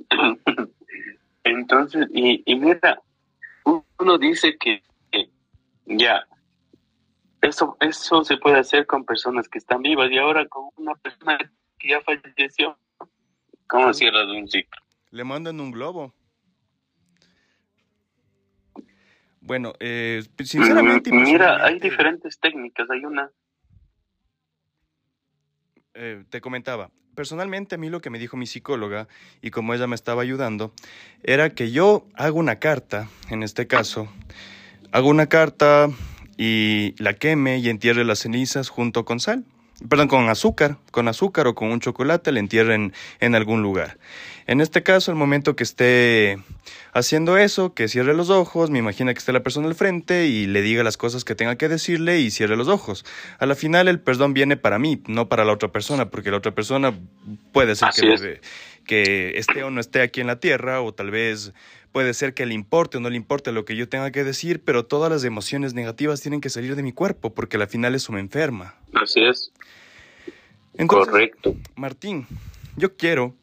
Entonces, 1.44 2.08
y, 2.14 2.44
y 2.46 2.56
mira, 2.56 3.02
uno 4.00 4.18
dice 4.18 4.58
que, 4.58 4.84
ya, 5.86 6.26
eso, 7.42 7.78
eso 7.80 8.24
se 8.24 8.38
puede 8.38 8.60
hacer 8.60 8.86
con 8.86 9.06
personas 9.06 9.48
que 9.48 9.58
están 9.58 9.82
vivas 9.82 10.12
y 10.12 10.18
ahora 10.18 10.48
con 10.48 10.70
una 10.76 10.94
persona 10.96 11.38
que 11.80 11.90
ya 11.90 12.02
falleció, 12.02 12.78
¿cómo 13.68 13.94
cierras 13.94 14.28
un 14.28 14.48
ciclo? 14.48 14.82
Le 15.10 15.24
mandan 15.24 15.60
un 15.60 15.72
globo. 15.72 16.14
Bueno, 19.42 19.74
eh, 19.80 20.24
sinceramente... 20.44 21.12
Mira, 21.12 21.66
hay 21.66 21.80
diferentes 21.80 22.40
técnicas. 22.40 22.90
Hay 22.90 23.04
una... 23.04 23.32
Eh, 25.94 26.24
te 26.30 26.40
comentaba, 26.40 26.90
personalmente 27.16 27.76
a 27.76 27.78
mí 27.78 27.90
lo 27.90 28.00
que 28.00 28.10
me 28.10 28.18
dijo 28.18 28.38
mi 28.38 28.46
psicóloga, 28.46 29.10
y 29.42 29.52
como 29.52 29.74
ella 29.74 29.88
me 29.88 29.96
estaba 29.96 30.22
ayudando, 30.22 30.74
era 31.22 31.50
que 31.50 31.72
yo 31.72 32.08
hago 32.14 32.40
una 32.40 32.60
carta, 32.60 33.10
en 33.30 33.44
este 33.44 33.68
caso, 33.68 34.08
hago 34.94 35.10
una 35.10 35.28
carta 35.28 35.90
y 36.38 36.96
la 36.98 37.14
queme 37.14 37.58
y 37.58 37.68
entierre 37.68 38.06
las 38.06 38.20
cenizas 38.20 38.70
junto 38.70 39.04
con 39.04 39.20
sal 39.20 39.44
perdón, 39.90 40.08
con 40.08 40.30
azúcar, 40.30 40.78
con 40.92 41.08
azúcar 41.08 41.48
o 41.48 41.56
con 41.56 41.72
un 41.72 41.80
chocolate, 41.80 42.32
le 42.32 42.40
entierren 42.40 42.94
en 43.20 43.36
algún 43.36 43.62
lugar. 43.62 43.98
En 44.48 44.62
este 44.62 44.84
caso, 44.84 45.12
el 45.12 45.18
momento 45.18 45.56
que 45.56 45.64
esté 45.64 46.38
haciendo 46.94 47.38
eso, 47.38 47.74
que 47.74 47.88
cierre 47.88 48.14
los 48.14 48.30
ojos, 48.30 48.70
me 48.70 48.80
imagina 48.80 49.14
que 49.14 49.20
esté 49.20 49.32
la 49.32 49.44
persona 49.44 49.68
al 49.68 49.76
frente 49.76 50.28
y 50.28 50.48
le 50.48 50.62
diga 50.62 50.84
las 50.84 50.98
cosas 50.98 51.24
que 51.24 51.36
tenga 51.36 51.56
que 51.56 51.70
decirle 51.70 52.20
y 52.20 52.32
cierre 52.32 52.58
los 52.58 52.68
ojos. 52.68 53.06
A 53.40 53.46
la 53.46 53.56
final 53.56 53.88
el 53.88 54.00
perdón 54.00 54.34
viene 54.34 54.58
para 54.58 54.80
mí, 54.80 55.02
no 55.08 55.30
para 55.30 55.46
la 55.46 55.54
otra 55.54 55.72
persona, 55.72 56.10
porque 56.10 56.32
la 56.32 56.38
otra 56.38 56.54
persona 56.54 56.94
puede 57.52 57.76
ser 57.76 57.90
que, 57.96 58.42
que 58.86 59.38
esté 59.38 59.64
o 59.64 59.70
no 59.70 59.80
esté 59.80 60.02
aquí 60.02 60.22
en 60.22 60.28
la 60.28 60.40
tierra 60.40 60.82
o 60.82 60.94
tal 60.94 61.12
vez 61.12 61.54
puede 61.92 62.14
ser 62.14 62.34
que 62.34 62.46
le 62.46 62.54
importe 62.54 62.98
o 62.98 63.00
no 63.00 63.10
le 63.10 63.18
importe 63.18 63.52
lo 63.52 63.66
que 63.66 63.76
yo 63.76 63.90
tenga 63.90 64.12
que 64.12 64.24
decir, 64.24 64.64
pero 64.64 64.86
todas 64.86 65.12
las 65.12 65.24
emociones 65.24 65.74
negativas 65.74 66.22
tienen 66.22 66.42
que 66.42 66.50
salir 66.50 66.76
de 66.76 66.84
mi 66.84 66.92
cuerpo 66.92 67.34
porque 67.34 67.58
la 67.58 67.68
final 67.68 67.96
eso 67.96 68.12
me 68.12 68.20
enferma. 68.20 68.76
Así 68.94 69.24
es. 69.24 69.52
Correcto. 70.88 71.56
Martín, 71.76 72.26
yo 72.78 72.96
quiero, 72.96 73.36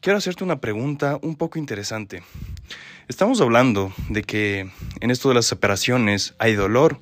quiero 0.00 0.18
hacerte 0.18 0.44
una 0.44 0.60
pregunta 0.60 1.18
un 1.22 1.36
poco 1.36 1.58
interesante. 1.58 2.22
Estamos 3.08 3.40
hablando 3.40 3.92
de 4.10 4.22
que 4.22 4.70
en 5.00 5.10
esto 5.10 5.28
de 5.28 5.36
las 5.36 5.46
separaciones 5.46 6.34
hay 6.38 6.54
dolor 6.54 7.00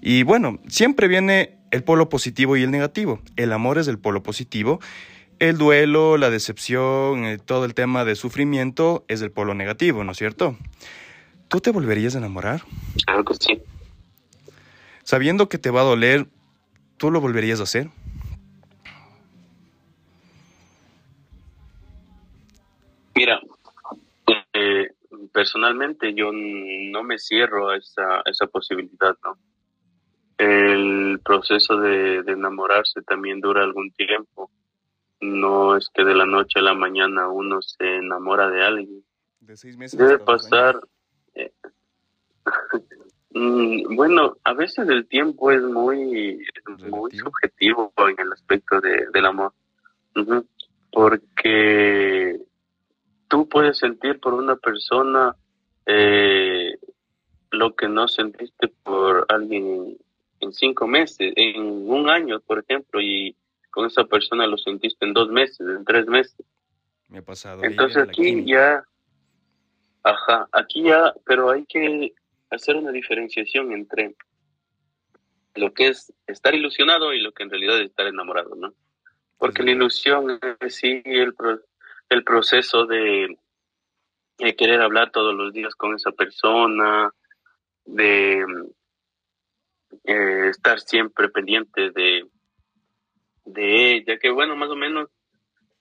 y 0.00 0.22
bueno, 0.22 0.60
siempre 0.68 1.08
viene 1.08 1.58
el 1.70 1.84
polo 1.84 2.08
positivo 2.08 2.56
y 2.56 2.62
el 2.62 2.70
negativo. 2.70 3.20
El 3.36 3.52
amor 3.52 3.78
es 3.78 3.86
el 3.88 3.98
polo 3.98 4.22
positivo, 4.22 4.80
el 5.40 5.58
duelo, 5.58 6.16
la 6.16 6.30
decepción, 6.30 7.24
eh, 7.24 7.38
todo 7.38 7.64
el 7.64 7.74
tema 7.74 8.04
de 8.04 8.14
sufrimiento 8.14 9.04
es 9.08 9.22
el 9.22 9.32
polo 9.32 9.54
negativo, 9.54 10.04
¿no 10.04 10.12
es 10.12 10.18
cierto? 10.18 10.56
¿Tú 11.48 11.60
te 11.60 11.72
volverías 11.72 12.14
a 12.14 12.18
enamorar? 12.18 12.62
Claro 13.04 13.24
que 13.24 13.34
sí. 13.34 13.62
Sabiendo 15.02 15.48
que 15.48 15.58
te 15.58 15.70
va 15.70 15.80
a 15.80 15.84
doler, 15.84 16.26
¿tú 16.98 17.10
lo 17.10 17.20
volverías 17.20 17.58
a 17.58 17.64
hacer? 17.64 17.88
Mira, 23.16 23.40
eh, 24.52 24.90
personalmente 25.32 26.14
yo 26.14 26.30
no 26.32 27.02
me 27.02 27.18
cierro 27.18 27.70
a 27.70 27.76
esa, 27.76 28.22
esa 28.26 28.46
posibilidad, 28.46 29.16
¿no? 29.24 29.36
El 30.38 31.20
proceso 31.24 31.76
de, 31.76 32.18
enamorarse 32.26 33.02
también 33.02 33.40
dura 33.40 33.62
algún 33.62 33.90
tiempo. 33.90 34.50
No 35.20 35.76
es 35.76 35.88
que 35.92 36.04
de 36.04 36.14
la 36.14 36.26
noche 36.26 36.60
a 36.60 36.62
la 36.62 36.74
mañana 36.74 37.28
uno 37.28 37.60
se 37.60 37.96
enamora 37.96 38.48
de 38.48 38.62
alguien. 38.62 39.04
De 39.40 39.56
seis 39.56 39.76
meses. 39.76 39.98
Debe 39.98 40.18
pasar. 40.18 40.80
Eh, 41.34 41.52
mm, 43.30 43.94
bueno, 43.94 44.36
a 44.44 44.54
veces 44.54 44.88
el 44.88 45.06
tiempo 45.06 45.50
es 45.50 45.62
muy, 45.62 46.42
muy 46.88 47.10
subjetivo 47.12 47.92
en 47.96 48.26
el 48.26 48.32
aspecto 48.32 48.80
de, 48.80 49.06
del 49.12 49.26
amor. 49.26 49.52
Porque 50.90 52.40
tú 53.28 53.48
puedes 53.48 53.78
sentir 53.78 54.18
por 54.20 54.34
una 54.34 54.56
persona 54.56 55.36
eh, 55.86 56.76
lo 57.50 57.74
que 57.74 57.88
no 57.88 58.08
sentiste 58.08 58.68
por 58.82 59.26
alguien 59.28 59.96
en 60.40 60.52
cinco 60.52 60.86
meses, 60.86 61.32
en 61.36 61.90
un 61.90 62.08
año, 62.08 62.40
por 62.40 62.58
ejemplo, 62.58 63.00
y 63.00 63.36
con 63.70 63.86
esa 63.86 64.04
persona 64.04 64.46
lo 64.46 64.58
sentiste 64.58 65.04
en 65.04 65.12
dos 65.12 65.28
meses, 65.28 65.60
en 65.60 65.84
tres 65.84 66.06
meses. 66.06 66.44
Me 67.08 67.18
ha 67.18 67.22
pasado. 67.22 67.62
Entonces 67.64 68.08
aquí 68.08 68.44
ya, 68.44 68.84
ajá, 70.02 70.48
aquí 70.52 70.84
ya, 70.84 71.14
pero 71.24 71.50
hay 71.50 71.64
que 71.66 72.12
hacer 72.50 72.76
una 72.76 72.92
diferenciación 72.92 73.72
entre 73.72 74.14
lo 75.54 75.72
que 75.72 75.88
es 75.88 76.12
estar 76.26 76.54
ilusionado 76.54 77.12
y 77.12 77.20
lo 77.20 77.32
que 77.32 77.42
en 77.42 77.50
realidad 77.50 77.80
es 77.80 77.88
estar 77.88 78.06
enamorado, 78.06 78.54
¿no? 78.54 78.72
Porque 79.38 79.62
la 79.62 79.72
ilusión 79.72 80.38
es 80.60 80.74
sí 80.74 81.02
el, 81.04 81.34
el 82.08 82.24
proceso 82.24 82.86
de, 82.86 83.36
querer 84.56 84.80
hablar 84.80 85.10
todos 85.10 85.34
los 85.34 85.52
días 85.52 85.74
con 85.74 85.94
esa 85.94 86.12
persona, 86.12 87.10
de 87.84 88.44
eh, 90.04 90.48
estar 90.50 90.80
siempre 90.80 91.28
pendiente 91.28 91.90
de, 91.90 92.26
de 93.44 93.96
ella, 93.96 94.18
que 94.18 94.30
bueno, 94.30 94.56
más 94.56 94.70
o 94.70 94.76
menos 94.76 95.08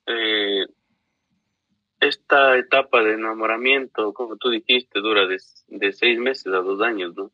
eh, 0.05 0.65
esta 1.99 2.57
etapa 2.57 3.03
de 3.03 3.13
enamoramiento, 3.13 4.13
como 4.13 4.37
tú 4.37 4.49
dijiste, 4.49 4.99
dura 5.01 5.27
de, 5.27 5.37
de 5.67 5.91
seis 5.93 6.19
meses 6.19 6.47
a 6.47 6.59
dos 6.59 6.81
años, 6.81 7.15
¿no? 7.15 7.31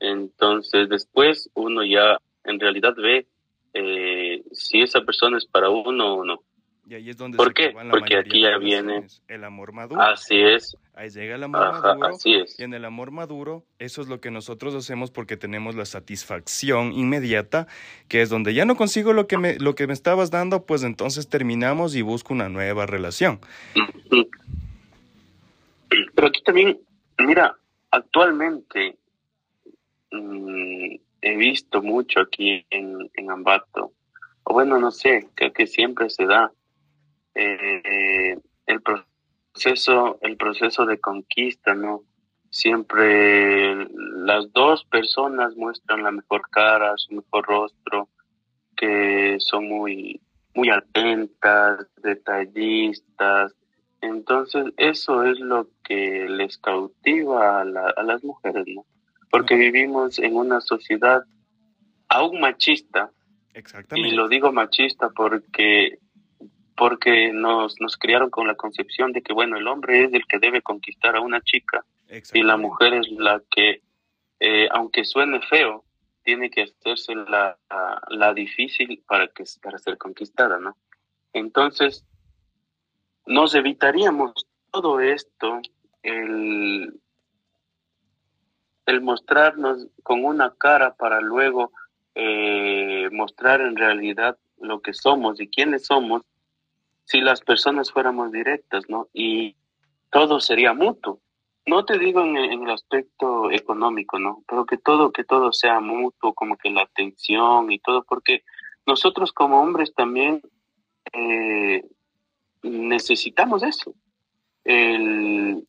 Entonces 0.00 0.88
después 0.88 1.50
uno 1.54 1.84
ya 1.84 2.18
en 2.44 2.60
realidad 2.60 2.94
ve 2.96 3.26
eh, 3.74 4.42
si 4.52 4.82
esa 4.82 5.02
persona 5.02 5.38
es 5.38 5.46
para 5.46 5.70
uno 5.70 6.14
o 6.14 6.24
no. 6.24 6.42
Y 6.88 6.94
ahí 6.94 7.10
es 7.10 7.18
donde 7.18 7.36
¿Por 7.36 7.52
qué? 7.52 7.74
Porque 7.90 8.16
aquí 8.16 8.40
ya 8.40 8.56
viene 8.56 9.06
el 9.28 9.44
amor 9.44 9.72
maduro. 9.72 10.00
Así 10.00 10.40
es. 10.40 10.74
Ahí 10.94 11.10
llega 11.10 11.34
el 11.34 11.42
amor 11.42 11.70
maduro. 11.70 12.06
Así 12.06 12.34
es. 12.34 12.58
Y 12.58 12.62
en 12.62 12.72
el 12.72 12.86
amor 12.86 13.10
maduro, 13.10 13.62
eso 13.78 14.00
es 14.00 14.08
lo 14.08 14.22
que 14.22 14.30
nosotros 14.30 14.74
hacemos 14.74 15.10
porque 15.10 15.36
tenemos 15.36 15.74
la 15.74 15.84
satisfacción 15.84 16.94
inmediata, 16.94 17.66
que 18.08 18.22
es 18.22 18.30
donde 18.30 18.54
ya 18.54 18.64
no 18.64 18.74
consigo 18.74 19.12
lo 19.12 19.26
que 19.26 19.36
me, 19.36 19.58
lo 19.58 19.74
que 19.74 19.86
me 19.86 19.92
estabas 19.92 20.30
dando, 20.30 20.64
pues 20.64 20.82
entonces 20.82 21.28
terminamos 21.28 21.94
y 21.94 22.00
busco 22.00 22.32
una 22.32 22.48
nueva 22.48 22.86
relación. 22.86 23.38
Pero 26.14 26.26
aquí 26.26 26.42
también, 26.42 26.80
mira, 27.18 27.54
actualmente 27.90 28.96
mm, 30.10 30.94
he 31.20 31.36
visto 31.36 31.82
mucho 31.82 32.20
aquí 32.20 32.64
en, 32.70 33.10
en 33.12 33.30
Ambato, 33.30 33.92
o 34.44 34.54
bueno, 34.54 34.78
no 34.78 34.90
sé, 34.90 35.28
creo 35.34 35.52
que 35.52 35.66
siempre 35.66 36.08
se 36.08 36.24
da 36.24 36.50
eh, 37.34 38.36
el 38.66 38.82
proceso, 38.82 40.18
el 40.22 40.36
proceso 40.36 40.86
de 40.86 40.98
conquista, 40.98 41.74
¿no? 41.74 42.02
Siempre 42.50 43.86
las 44.24 44.52
dos 44.52 44.84
personas 44.84 45.54
muestran 45.56 46.02
la 46.02 46.10
mejor 46.10 46.48
cara, 46.50 46.94
su 46.96 47.14
mejor 47.14 47.46
rostro, 47.46 48.08
que 48.76 49.36
son 49.38 49.68
muy, 49.68 50.20
muy 50.54 50.70
atentas, 50.70 51.86
detallistas. 52.02 53.54
Entonces, 54.00 54.66
eso 54.76 55.24
es 55.24 55.38
lo 55.40 55.68
que 55.84 56.26
les 56.28 56.56
cautiva 56.58 57.60
a, 57.60 58.02
las 58.02 58.24
mujeres, 58.24 58.64
¿no? 58.66 58.86
porque 59.30 59.56
vivimos 59.56 60.18
en 60.18 60.36
una 60.36 60.60
sociedad 60.60 61.22
aún 62.08 62.40
machista. 62.40 63.10
Exactamente. 63.54 64.10
Y 64.10 64.12
lo 64.12 64.28
digo 64.28 64.52
machista 64.52 65.10
porque 65.10 65.98
porque 66.78 67.32
nos, 67.32 67.80
nos 67.80 67.96
criaron 67.96 68.30
con 68.30 68.46
la 68.46 68.54
concepción 68.54 69.12
de 69.12 69.20
que, 69.20 69.32
bueno, 69.32 69.56
el 69.56 69.66
hombre 69.66 70.04
es 70.04 70.12
el 70.14 70.24
que 70.26 70.38
debe 70.38 70.62
conquistar 70.62 71.16
a 71.16 71.20
una 71.20 71.40
chica 71.40 71.84
y 72.32 72.42
la 72.42 72.56
mujer 72.56 72.94
es 72.94 73.10
la 73.10 73.42
que, 73.50 73.82
eh, 74.38 74.68
aunque 74.70 75.04
suene 75.04 75.40
feo, 75.42 75.84
tiene 76.22 76.50
que 76.50 76.62
hacerse 76.62 77.14
la, 77.16 77.58
la, 78.08 78.32
difícil 78.32 79.02
para, 79.08 79.26
que, 79.28 79.44
para 79.60 79.78
ser 79.78 79.98
conquistada, 79.98 80.60
¿no? 80.60 80.76
Entonces, 81.32 82.04
nos 83.26 83.54
evitaríamos 83.56 84.46
todo 84.70 85.00
esto, 85.00 85.60
el, 86.02 87.00
el 88.86 89.00
mostrarnos 89.00 89.88
con 90.04 90.24
una 90.24 90.54
cara 90.54 90.94
para 90.94 91.20
luego 91.20 91.72
eh, 92.14 93.08
mostrar 93.10 93.62
en 93.62 93.74
realidad 93.74 94.38
lo 94.60 94.80
que 94.80 94.92
somos 94.92 95.40
y 95.40 95.48
quiénes 95.48 95.86
somos 95.86 96.22
si 97.08 97.22
las 97.22 97.40
personas 97.40 97.90
fuéramos 97.90 98.32
directas, 98.32 98.84
¿no? 98.88 99.08
Y 99.14 99.56
todo 100.10 100.40
sería 100.40 100.74
mutuo. 100.74 101.20
No 101.64 101.86
te 101.86 101.98
digo 101.98 102.20
en, 102.20 102.36
el 102.36 102.70
aspecto 102.70 103.50
económico, 103.50 104.18
¿no? 104.18 104.44
Pero 104.46 104.66
que 104.66 104.76
todo, 104.76 105.10
que 105.10 105.24
todo 105.24 105.50
sea 105.52 105.80
mutuo, 105.80 106.34
como 106.34 106.58
que 106.58 106.68
la 106.68 106.82
atención 106.82 107.72
y 107.72 107.78
todo, 107.78 108.04
porque 108.04 108.42
nosotros 108.86 109.32
como 109.32 109.58
hombres 109.58 109.94
también 109.94 110.42
eh, 111.14 111.82
necesitamos 112.62 113.62
eso. 113.62 113.94
El, 114.64 115.66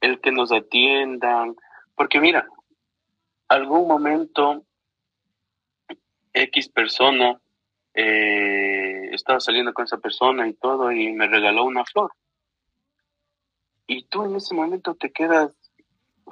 el 0.00 0.20
que 0.22 0.32
nos 0.32 0.50
atiendan, 0.50 1.56
porque 1.94 2.20
mira, 2.20 2.48
algún 3.48 3.86
momento 3.86 4.64
X 6.32 6.70
persona 6.70 7.38
eh, 7.92 8.83
estaba 9.14 9.40
saliendo 9.40 9.72
con 9.72 9.84
esa 9.84 9.98
persona 9.98 10.48
y 10.48 10.54
todo 10.54 10.92
y 10.92 11.12
me 11.12 11.26
regaló 11.26 11.64
una 11.64 11.84
flor. 11.84 12.12
Y 13.86 14.04
tú 14.04 14.24
en 14.24 14.36
ese 14.36 14.54
momento 14.54 14.94
te 14.94 15.12
quedas 15.12 15.54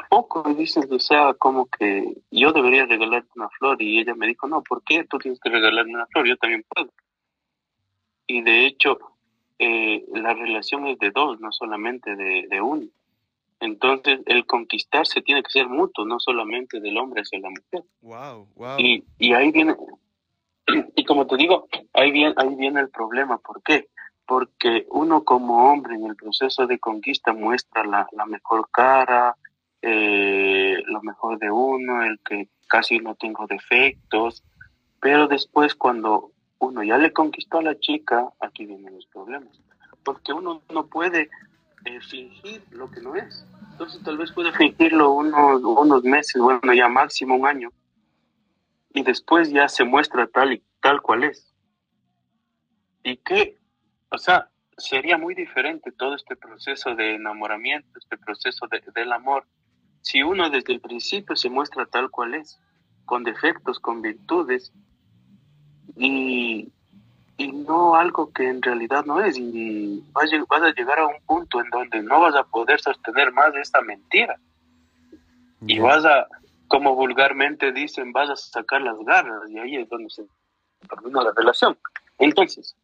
poco 0.08 0.42
y 0.50 0.54
dices, 0.54 0.86
o 0.90 0.98
sea, 0.98 1.34
como 1.34 1.66
que 1.66 2.14
yo 2.30 2.52
debería 2.52 2.86
regalarte 2.86 3.28
una 3.36 3.48
flor 3.50 3.80
y 3.82 3.98
ella 3.98 4.14
me 4.14 4.26
dijo, 4.26 4.46
no, 4.46 4.62
¿por 4.62 4.82
qué 4.84 5.04
tú 5.04 5.18
tienes 5.18 5.38
que 5.40 5.50
regalarme 5.50 5.94
una 5.94 6.06
flor? 6.06 6.26
Yo 6.26 6.36
también 6.36 6.64
puedo. 6.68 6.90
Y 8.26 8.42
de 8.42 8.66
hecho, 8.66 8.98
eh, 9.58 10.04
la 10.14 10.34
relación 10.34 10.86
es 10.86 10.98
de 10.98 11.10
dos, 11.10 11.40
no 11.40 11.52
solamente 11.52 12.16
de, 12.16 12.46
de 12.48 12.60
uno. 12.60 12.86
Entonces, 13.60 14.20
el 14.26 14.44
conquistarse 14.44 15.22
tiene 15.22 15.42
que 15.42 15.50
ser 15.50 15.68
mutuo, 15.68 16.04
no 16.04 16.18
solamente 16.18 16.80
del 16.80 16.98
hombre 16.98 17.22
hacia 17.22 17.38
la 17.38 17.50
mujer. 17.50 17.84
Wow, 18.00 18.48
wow. 18.56 18.76
Y, 18.78 19.04
y 19.18 19.34
ahí 19.34 19.52
viene, 19.52 19.76
y 20.96 21.04
como 21.04 21.26
te 21.26 21.36
digo, 21.36 21.68
ahí 21.92 22.10
viene, 22.10 22.34
ahí 22.36 22.54
viene 22.54 22.80
el 22.80 22.90
problema. 22.90 23.38
¿Por 23.38 23.62
qué? 23.62 23.88
Porque 24.26 24.86
uno 24.90 25.24
como 25.24 25.70
hombre 25.70 25.94
en 25.94 26.06
el 26.06 26.16
proceso 26.16 26.66
de 26.66 26.78
conquista 26.78 27.32
muestra 27.32 27.84
la, 27.84 28.26
mejor 28.26 28.68
cara, 28.70 29.36
eh, 29.80 30.82
lo 30.86 31.02
mejor 31.02 31.38
de 31.38 31.50
uno, 31.50 32.02
el 32.02 32.20
que 32.24 32.48
casi 32.68 32.98
no 33.00 33.14
tengo 33.16 33.46
defectos, 33.46 34.42
pero 35.00 35.26
después 35.26 35.74
cuando 35.74 36.30
uno 36.58 36.82
ya 36.82 36.96
le 36.96 37.12
conquistó 37.12 37.58
a 37.58 37.62
la 37.62 37.78
chica, 37.78 38.28
aquí 38.40 38.64
vienen 38.64 38.94
los 38.94 39.06
problemas. 39.06 39.60
Porque 40.04 40.32
uno 40.32 40.62
no 40.72 40.86
puede 40.86 41.28
eh, 41.84 42.00
fingir 42.08 42.62
lo 42.70 42.90
que 42.90 43.00
no 43.00 43.16
es. 43.16 43.44
Entonces 43.72 44.02
tal 44.04 44.16
vez 44.16 44.30
puede 44.32 44.52
fingirlo 44.52 45.12
unos, 45.12 45.62
unos 45.62 46.04
meses, 46.04 46.40
bueno, 46.40 46.72
ya 46.72 46.88
máximo 46.88 47.34
un 47.34 47.46
año, 47.46 47.70
y 48.94 49.02
después 49.02 49.50
ya 49.50 49.68
se 49.68 49.84
muestra 49.84 50.26
tal 50.26 50.52
y 50.52 50.62
tal 50.80 51.00
cual 51.00 51.24
es. 51.24 51.54
Y 53.02 53.16
que, 53.16 53.58
o 54.10 54.18
sea, 54.18 54.48
sería 54.76 55.18
muy 55.18 55.34
diferente 55.34 55.92
todo 55.92 56.14
este 56.14 56.36
proceso 56.36 56.94
de 56.94 57.14
enamoramiento, 57.14 57.98
este 57.98 58.16
proceso 58.18 58.66
de, 58.68 58.82
del 58.94 59.12
amor, 59.12 59.46
si 60.02 60.22
uno 60.22 60.50
desde 60.50 60.72
el 60.72 60.80
principio 60.80 61.36
se 61.36 61.48
muestra 61.48 61.86
tal 61.86 62.10
cual 62.10 62.34
es, 62.34 62.58
con 63.04 63.24
defectos, 63.24 63.78
con 63.78 64.02
virtudes, 64.02 64.72
y, 65.96 66.70
y 67.36 67.52
no 67.52 67.94
algo 67.94 68.32
que 68.32 68.48
en 68.48 68.62
realidad 68.62 69.04
no 69.04 69.20
es, 69.20 69.36
y 69.38 70.02
vas 70.12 70.32
a, 70.32 70.44
vas 70.48 70.62
a 70.62 70.74
llegar 70.74 70.98
a 70.98 71.06
un 71.06 71.20
punto 71.26 71.60
en 71.60 71.70
donde 71.70 72.02
no 72.02 72.20
vas 72.20 72.34
a 72.34 72.44
poder 72.44 72.80
sostener 72.80 73.32
más 73.32 73.54
esta 73.54 73.80
mentira. 73.80 74.36
Y 75.64 75.78
vas 75.78 76.04
a, 76.04 76.26
como 76.72 76.94
vulgarmente 76.94 77.70
dicen, 77.70 78.12
vas 78.12 78.30
a 78.30 78.36
sacar 78.36 78.80
las 78.80 78.98
garras 79.00 79.42
y 79.50 79.58
ahí 79.58 79.76
es 79.76 79.86
donde 79.90 80.08
se 80.08 80.24
termina 80.88 81.22
la 81.22 81.32
relación. 81.36 81.76
Entonces, 82.16 82.74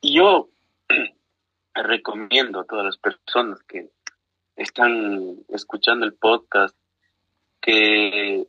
yo 0.00 0.48
recomiendo 1.74 2.60
a 2.60 2.64
todas 2.64 2.86
las 2.86 2.96
personas 2.96 3.62
que 3.64 3.90
están 4.56 5.44
escuchando 5.48 6.06
el 6.06 6.14
podcast 6.14 6.74
que 7.60 8.46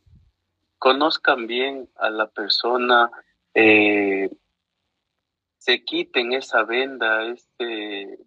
conozcan 0.80 1.46
bien 1.46 1.90
a 1.98 2.10
la 2.10 2.28
persona, 2.28 3.12
eh, 3.54 4.30
se 5.58 5.84
quiten 5.84 6.32
esa 6.32 6.64
venda, 6.64 7.26
este, 7.26 8.18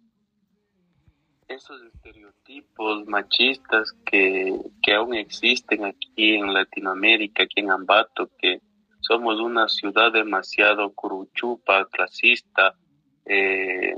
esos 1.47 1.81
estereotipos 1.81 3.05
machistas 3.07 3.93
que, 4.05 4.59
aún 4.95 5.15
existen 5.15 5.85
aquí 5.85 6.35
en 6.35 6.53
Latinoamérica, 6.53 7.43
aquí 7.43 7.61
en 7.61 7.71
Ambato, 7.71 8.29
que 8.37 8.61
somos 9.01 9.39
una 9.39 9.67
ciudad 9.67 10.11
demasiado 10.11 10.93
curuchupa, 10.93 11.87
clasista, 11.89 12.75
eh, 13.25 13.95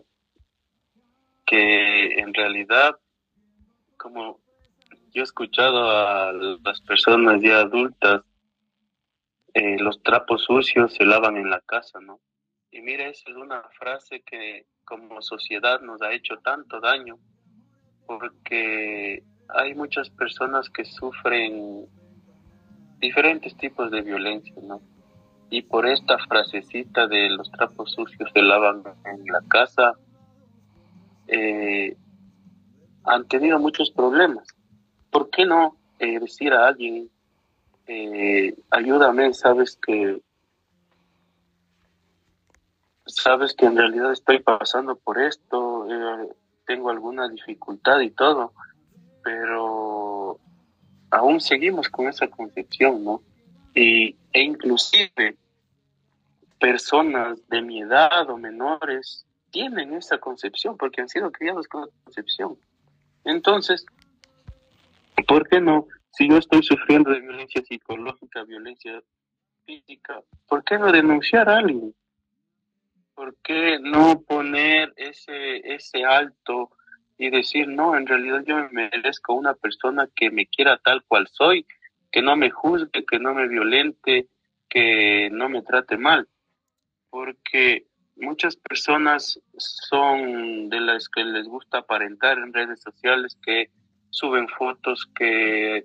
que 1.45 2.19
en 2.19 2.33
realidad, 2.33 2.95
como 3.97 4.39
yo 5.12 5.21
he 5.21 5.23
escuchado 5.23 5.89
a 5.89 6.31
las 6.33 6.81
personas 6.81 7.41
ya 7.41 7.59
adultas, 7.59 8.23
eh, 9.53 9.79
los 9.79 10.01
trapos 10.03 10.43
sucios 10.43 10.93
se 10.93 11.05
lavan 11.05 11.38
en 11.38 11.49
la 11.49 11.59
casa, 11.62 11.99
¿no? 11.99 12.19
Y 12.71 12.81
mira, 12.81 13.07
esa 13.07 13.31
es 13.31 13.35
una 13.35 13.63
frase 13.79 14.21
que 14.21 14.67
como 14.85 15.21
sociedad 15.23 15.81
nos 15.81 16.01
ha 16.03 16.13
hecho 16.13 16.38
tanto 16.38 16.79
daño 16.79 17.17
porque 18.09 19.21
hay 19.49 19.75
muchas 19.75 20.09
personas 20.09 20.67
que 20.71 20.83
sufren 20.83 21.85
diferentes 22.97 23.55
tipos 23.55 23.91
de 23.91 24.01
violencia, 24.01 24.55
¿no? 24.63 24.81
Y 25.51 25.61
por 25.61 25.87
esta 25.87 26.17
frasecita 26.17 27.07
de 27.07 27.29
los 27.29 27.51
trapos 27.51 27.91
sucios 27.91 28.31
se 28.33 28.41
lavan 28.41 28.81
en 29.05 29.25
la 29.31 29.41
casa, 29.47 29.93
eh, 31.27 31.95
han 33.03 33.27
tenido 33.27 33.59
muchos 33.59 33.91
problemas. 33.91 34.47
¿Por 35.11 35.29
qué 35.29 35.45
no 35.45 35.77
eh, 35.99 36.19
decir 36.19 36.51
a 36.53 36.67
alguien, 36.67 37.11
eh, 37.85 38.55
ayúdame, 38.71 39.33
sabes 39.35 39.77
que 39.85 40.19
sabes 43.05 43.53
que 43.53 43.65
en 43.65 43.77
realidad 43.77 44.11
estoy 44.11 44.39
pasando 44.39 44.95
por 44.95 45.19
esto, 45.19 45.85
tengo 46.69 46.91
alguna 46.91 47.27
dificultad 47.27 47.99
y 48.01 48.12
todo, 48.12 48.53
pero 49.23 50.38
aún 51.10 51.41
seguimos 51.41 51.89
con 51.89 52.08
esa 52.08 52.27
concepción, 52.27 53.03
¿no? 53.03 53.23
Y, 53.73 54.15
e 54.32 54.43
inclusive 54.43 55.36
personas 56.60 57.39
de 57.47 57.63
mi 57.63 57.82
edad 57.82 58.29
o 58.29 58.38
menores 58.38 59.25
tienen 59.49 59.95
esa 59.95 60.19
concepción 60.19 60.77
porque 60.77 61.01
han 61.01 61.10
sido 61.10 61.32
criados 61.32 61.67
con 61.67 61.86
esa 61.86 62.03
concepción. 62.03 62.55
Entonces, 63.23 63.84
¿por 65.27 65.49
qué 65.49 65.60
no? 65.60 65.88
Si 66.12 66.29
yo 66.29 66.38
estoy 66.38 66.62
sufriendo 66.62 67.10
de 67.10 67.21
violencia 67.21 67.63
psicológica, 67.63 68.43
violencia 68.43 69.02
física, 69.65 70.21
¿por 70.48 70.63
qué 70.63 70.77
no 70.77 70.91
denunciar 70.91 71.50
a 71.50 71.58
alguien? 71.58 71.96
¿Por 73.19 73.35
qué 73.43 73.79
no 73.81 74.21
poner 74.21 74.93
ese, 74.95 75.57
ese 75.75 76.05
alto 76.05 76.69
y 77.17 77.29
decir, 77.29 77.67
no, 77.67 77.97
en 77.97 78.07
realidad 78.07 78.45
yo 78.47 78.55
me 78.55 78.69
merezco 78.89 79.33
una 79.33 79.55
persona 79.55 80.07
que 80.15 80.31
me 80.31 80.45
quiera 80.45 80.79
tal 80.81 81.03
cual 81.03 81.27
soy, 81.29 81.65
que 82.13 82.21
no 82.21 82.37
me 82.37 82.49
juzgue, 82.49 83.03
que 83.05 83.19
no 83.19 83.33
me 83.33 83.49
violente, 83.49 84.27
que 84.69 85.29
no 85.33 85.49
me 85.49 85.61
trate 85.63 85.97
mal? 85.97 86.29
Porque 87.09 87.87
muchas 88.15 88.55
personas 88.55 89.41
son 89.57 90.69
de 90.69 90.79
las 90.79 91.09
que 91.09 91.25
les 91.25 91.45
gusta 91.45 91.79
aparentar 91.79 92.37
en 92.37 92.53
redes 92.53 92.81
sociales, 92.81 93.37
que 93.43 93.69
suben 94.11 94.47
fotos 94.47 95.05
que 95.13 95.83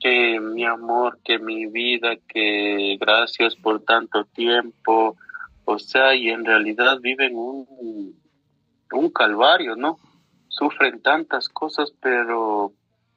que 0.00 0.40
mi 0.40 0.64
amor, 0.64 1.18
que 1.22 1.38
mi 1.38 1.66
vida, 1.66 2.16
que 2.26 2.96
gracias 2.98 3.54
por 3.54 3.84
tanto 3.84 4.24
tiempo, 4.24 5.18
o 5.70 5.78
sea, 5.78 6.16
y 6.16 6.30
en 6.30 6.44
realidad 6.44 6.98
viven 7.00 7.36
un, 7.36 8.20
un 8.92 9.10
calvario, 9.10 9.76
¿no? 9.76 9.98
Sufren 10.48 11.00
tantas 11.00 11.48
cosas, 11.48 11.92
pero 12.00 12.72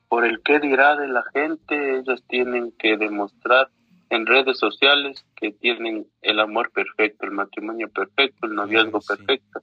por 0.08 0.24
el 0.24 0.42
qué 0.44 0.60
dirá 0.60 0.96
de 0.96 1.08
la 1.08 1.24
gente, 1.34 1.98
ellos 1.98 2.24
tienen 2.28 2.72
que 2.78 2.96
demostrar 2.96 3.70
en 4.12 4.28
redes 4.28 4.60
sociales 4.60 5.26
que 5.36 5.52
tienen 5.52 6.06
el 6.22 6.40
amor 6.40 6.72
perfecto, 6.72 7.26
el 7.26 7.32
matrimonio 7.32 7.90
perfecto, 7.90 8.46
el 8.46 8.54
noviazgo 8.54 9.02
perfecto, 9.02 9.62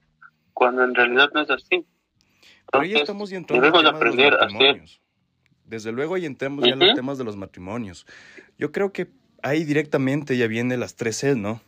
cuando 0.53 0.83
en 0.83 0.93
realidad 0.93 1.29
no 1.33 1.41
es 1.41 1.49
así. 1.49 1.85
Pero 2.69 2.83
ahí 2.83 2.93
estamos 2.93 3.29
debemos 3.29 3.85
aprender 3.85 4.33
a 4.33 4.47
hacer. 4.47 4.83
Desde 5.63 5.93
luego 5.93 6.15
ahí 6.15 6.25
entramos 6.25 6.65
ya 6.65 6.73
en 6.73 6.79
los 6.79 6.93
temas 6.93 7.17
de 7.17 7.23
los 7.23 7.37
matrimonios. 7.37 8.05
Yo 8.57 8.73
creo 8.73 8.91
que 8.91 9.07
ahí 9.41 9.63
directamente 9.63 10.35
ya 10.35 10.47
viene 10.47 10.75
las 10.75 10.95
tres 10.95 11.15
C, 11.15 11.35
¿no? 11.35 11.61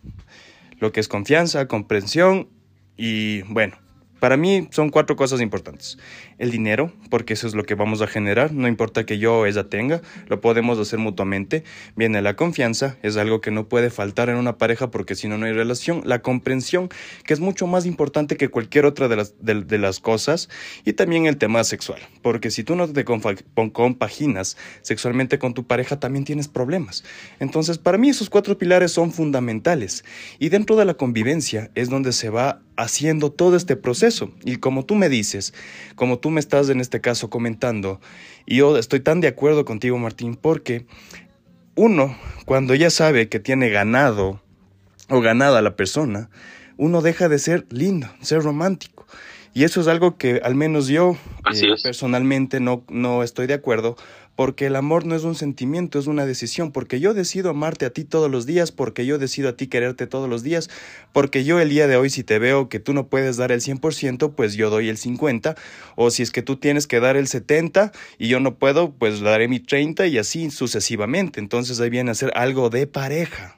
Lo 0.83 0.91
que 0.91 0.99
es 0.99 1.07
confianza, 1.07 1.69
comprensión 1.69 2.49
y, 2.97 3.43
bueno, 3.43 3.77
para 4.23 4.37
mí 4.37 4.69
son 4.71 4.89
cuatro 4.89 5.17
cosas 5.17 5.41
importantes. 5.41 5.97
El 6.37 6.49
dinero, 6.49 6.93
porque 7.09 7.33
eso 7.33 7.45
es 7.45 7.55
lo 7.55 7.65
que 7.65 7.75
vamos 7.75 8.01
a 8.01 8.07
generar, 8.07 8.53
no 8.53 8.69
importa 8.69 9.05
que 9.05 9.17
yo 9.17 9.39
o 9.39 9.45
ella 9.45 9.65
tenga, 9.65 10.01
lo 10.29 10.39
podemos 10.39 10.79
hacer 10.79 10.97
mutuamente. 10.97 11.65
Viene 11.97 12.21
la 12.21 12.37
confianza, 12.37 12.95
es 13.03 13.17
algo 13.17 13.41
que 13.41 13.51
no 13.51 13.67
puede 13.67 13.89
faltar 13.89 14.29
en 14.29 14.37
una 14.37 14.57
pareja 14.57 14.89
porque 14.91 15.15
si 15.15 15.27
no, 15.27 15.37
no 15.37 15.45
hay 15.45 15.51
relación. 15.51 16.03
La 16.05 16.21
comprensión, 16.21 16.87
que 17.25 17.33
es 17.33 17.41
mucho 17.41 17.67
más 17.67 17.85
importante 17.85 18.37
que 18.37 18.47
cualquier 18.47 18.85
otra 18.85 19.09
de 19.09 19.77
las, 19.77 19.99
cosas. 19.99 20.47
Y 20.85 20.93
también 20.93 21.25
el 21.25 21.35
tema 21.35 21.61
sexual, 21.65 21.99
porque 22.21 22.49
si 22.49 22.63
tú 22.63 22.77
no 22.77 22.87
te 22.87 23.03
compaginas 23.03 24.55
sexualmente 24.83 25.37
con 25.37 25.53
tu 25.53 25.67
pareja, 25.67 25.99
también 25.99 26.23
tienes 26.23 26.47
problemas. 26.47 27.03
Entonces, 27.41 27.77
para 27.77 27.97
mí 27.97 28.07
esos 28.07 28.29
cuatro 28.29 28.57
pilares 28.57 28.93
son 28.93 29.11
fundamentales. 29.11 30.05
Y 30.39 30.47
dentro 30.47 30.77
de 30.77 30.85
la 30.85 30.93
convivencia 30.93 31.71
es 31.75 31.89
donde 31.89 32.13
se 32.13 32.29
va 32.29 32.61
haciendo 32.77 33.31
todo 33.31 33.55
este 33.55 33.75
proceso. 33.75 34.31
Y 34.43 34.57
como 34.57 34.85
tú 34.85 34.95
me 34.95 35.09
dices, 35.09 35.53
como 35.95 36.19
tú 36.19 36.29
me 36.29 36.39
estás 36.39 36.69
en 36.69 36.79
este 36.79 37.01
caso 37.01 37.29
comentando, 37.29 37.99
y 38.45 38.57
yo 38.57 38.77
estoy 38.77 38.99
tan 38.99 39.21
de 39.21 39.27
acuerdo 39.27 39.65
contigo, 39.65 39.97
Martín, 39.97 40.35
porque 40.35 40.85
uno, 41.75 42.17
cuando 42.45 42.75
ya 42.75 42.89
sabe 42.89 43.29
que 43.29 43.39
tiene 43.39 43.69
ganado 43.69 44.41
o 45.09 45.21
ganada 45.21 45.61
la 45.61 45.75
persona, 45.75 46.29
uno 46.77 47.01
deja 47.01 47.29
de 47.29 47.39
ser 47.39 47.65
lindo, 47.69 48.07
ser 48.21 48.41
romántico. 48.41 49.05
Y 49.53 49.63
eso 49.65 49.81
es 49.81 49.87
algo 49.87 50.17
que 50.17 50.41
al 50.43 50.55
menos 50.55 50.87
yo 50.87 51.15
eh, 51.53 51.75
personalmente 51.83 52.59
no, 52.59 52.83
no 52.89 53.21
estoy 53.21 53.45
de 53.45 53.53
acuerdo 53.53 53.95
porque 54.35 54.65
el 54.65 54.75
amor 54.75 55.05
no 55.05 55.15
es 55.15 55.23
un 55.23 55.35
sentimiento, 55.35 55.99
es 55.99 56.07
una 56.07 56.25
decisión, 56.25 56.71
porque 56.71 56.99
yo 56.99 57.13
decido 57.13 57.49
amarte 57.49 57.85
a 57.85 57.91
ti 57.91 58.03
todos 58.03 58.31
los 58.31 58.45
días, 58.45 58.71
porque 58.71 59.05
yo 59.05 59.17
decido 59.17 59.49
a 59.49 59.57
ti 59.57 59.67
quererte 59.67 60.07
todos 60.07 60.29
los 60.29 60.43
días, 60.43 60.69
porque 61.11 61.43
yo 61.43 61.59
el 61.59 61.69
día 61.69 61.87
de 61.87 61.97
hoy 61.97 62.09
si 62.09 62.23
te 62.23 62.39
veo 62.39 62.69
que 62.69 62.79
tú 62.79 62.93
no 62.93 63.07
puedes 63.07 63.37
dar 63.37 63.51
el 63.51 63.61
100%, 63.61 64.33
pues 64.35 64.55
yo 64.55 64.69
doy 64.69 64.89
el 64.89 64.97
50, 64.97 65.55
o 65.95 66.09
si 66.09 66.23
es 66.23 66.31
que 66.31 66.41
tú 66.41 66.57
tienes 66.57 66.87
que 66.87 66.99
dar 66.99 67.15
el 67.15 67.27
70 67.27 67.91
y 68.17 68.27
yo 68.27 68.39
no 68.39 68.55
puedo, 68.55 68.91
pues 68.91 69.21
daré 69.21 69.47
mi 69.47 69.59
30 69.59 70.07
y 70.07 70.17
así 70.17 70.49
sucesivamente. 70.49 71.39
Entonces 71.39 71.79
ahí 71.79 71.89
viene 71.89 72.11
a 72.11 72.15
ser 72.15 72.31
algo 72.35 72.69
de 72.69 72.87
pareja. 72.87 73.57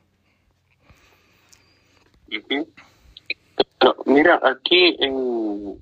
mira, 4.06 4.40
aquí 4.44 4.96
en, 5.00 5.80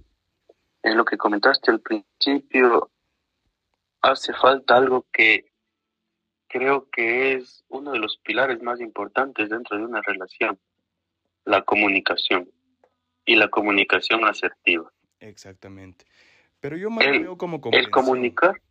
en 0.84 0.98
lo 0.98 1.06
que 1.06 1.18
comentaste 1.18 1.72
al 1.72 1.80
principio, 1.80 2.92
hace 4.04 4.34
falta 4.34 4.76
algo 4.76 5.06
que 5.12 5.46
creo 6.48 6.88
que 6.92 7.34
es 7.34 7.64
uno 7.70 7.94
de 7.94 8.00
los 8.00 8.18
pilares 8.18 8.62
más 8.62 8.80
importantes 8.80 9.50
dentro 9.50 9.78
de 9.78 9.86
una 9.86 10.02
relación, 10.02 10.60
la 11.46 11.64
comunicación 11.64 12.48
y 13.26 13.36
la 13.36 13.48
comunicación 13.48 14.26
asertiva. 14.26 14.92
Exactamente. 15.20 16.06
Pero 16.60 16.78
yo 16.78 16.92
me 16.92 17.20
veo 17.20 17.38
como 17.38 17.60
El 17.72 17.90
comunicar. 17.90 18.62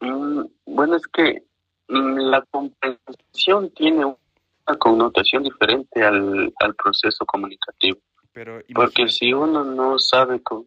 Mm, 0.00 0.42
bueno, 0.66 0.96
es 0.96 1.06
que 1.06 1.44
mm, 1.88 2.18
la 2.18 2.42
comprensión 2.50 3.70
tiene 3.70 4.04
una 4.04 4.78
connotación 4.78 5.44
diferente 5.44 6.02
al, 6.02 6.52
proceso 6.76 7.24
comunicativo. 7.24 7.98
Pero 8.32 8.60
Porque 8.74 9.08
si 9.08 9.32
uno 9.32 9.64
no 9.64 9.98
sabe 9.98 10.42
con, 10.42 10.66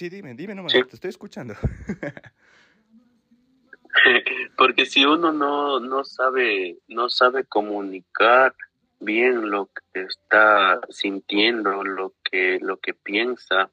Sí, 0.00 0.08
dime, 0.08 0.32
dime 0.32 0.54
nomás, 0.54 0.72
te 0.72 0.80
estoy 0.80 1.10
escuchando. 1.10 1.52
Porque 4.56 4.86
si 4.86 5.04
uno 5.04 5.30
no, 5.30 5.78
no 5.78 6.04
sabe, 6.04 6.78
no 6.88 7.10
sabe 7.10 7.44
comunicar 7.44 8.54
bien 8.98 9.50
lo 9.50 9.66
que 9.66 10.00
está 10.00 10.80
sintiendo, 10.88 11.84
lo 11.84 12.14
que, 12.24 12.58
lo 12.62 12.78
que 12.78 12.94
piensa, 12.94 13.70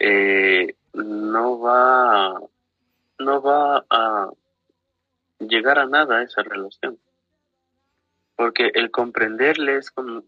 eh, 0.00 0.74
no 0.92 1.60
va, 1.60 2.40
no 3.20 3.40
va 3.40 3.86
a 3.88 4.28
llegar 5.38 5.78
a 5.78 5.86
nada 5.86 6.24
esa 6.24 6.42
relación. 6.42 6.98
Porque 8.34 8.72
el 8.74 8.90
comprenderle 8.90 9.76
es 9.76 9.92
como, 9.92 10.24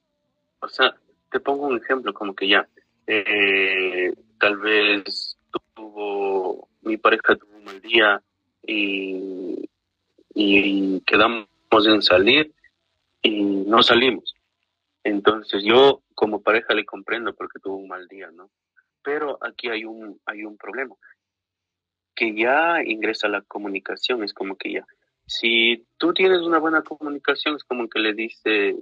o 0.60 0.68
sea, 0.68 0.94
te 1.32 1.40
pongo 1.40 1.66
un 1.66 1.78
ejemplo 1.78 2.14
como 2.14 2.32
que 2.32 2.46
ya, 2.46 2.68
eh, 3.08 4.12
tal 4.42 4.58
vez 4.58 5.38
tuvo, 5.76 6.68
mi 6.82 6.96
pareja 6.96 7.36
tuvo 7.36 7.58
un 7.58 7.64
mal 7.64 7.80
día 7.80 8.20
y, 8.66 9.70
y 10.34 11.00
quedamos 11.02 11.46
en 11.86 12.02
salir 12.02 12.52
y 13.22 13.44
no 13.44 13.84
salimos. 13.84 14.34
Entonces 15.04 15.62
yo 15.64 16.02
como 16.16 16.42
pareja 16.42 16.74
le 16.74 16.84
comprendo 16.84 17.32
porque 17.34 17.60
tuvo 17.60 17.76
un 17.76 17.86
mal 17.86 18.08
día, 18.08 18.32
¿no? 18.32 18.50
Pero 19.04 19.38
aquí 19.40 19.68
hay 19.68 19.84
un, 19.84 20.20
hay 20.26 20.42
un 20.42 20.56
problema, 20.56 20.96
que 22.16 22.34
ya 22.34 22.82
ingresa 22.84 23.28
la 23.28 23.42
comunicación, 23.42 24.24
es 24.24 24.34
como 24.34 24.56
que 24.56 24.72
ya, 24.72 24.86
si 25.24 25.86
tú 25.98 26.12
tienes 26.12 26.40
una 26.40 26.58
buena 26.58 26.82
comunicación, 26.82 27.54
es 27.54 27.62
como 27.62 27.88
que 27.88 28.00
le 28.00 28.12
dices, 28.12 28.74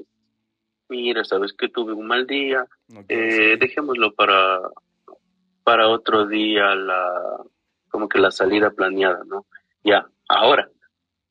mira, 0.89 1.23
sabes 1.25 1.53
que 1.53 1.69
tuve 1.69 1.93
un 1.93 2.07
mal 2.07 2.27
día, 2.27 2.67
eh, 3.09 3.59
dejémoslo 3.59 4.15
para, 4.15 4.61
para 5.65 5.89
otro 5.89 6.27
día 6.27 6.75
la, 6.75 7.13
como 7.89 8.09
que 8.09 8.19
la 8.19 8.31
salida 8.31 8.71
planeada, 8.71 9.23
¿no? 9.27 9.47
Ya, 9.85 10.07
ahora, 10.29 10.69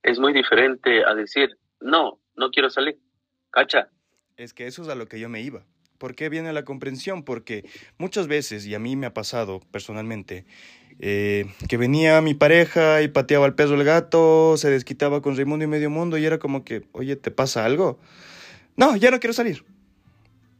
es 0.03 0.19
muy 0.19 0.33
diferente 0.33 1.03
a 1.05 1.13
decir, 1.13 1.57
no, 1.79 2.19
no 2.35 2.49
quiero 2.51 2.69
salir, 2.69 2.97
cacha. 3.51 3.89
Es 4.37 4.53
que 4.53 4.67
eso 4.67 4.81
es 4.83 4.89
a 4.89 4.95
lo 4.95 5.07
que 5.07 5.19
yo 5.19 5.29
me 5.29 5.41
iba. 5.41 5.65
¿Por 5.97 6.15
qué 6.15 6.29
viene 6.29 6.53
la 6.53 6.63
comprensión? 6.63 7.23
Porque 7.23 7.69
muchas 7.97 8.27
veces, 8.27 8.65
y 8.65 8.73
a 8.73 8.79
mí 8.79 8.95
me 8.95 9.05
ha 9.05 9.13
pasado 9.13 9.59
personalmente, 9.71 10.45
eh, 10.99 11.45
que 11.67 11.77
venía 11.77 12.21
mi 12.21 12.33
pareja 12.33 13.01
y 13.01 13.09
pateaba 13.09 13.45
al 13.45 13.55
peso 13.55 13.75
el 13.75 13.83
gato, 13.83 14.55
se 14.55 14.69
desquitaba 14.69 15.21
con 15.21 15.35
Raimundo 15.35 15.65
y 15.65 15.67
medio 15.67 15.89
mundo 15.89 16.17
y 16.17 16.25
era 16.25 16.39
como 16.39 16.63
que, 16.63 16.87
oye, 16.93 17.17
¿te 17.17 17.31
pasa 17.31 17.65
algo? 17.65 17.99
No, 18.77 18.95
ya 18.95 19.11
no 19.11 19.19
quiero 19.19 19.33
salir. 19.33 19.65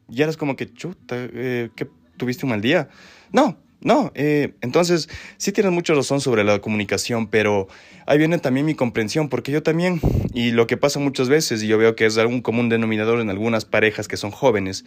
Y 0.09 0.22
eras 0.22 0.38
como 0.38 0.55
que, 0.55 0.74
chuta, 0.74 1.15
eh, 1.17 1.70
¿qué 1.76 1.88
tuviste 2.20 2.45
un 2.45 2.51
mal 2.51 2.61
día? 2.61 2.89
No, 3.32 3.57
no, 3.82 4.11
eh, 4.13 4.53
entonces 4.61 5.09
sí 5.38 5.51
tienes 5.51 5.72
mucha 5.72 5.93
razón 5.93 6.20
sobre 6.20 6.43
la 6.43 6.59
comunicación, 6.59 7.28
pero 7.28 7.67
ahí 8.05 8.17
viene 8.17 8.38
también 8.38 8.65
mi 8.65 8.76
comprensión, 8.76 9.30
porque 9.30 9.51
yo 9.51 9.63
también, 9.63 10.01
y 10.34 10.51
lo 10.51 10.67
que 10.67 10.78
pasa 10.78 10.99
muchas 10.99 11.30
veces, 11.30 11.63
y 11.63 11.67
yo 11.67 11.78
veo 11.78 11.95
que 11.95 12.05
es 12.05 12.17
algún 12.17 12.41
común 12.41 12.70
denominador 12.70 13.22
en 13.22 13.30
algunas 13.30 13.65
parejas 13.65 14.07
que 14.07 14.17
son 14.17 14.32
jóvenes, 14.32 14.86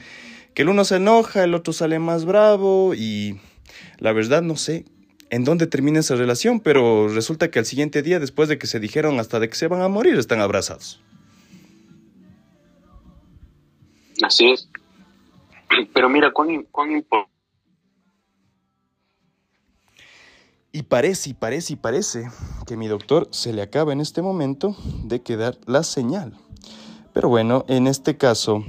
que 0.54 0.62
el 0.62 0.68
uno 0.68 0.84
se 0.84 0.96
enoja, 0.96 1.42
el 1.42 1.54
otro 1.54 1.72
sale 1.72 1.98
más 1.98 2.26
bravo, 2.26 2.94
y 2.94 3.40
la 3.98 4.12
verdad 4.12 4.42
no 4.42 4.56
sé 4.56 4.84
en 5.30 5.44
dónde 5.44 5.66
termina 5.66 6.00
esa 6.00 6.14
relación, 6.14 6.60
pero 6.60 7.08
resulta 7.08 7.50
que 7.50 7.58
al 7.58 7.64
siguiente 7.64 8.02
día, 8.02 8.20
después 8.20 8.50
de 8.50 8.58
que 8.58 8.66
se 8.66 8.78
dijeron 8.78 9.18
hasta 9.18 9.40
de 9.40 9.48
que 9.48 9.56
se 9.56 9.66
van 9.66 9.80
a 9.80 9.88
morir, 9.88 10.18
están 10.18 10.42
abrazados. 10.42 11.00
Así 14.22 14.50
es. 14.50 14.68
Pero 15.94 16.08
mira, 16.08 16.32
cuán, 16.32 16.66
cuán 16.70 16.92
importante 16.92 17.32
Y 20.74 20.84
parece, 20.84 21.30
y 21.30 21.34
parece, 21.34 21.74
y 21.74 21.76
parece 21.76 22.28
que 22.66 22.78
mi 22.78 22.88
doctor 22.88 23.28
se 23.30 23.52
le 23.52 23.60
acaba 23.60 23.92
en 23.92 24.00
este 24.00 24.22
momento 24.22 24.74
de 25.04 25.20
quedar 25.20 25.58
la 25.66 25.82
señal. 25.82 26.38
Pero 27.12 27.28
bueno, 27.28 27.66
en 27.68 27.86
este 27.86 28.16
caso, 28.16 28.64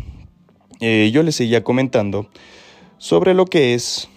eh, 0.81 1.11
yo 1.13 1.23
le 1.23 1.31
seguía 1.31 1.63
comentando 1.63 2.27
sobre 2.97 3.33
lo 3.33 3.45
que 3.45 3.73
es 3.73 4.09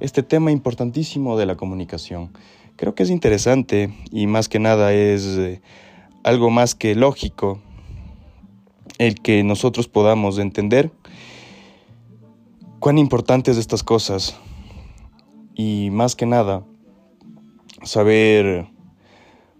este 0.00 0.22
tema 0.22 0.50
importantísimo 0.50 1.36
de 1.36 1.44
la 1.44 1.56
comunicación. 1.56 2.32
Creo 2.76 2.94
que 2.94 3.02
es 3.02 3.10
interesante 3.10 3.92
y 4.10 4.26
más 4.26 4.48
que 4.48 4.58
nada 4.58 4.94
es 4.94 5.26
eh, 5.26 5.60
algo 6.24 6.48
más 6.48 6.74
que 6.74 6.94
lógico 6.94 7.60
el 8.96 9.20
que 9.20 9.44
nosotros 9.44 9.86
podamos 9.86 10.38
entender 10.38 10.90
cuán 12.80 12.98
importantes 12.98 13.56
estas 13.56 13.82
cosas 13.82 14.36
y 15.54 15.88
más 15.90 16.14
que 16.14 16.26
nada 16.26 16.64
saber 17.82 18.68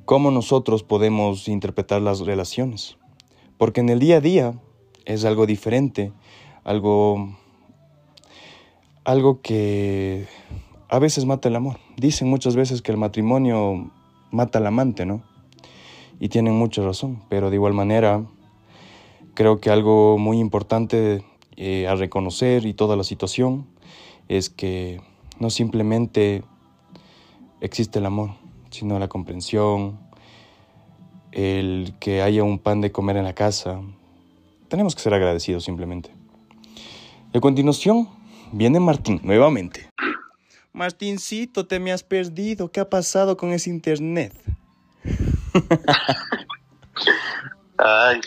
cómo 0.04 0.30
nosotros 0.30 0.82
podemos 0.82 1.48
interpretar 1.48 2.00
las 2.00 2.20
relaciones. 2.20 2.96
Porque 3.56 3.80
en 3.80 3.88
el 3.88 3.98
día 3.98 4.18
a 4.18 4.20
día 4.20 4.60
es 5.04 5.24
algo 5.24 5.46
diferente, 5.46 6.12
algo, 6.64 7.36
algo 9.04 9.40
que 9.40 10.26
a 10.88 10.98
veces 10.98 11.24
mata 11.24 11.48
el 11.48 11.56
amor. 11.56 11.78
Dicen 11.96 12.28
muchas 12.28 12.54
veces 12.54 12.82
que 12.82 12.92
el 12.92 12.98
matrimonio 12.98 13.90
mata 14.30 14.58
al 14.58 14.66
amante, 14.66 15.06
¿no? 15.06 15.22
Y 16.20 16.28
tienen 16.28 16.54
mucha 16.54 16.82
razón, 16.82 17.22
pero 17.28 17.50
de 17.50 17.56
igual 17.56 17.74
manera 17.74 18.24
creo 19.34 19.60
que 19.60 19.70
algo 19.70 20.18
muy 20.18 20.38
importante 20.38 21.24
eh, 21.60 21.88
a 21.88 21.96
reconocer 21.96 22.66
y 22.66 22.72
toda 22.72 22.94
la 22.94 23.02
situación 23.02 23.66
es 24.28 24.48
que 24.48 25.00
no 25.40 25.50
simplemente 25.50 26.44
existe 27.60 27.98
el 27.98 28.06
amor, 28.06 28.30
sino 28.70 28.96
la 29.00 29.08
comprensión, 29.08 29.98
el 31.32 31.94
que 31.98 32.22
haya 32.22 32.44
un 32.44 32.60
pan 32.60 32.80
de 32.80 32.92
comer 32.92 33.16
en 33.16 33.24
la 33.24 33.34
casa. 33.34 33.80
Tenemos 34.68 34.94
que 34.94 35.02
ser 35.02 35.14
agradecidos 35.14 35.64
simplemente. 35.64 36.14
a 37.34 37.40
continuación 37.40 38.08
viene 38.52 38.78
Martín 38.78 39.20
nuevamente. 39.24 39.90
Martincito, 40.72 41.66
te 41.66 41.80
me 41.80 41.90
has 41.90 42.04
perdido. 42.04 42.70
¿Qué 42.70 42.78
ha 42.78 42.88
pasado 42.88 43.36
con 43.36 43.50
ese 43.50 43.68
internet? 43.68 44.32
Ay, 47.78 48.20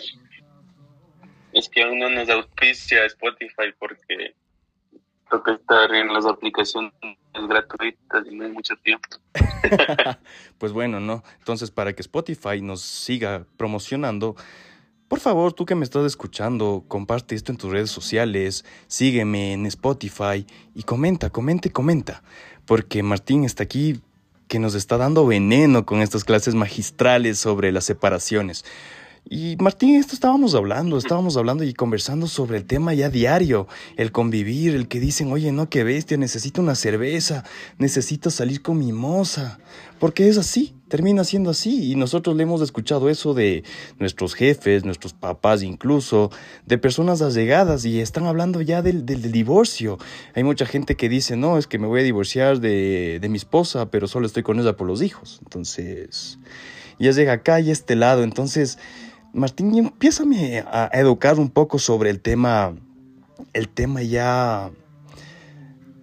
es 1.52 1.68
que 1.68 1.82
aún 1.82 1.98
no 1.98 2.08
nos 2.10 2.28
auspicia 2.28 3.04
Spotify 3.06 3.72
porque 3.78 4.34
toca 5.30 5.52
estar 5.52 5.94
en 5.94 6.12
las 6.12 6.26
aplicaciones 6.26 6.92
gratuitas 7.48 8.26
y 8.30 8.36
no 8.36 8.44
hay 8.44 8.52
mucho 8.52 8.74
tiempo. 8.76 9.08
pues 10.58 10.72
bueno, 10.72 11.00
¿no? 11.00 11.22
Entonces, 11.38 11.70
para 11.70 11.94
que 11.94 12.02
Spotify 12.02 12.60
nos 12.60 12.82
siga 12.82 13.46
promocionando, 13.56 14.36
por 15.08 15.20
favor, 15.20 15.52
tú 15.52 15.66
que 15.66 15.74
me 15.74 15.84
estás 15.84 16.06
escuchando, 16.06 16.84
comparte 16.88 17.34
esto 17.34 17.52
en 17.52 17.58
tus 17.58 17.70
redes 17.70 17.90
sociales, 17.90 18.64
sígueme 18.86 19.52
en 19.52 19.66
Spotify 19.66 20.46
y 20.74 20.84
comenta, 20.84 21.30
comenta 21.30 21.68
comenta, 21.70 22.22
porque 22.66 23.02
Martín 23.02 23.44
está 23.44 23.62
aquí 23.62 24.00
que 24.48 24.58
nos 24.58 24.74
está 24.74 24.98
dando 24.98 25.26
veneno 25.26 25.86
con 25.86 26.02
estas 26.02 26.24
clases 26.24 26.54
magistrales 26.54 27.38
sobre 27.38 27.72
las 27.72 27.84
separaciones. 27.84 28.64
Y 29.28 29.56
Martín, 29.60 29.94
esto 29.94 30.14
estábamos 30.14 30.54
hablando, 30.54 30.98
estábamos 30.98 31.36
hablando 31.36 31.62
y 31.62 31.72
conversando 31.74 32.26
sobre 32.26 32.58
el 32.58 32.64
tema 32.64 32.92
ya 32.92 33.08
diario, 33.08 33.68
el 33.96 34.10
convivir, 34.10 34.74
el 34.74 34.88
que 34.88 34.98
dicen, 34.98 35.30
oye, 35.30 35.52
no, 35.52 35.70
qué 35.70 35.84
bestia, 35.84 36.16
necesito 36.16 36.60
una 36.60 36.74
cerveza, 36.74 37.44
necesito 37.78 38.30
salir 38.30 38.62
con 38.62 38.78
mi 38.78 38.92
moza, 38.92 39.60
porque 40.00 40.28
es 40.28 40.38
así, 40.38 40.74
termina 40.88 41.22
siendo 41.22 41.50
así, 41.50 41.92
y 41.92 41.94
nosotros 41.94 42.34
le 42.36 42.42
hemos 42.42 42.62
escuchado 42.62 43.08
eso 43.08 43.32
de 43.32 43.62
nuestros 44.00 44.34
jefes, 44.34 44.84
nuestros 44.84 45.12
papás 45.12 45.62
incluso, 45.62 46.30
de 46.66 46.76
personas 46.76 47.22
allegadas, 47.22 47.84
y 47.84 48.00
están 48.00 48.26
hablando 48.26 48.60
ya 48.60 48.82
del, 48.82 49.06
del, 49.06 49.30
divorcio. 49.30 49.98
Hay 50.34 50.42
mucha 50.42 50.66
gente 50.66 50.96
que 50.96 51.08
dice, 51.08 51.36
no, 51.36 51.58
es 51.58 51.68
que 51.68 51.78
me 51.78 51.86
voy 51.86 52.00
a 52.00 52.04
divorciar 52.04 52.58
de, 52.58 53.18
de 53.20 53.28
mi 53.28 53.38
esposa, 53.38 53.88
pero 53.88 54.08
solo 54.08 54.26
estoy 54.26 54.42
con 54.42 54.58
ella 54.58 54.76
por 54.76 54.88
los 54.88 55.00
hijos. 55.00 55.38
Entonces, 55.44 56.38
ya 56.98 57.12
llega 57.12 57.32
acá 57.32 57.60
y 57.60 57.70
este 57.70 57.96
lado, 57.96 58.22
entonces 58.22 58.78
Martín, 59.32 59.74
empiézame 59.76 60.62
a 60.66 60.90
educar 60.92 61.38
un 61.38 61.50
poco 61.50 61.78
sobre 61.78 62.10
el 62.10 62.20
tema, 62.20 62.74
el 63.54 63.68
tema 63.68 64.02
ya, 64.02 64.70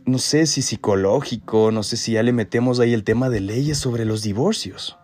no 0.06 0.18
sé 0.18 0.48
si 0.48 0.64
psicológico, 0.64 1.72
no 1.72 1.84
sé 1.84 1.96
si 1.96 2.14
ya 2.14 2.24
le 2.24 2.34
metemos 2.34 2.80
ahí 2.80 2.94
el 2.94 3.04
tema 3.04 3.30
de 3.30 3.42
leyes 3.42 3.78
sobre 3.78 4.06
los 4.06 4.24
divorcios. 4.24 4.98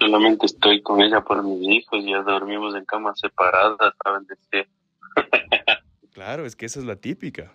Solamente 0.00 0.46
estoy 0.46 0.82
con 0.82 1.00
ella 1.00 1.20
por 1.20 1.44
mis 1.44 1.62
hijos, 1.62 2.04
ya 2.04 2.22
dormimos 2.22 2.74
en 2.74 2.84
camas 2.84 3.20
separadas, 3.20 3.94
saben 4.02 4.26
decir. 4.26 4.68
claro, 6.12 6.44
es 6.44 6.56
que 6.56 6.66
esa 6.66 6.80
es 6.80 6.86
la 6.86 6.96
típica, 6.96 7.52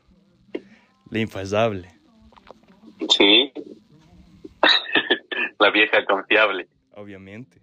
la 1.10 1.20
infallable. 1.20 1.94
Sí, 3.10 3.52
la 5.60 5.72
vieja 5.72 6.06
confiable. 6.06 6.68
Obviamente. 6.96 7.62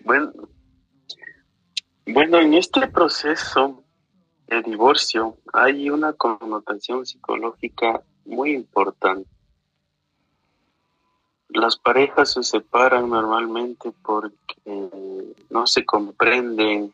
Bueno, 0.00 0.32
bueno, 2.06 2.40
en 2.40 2.54
este 2.54 2.88
proceso 2.88 3.84
de 4.48 4.62
divorcio 4.62 5.36
hay 5.52 5.88
una 5.88 6.12
connotación 6.14 7.06
psicológica 7.06 8.02
muy 8.24 8.52
importante. 8.52 9.28
Las 11.48 11.76
parejas 11.76 12.32
se 12.32 12.42
separan 12.42 13.08
normalmente 13.10 13.92
porque 14.02 14.56
no 15.50 15.66
se 15.66 15.84
comprenden 15.84 16.92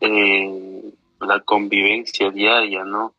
eh, 0.00 0.92
la 1.20 1.40
convivencia 1.40 2.30
diaria, 2.30 2.84
¿no? 2.84 3.14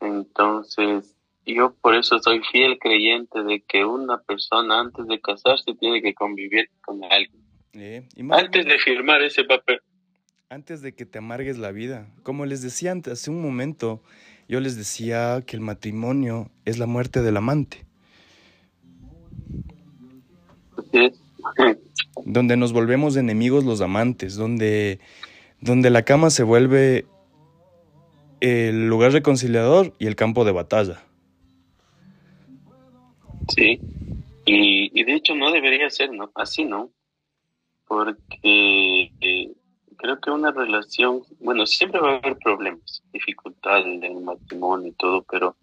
Entonces, 0.00 1.15
yo 1.54 1.74
por 1.80 1.94
eso 1.94 2.18
soy 2.18 2.40
fiel 2.50 2.78
creyente 2.78 3.44
de 3.44 3.62
que 3.66 3.84
una 3.84 4.18
persona 4.18 4.80
antes 4.80 5.06
de 5.06 5.20
casarse 5.20 5.74
tiene 5.78 6.02
que 6.02 6.14
convivir 6.14 6.68
con 6.80 7.04
alguien. 7.04 7.42
Eh, 7.74 8.08
antes 8.30 8.64
de 8.64 8.78
firmar 8.78 9.22
ese 9.22 9.44
papel. 9.44 9.80
Antes 10.48 10.80
de 10.82 10.94
que 10.94 11.06
te 11.06 11.18
amargues 11.18 11.58
la 11.58 11.72
vida. 11.72 12.08
Como 12.22 12.46
les 12.46 12.62
decía 12.62 12.92
antes, 12.92 13.12
hace 13.12 13.30
un 13.30 13.42
momento, 13.42 14.02
yo 14.48 14.60
les 14.60 14.76
decía 14.76 15.42
que 15.46 15.56
el 15.56 15.62
matrimonio 15.62 16.50
es 16.64 16.78
la 16.78 16.86
muerte 16.86 17.22
del 17.22 17.36
amante. 17.36 17.84
donde 22.24 22.56
nos 22.56 22.72
volvemos 22.72 23.16
enemigos 23.16 23.64
los 23.64 23.80
amantes, 23.80 24.36
donde, 24.36 25.00
donde 25.60 25.90
la 25.90 26.02
cama 26.02 26.30
se 26.30 26.42
vuelve 26.42 27.06
el 28.40 28.88
lugar 28.88 29.12
reconciliador 29.12 29.94
y 29.98 30.06
el 30.06 30.16
campo 30.16 30.44
de 30.44 30.52
batalla. 30.52 31.05
Sí, 33.48 33.80
y, 34.44 35.00
y 35.00 35.04
de 35.04 35.14
hecho 35.14 35.34
no 35.34 35.50
debería 35.50 35.88
ser 35.90 36.12
¿no? 36.12 36.30
así, 36.34 36.64
¿no? 36.64 36.90
Porque 37.86 39.12
eh, 39.20 39.52
creo 39.96 40.20
que 40.20 40.30
una 40.30 40.50
relación, 40.50 41.22
bueno, 41.40 41.66
siempre 41.66 42.00
va 42.00 42.12
a 42.12 42.16
haber 42.18 42.36
problemas, 42.38 43.02
dificultades 43.12 43.86
en 43.86 44.04
el 44.04 44.20
matrimonio 44.20 44.88
y 44.88 44.92
todo, 44.92 45.24
pero 45.30 45.56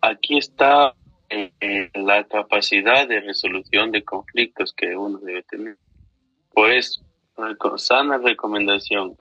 aquí 0.00 0.38
está 0.38 0.94
eh, 1.28 1.90
la 1.94 2.24
capacidad 2.24 3.08
de 3.08 3.20
resolución 3.20 3.90
de 3.90 4.04
conflictos 4.04 4.72
que 4.72 4.96
uno 4.96 5.18
debe 5.18 5.42
tener. 5.44 5.78
Por 6.52 6.70
eso, 6.70 7.02
sana 7.76 8.18
recomendación, 8.18 9.16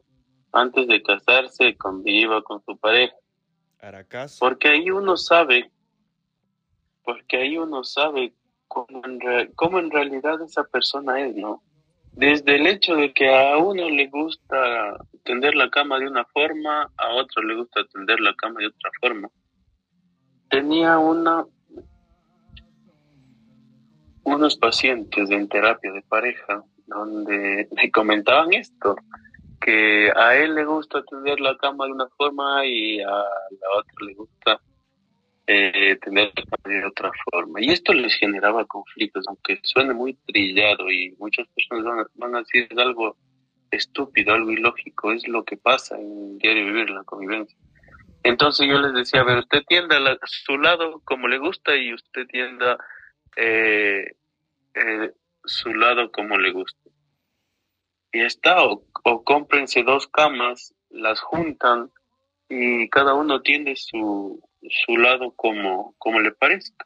antes 0.51 0.87
de 0.87 1.01
casarse, 1.01 1.75
conviva 1.77 2.41
con 2.41 2.61
su 2.65 2.77
pareja. 2.77 3.15
Porque 4.39 4.69
ahí 4.69 4.91
uno 4.91 5.17
sabe 5.17 5.71
porque 7.03 7.37
ahí 7.37 7.57
uno 7.57 7.83
sabe 7.83 8.33
cómo 8.67 9.79
en, 9.79 9.91
realidad 9.91 10.41
esa 10.41 10.63
persona 10.63 11.19
es, 11.21 11.35
¿no? 11.35 11.61
Desde 12.13 12.55
el 12.55 12.67
hecho 12.67 12.95
de 12.95 13.13
que 13.13 13.33
a 13.33 13.57
uno 13.57 13.89
le 13.89 14.07
gusta 14.07 14.97
tender 15.23 15.55
la 15.55 15.69
cama 15.69 15.99
de 15.99 16.07
una 16.07 16.25
forma, 16.25 16.89
a 16.97 17.13
otro 17.15 17.43
le 17.43 17.55
gusta 17.55 17.81
tender 17.93 18.19
la 18.19 18.33
cama 18.35 18.59
de 18.59 18.67
otra 18.67 18.91
forma. 18.99 19.29
Tenía 20.49 20.97
una 20.97 21.45
unos 24.23 24.55
pacientes 24.57 25.31
en 25.31 25.47
terapia 25.47 25.91
de 25.91 26.01
pareja 26.03 26.63
donde 26.85 27.67
me 27.71 27.91
comentaban 27.91 28.53
esto, 28.53 28.95
que 29.59 30.11
a 30.15 30.35
él 30.35 30.55
le 30.55 30.65
gusta 30.65 31.03
tender 31.03 31.39
la 31.39 31.57
cama 31.57 31.85
de 31.85 31.91
una 31.91 32.07
forma 32.17 32.65
y 32.65 33.01
a 33.01 33.07
la 33.07 33.77
otra 33.77 34.05
le 34.05 34.13
gusta 34.13 34.61
eh, 35.47 35.97
tener 36.01 36.31
de 36.63 36.85
otra 36.85 37.11
forma. 37.31 37.61
Y 37.61 37.71
esto 37.71 37.93
les 37.93 38.13
generaba 38.15 38.65
conflictos, 38.65 39.25
aunque 39.27 39.59
suene 39.63 39.93
muy 39.93 40.13
trillado 40.27 40.91
y 40.91 41.15
muchas 41.17 41.47
personas 41.49 42.07
van 42.15 42.35
a, 42.35 42.39
decir 42.39 42.67
algo 42.77 43.17
estúpido, 43.71 44.33
algo 44.33 44.51
ilógico, 44.51 45.11
es 45.11 45.27
lo 45.27 45.43
que 45.43 45.57
pasa 45.57 45.97
en 45.97 46.37
diario 46.37 46.65
vivir, 46.65 46.89
la 46.89 47.03
convivencia. 47.03 47.57
Entonces 48.23 48.67
yo 48.67 48.79
les 48.79 48.93
decía, 48.93 49.21
a 49.21 49.23
ver, 49.23 49.39
usted 49.39 49.63
tienda 49.67 49.97
su 50.25 50.57
lado 50.57 51.01
como 51.05 51.27
le 51.27 51.39
gusta 51.39 51.75
y 51.75 51.93
usted 51.93 52.27
tienda 52.27 52.77
eh, 53.35 54.05
eh, 54.75 55.11
su 55.43 55.73
lado 55.73 56.11
como 56.11 56.37
le 56.37 56.51
gusta. 56.51 56.89
Y 58.11 58.21
está, 58.21 58.63
o, 58.63 58.83
o 59.03 59.23
cómprense 59.23 59.83
dos 59.83 60.07
camas, 60.07 60.75
las 60.89 61.19
juntan 61.21 61.89
y 62.51 62.89
cada 62.89 63.13
uno 63.13 63.41
tiende 63.41 63.75
su, 63.77 64.41
su 64.61 64.97
lado 64.97 65.31
como, 65.31 65.95
como 65.97 66.19
le 66.19 66.31
parezca. 66.31 66.85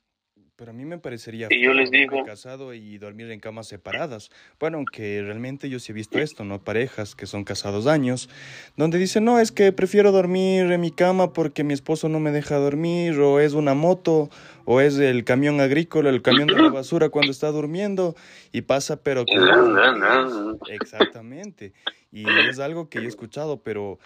Pero 0.57 0.71
a 0.71 0.73
mí 0.73 0.85
me 0.85 0.97
parecería 0.97 1.47
y 1.49 1.61
yo 1.61 1.73
les 1.73 1.91
digo 1.91 2.23
casado 2.23 2.73
y 2.73 2.97
dormir 2.97 3.29
en 3.29 3.41
camas 3.41 3.67
separadas. 3.67 4.29
Bueno, 4.57 4.77
aunque 4.77 5.21
realmente 5.21 5.69
yo 5.69 5.79
sí 5.79 5.91
he 5.91 5.95
visto 5.95 6.17
esto, 6.17 6.45
¿no? 6.45 6.63
Parejas 6.63 7.13
que 7.13 7.25
son 7.25 7.43
casados 7.43 7.87
años, 7.87 8.29
donde 8.77 8.97
dicen, 8.97 9.25
no, 9.25 9.39
es 9.39 9.51
que 9.51 9.73
prefiero 9.73 10.13
dormir 10.13 10.71
en 10.71 10.79
mi 10.79 10.91
cama 10.91 11.33
porque 11.33 11.65
mi 11.65 11.73
esposo 11.73 12.07
no 12.07 12.21
me 12.21 12.31
deja 12.31 12.55
dormir, 12.55 13.19
o 13.19 13.41
es 13.41 13.51
una 13.51 13.73
moto, 13.73 14.29
o 14.63 14.79
es 14.79 14.97
el 14.97 15.25
camión 15.25 15.59
agrícola, 15.59 16.09
el 16.09 16.21
camión 16.21 16.47
de 16.47 16.61
la 16.61 16.69
basura 16.69 17.09
cuando 17.09 17.31
está 17.31 17.51
durmiendo, 17.51 18.15
y 18.53 18.61
pasa, 18.61 19.03
pero... 19.03 19.25
Que... 20.67 20.75
Exactamente. 20.75 21.73
Y 22.13 22.25
es 22.47 22.59
algo 22.59 22.87
que 22.87 22.99
yo 22.99 23.05
he 23.05 23.09
escuchado, 23.09 23.61
pero 23.61 23.99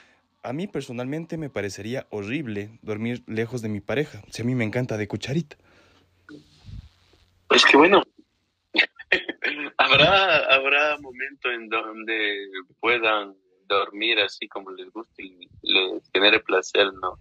a 0.43 0.53
mí 0.53 0.67
personalmente 0.67 1.37
me 1.37 1.49
parecería 1.49 2.07
horrible 2.09 2.79
dormir 2.81 3.23
lejos 3.27 3.61
de 3.61 3.69
mi 3.69 3.81
pareja. 3.81 4.21
Si 4.29 4.41
a 4.41 4.45
mí 4.45 4.55
me 4.55 4.63
encanta 4.63 4.97
de 4.97 5.07
cucharita. 5.07 5.57
Es 7.49 7.65
que 7.65 7.77
bueno, 7.77 8.03
habrá, 9.77 10.37
habrá 10.53 10.97
momentos 10.99 11.51
en 11.51 11.67
donde 11.69 12.47
puedan 12.79 13.35
dormir 13.67 14.19
así 14.19 14.47
como 14.47 14.71
les 14.71 14.89
guste 14.91 15.23
y 15.23 15.47
les 15.63 16.09
genere 16.13 16.39
placer, 16.39 16.91
¿no? 16.93 17.17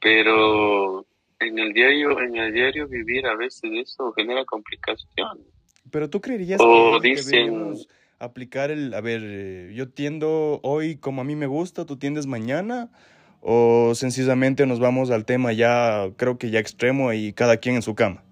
Pero 0.00 1.06
en 1.40 1.58
el 1.58 1.72
diario, 1.72 2.20
en 2.20 2.36
el 2.36 2.52
diario 2.52 2.88
vivir 2.88 3.26
a 3.26 3.34
veces 3.34 3.70
eso 3.74 4.12
genera 4.12 4.44
complicación. 4.44 5.44
Pero 5.90 6.08
tú 6.10 6.20
creerías 6.20 6.60
que 6.60 6.98
dicen 7.02 7.74
aplicar 8.18 8.70
el, 8.70 8.94
a 8.94 9.00
ver, 9.00 9.20
eh, 9.24 9.72
yo 9.74 9.88
tiendo 9.88 10.60
hoy 10.62 10.96
como 10.96 11.20
a 11.20 11.24
mí 11.24 11.36
me 11.36 11.46
gusta, 11.46 11.86
tú 11.86 11.96
tiendes 11.96 12.26
mañana, 12.26 12.90
o 13.40 13.92
sencillamente 13.94 14.66
nos 14.66 14.80
vamos 14.80 15.10
al 15.10 15.24
tema 15.24 15.52
ya, 15.52 16.10
creo 16.16 16.38
que 16.38 16.50
ya 16.50 16.58
extremo 16.58 17.12
y 17.12 17.32
cada 17.32 17.58
quien 17.58 17.76
en 17.76 17.82
su 17.82 17.94
cama. 17.94 18.22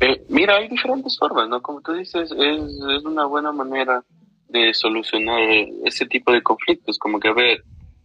Eh, 0.00 0.24
mira, 0.28 0.56
hay 0.56 0.68
diferentes 0.68 1.16
formas, 1.18 1.48
¿no? 1.48 1.60
Como 1.62 1.80
tú 1.82 1.92
dices, 1.92 2.32
es, 2.32 2.60
es 2.60 3.04
una 3.04 3.26
buena 3.26 3.52
manera 3.52 4.02
de 4.48 4.74
solucionar 4.74 5.40
ese 5.84 6.06
tipo 6.06 6.32
de 6.32 6.42
conflictos, 6.42 6.98
como 6.98 7.20
que, 7.20 7.28
a 7.28 7.34
ver, 7.34 7.62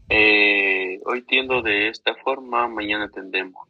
eh, 0.09 0.99
hoy 1.05 1.23
tiendo 1.23 1.61
de 1.61 1.87
esta 1.87 2.13
forma, 2.15 2.67
mañana 2.67 3.09
tendemos 3.09 3.67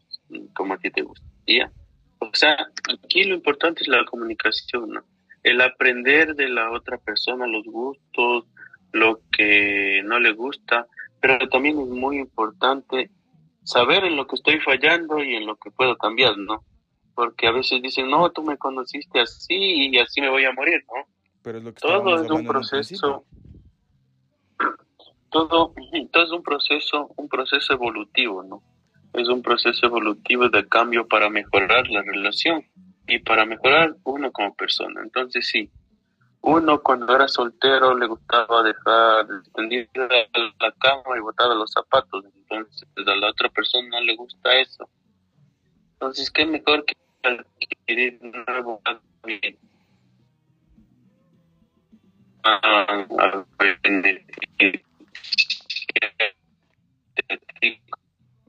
como 0.53 0.73
a 0.73 0.77
ti 0.77 0.89
te 0.91 1.01
gusta. 1.01 1.25
¿ya? 1.47 1.71
O 2.19 2.29
sea, 2.33 2.57
aquí 3.03 3.23
lo 3.23 3.35
importante 3.35 3.83
es 3.83 3.87
la 3.87 4.03
comunicación, 4.05 4.89
¿no? 4.89 5.03
El 5.45 5.61
aprender 5.61 6.35
de 6.35 6.49
la 6.49 6.71
otra 6.71 6.97
persona, 6.97 7.45
los 7.45 7.63
gustos, 7.65 8.45
lo 8.91 9.19
que 9.31 10.01
no 10.03 10.19
le 10.19 10.33
gusta, 10.33 10.87
pero 11.21 11.47
también 11.49 11.79
es 11.79 11.87
muy 11.87 12.17
importante 12.17 13.11
saber 13.63 14.05
en 14.05 14.15
lo 14.15 14.25
que 14.25 14.37
estoy 14.37 14.59
fallando 14.59 15.23
y 15.23 15.35
en 15.35 15.45
lo 15.45 15.55
que 15.57 15.69
puedo 15.69 15.97
cambiar, 15.97 16.35
¿no? 16.39 16.63
Porque 17.13 17.45
a 17.45 17.51
veces 17.51 17.79
dicen, 17.83 18.09
no, 18.09 18.31
tú 18.31 18.41
me 18.41 18.57
conociste 18.57 19.19
así 19.19 19.55
y 19.55 19.99
así 19.99 20.19
me 20.19 20.31
voy 20.31 20.45
a 20.45 20.51
morir, 20.51 20.83
¿no? 20.87 21.03
Pero 21.43 21.59
es 21.59 21.63
lo 21.63 21.73
que 21.75 21.79
todo 21.79 22.23
es 22.23 22.31
un 22.31 22.47
proceso, 22.47 23.23
todo, 25.29 25.73
todo 26.11 26.23
es 26.23 26.31
un 26.31 26.41
proceso, 26.41 27.11
un 27.17 27.29
proceso 27.29 27.71
evolutivo, 27.71 28.43
¿no? 28.43 28.63
Es 29.13 29.29
un 29.29 29.43
proceso 29.43 29.85
evolutivo 29.85 30.49
de 30.49 30.67
cambio 30.67 31.07
para 31.07 31.29
mejorar 31.29 31.87
la 31.89 32.01
relación 32.01 32.65
y 33.07 33.19
para 33.19 33.45
mejorar 33.45 33.95
uno 34.03 34.31
como 34.31 34.55
persona. 34.55 35.01
Entonces 35.03 35.47
sí, 35.47 35.69
uno 36.41 36.81
cuando 36.81 37.15
era 37.15 37.27
soltero 37.27 37.97
le 37.97 38.07
gustaba 38.07 38.63
dejar 38.63 39.27
tendida 39.53 39.87
la 39.97 40.71
cama 40.79 41.17
y 41.17 41.21
botar 41.21 41.47
los 41.49 41.71
zapatos, 41.71 42.25
entonces 42.25 42.87
a 42.95 43.15
la 43.15 43.29
otra 43.29 43.49
persona 43.49 43.99
no 43.99 44.01
le 44.01 44.15
gusta 44.15 44.59
eso. 44.59 44.89
Entonces, 45.93 46.29
¿qué 46.29 46.45
mejor 46.45 46.85
que 46.85 46.93
adquirir 47.23 48.19
un 48.21 48.43
nuevo 48.47 48.81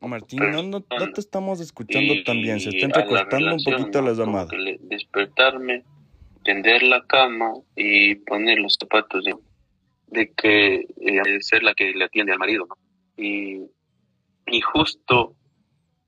Martín, 0.07 0.41
no, 0.51 0.63
no, 0.63 0.81
te 0.81 1.21
estamos 1.21 1.61
escuchando 1.61 2.15
tan 2.25 2.41
bien, 2.41 2.61
se 2.61 2.71
está 2.71 2.87
entrecortando 2.87 3.55
un 3.55 3.65
poquito 3.65 4.03
las 4.03 4.19
llamadas. 4.19 4.51
Despertarme, 4.81 5.85
tender 6.45 6.83
la 6.83 7.05
cama 7.07 7.55
y 7.75 8.15
poner 8.17 8.59
los 8.59 8.77
zapatos 8.79 9.25
de, 9.25 10.33
que 10.33 10.87
eh, 11.01 11.41
ser 11.41 11.63
la 11.63 11.75
que 11.75 11.93
le 11.93 12.05
atiende 12.05 12.33
al 12.33 12.39
marido, 12.39 12.67
¿no? 12.67 12.77
Y, 13.17 13.63
y 14.47 14.61
justo 14.61 15.35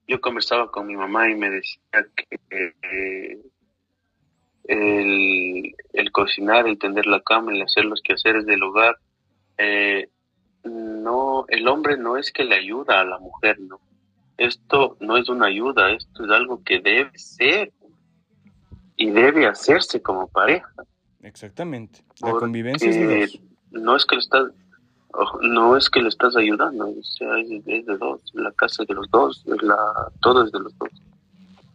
yo 0.06 0.20
conversaba 0.20 0.70
con 0.70 0.86
mi 0.86 0.96
mamá 0.96 1.30
y 1.30 1.34
me 1.34 1.50
decía 1.50 1.80
que 2.16 2.40
eh, 2.50 3.38
el, 4.64 5.74
el, 5.92 6.12
cocinar, 6.12 6.66
el 6.66 6.78
tender 6.78 7.06
la 7.06 7.20
cama, 7.20 7.52
el 7.52 7.62
hacer 7.62 7.84
los 7.84 8.00
quehaceres 8.02 8.46
del 8.46 8.62
hogar, 8.62 8.96
eh, 9.58 10.08
no, 10.64 11.44
el 11.48 11.68
hombre 11.68 11.96
no 11.96 12.16
es 12.16 12.32
que 12.32 12.44
le 12.44 12.56
ayuda 12.56 13.00
a 13.00 13.04
la 13.04 13.18
mujer, 13.18 13.60
¿no? 13.60 13.80
Esto 14.38 14.96
no 15.00 15.16
es 15.16 15.28
una 15.28 15.46
ayuda, 15.46 15.90
esto 15.90 16.24
es 16.24 16.30
algo 16.30 16.62
que 16.62 16.78
debe 16.78 17.10
ser 17.18 17.72
y 18.96 19.10
debe 19.10 19.48
hacerse 19.48 20.00
como 20.00 20.28
pareja. 20.28 20.72
Exactamente. 21.22 22.04
La 22.20 22.30
convivencia 22.30 22.88
es 22.88 22.96
de 22.96 23.20
dos. 23.20 23.40
No 23.72 23.96
es 23.96 24.06
que 24.06 24.14
le 24.14 24.20
estás, 24.20 24.44
no 25.42 25.76
es 25.76 25.90
que 25.90 26.00
le 26.00 26.08
estás 26.08 26.36
ayudando, 26.36 26.88
o 26.88 27.02
sea, 27.02 27.36
es, 27.40 27.64
de 27.64 27.96
dos. 27.98 28.20
La 28.34 28.52
casa 28.52 28.82
es 28.82 28.88
de 28.88 28.94
los 28.94 29.10
dos, 29.10 29.44
la, 29.60 29.76
todo 30.20 30.44
es 30.44 30.52
de 30.52 30.60
los 30.60 30.78
dos. 30.78 30.90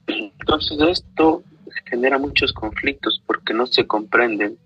Entonces 0.08 0.78
esto 0.82 1.44
genera 1.86 2.18
muchos 2.18 2.54
conflictos 2.54 3.22
porque 3.28 3.54
no 3.54 3.68
se 3.68 3.86
comprenden 3.86 4.58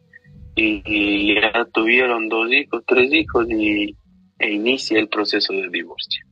y, 0.55 1.33
ya 1.33 1.65
tuvieron 1.73 2.29
dos 2.29 2.51
hijos, 2.51 2.83
tres 2.85 3.11
hijos 3.11 3.47
y, 3.49 3.95
e 4.37 4.51
inicia 4.51 4.99
el 4.99 5.09
proceso 5.09 5.51
de 5.53 5.67
divorcio 5.69 6.26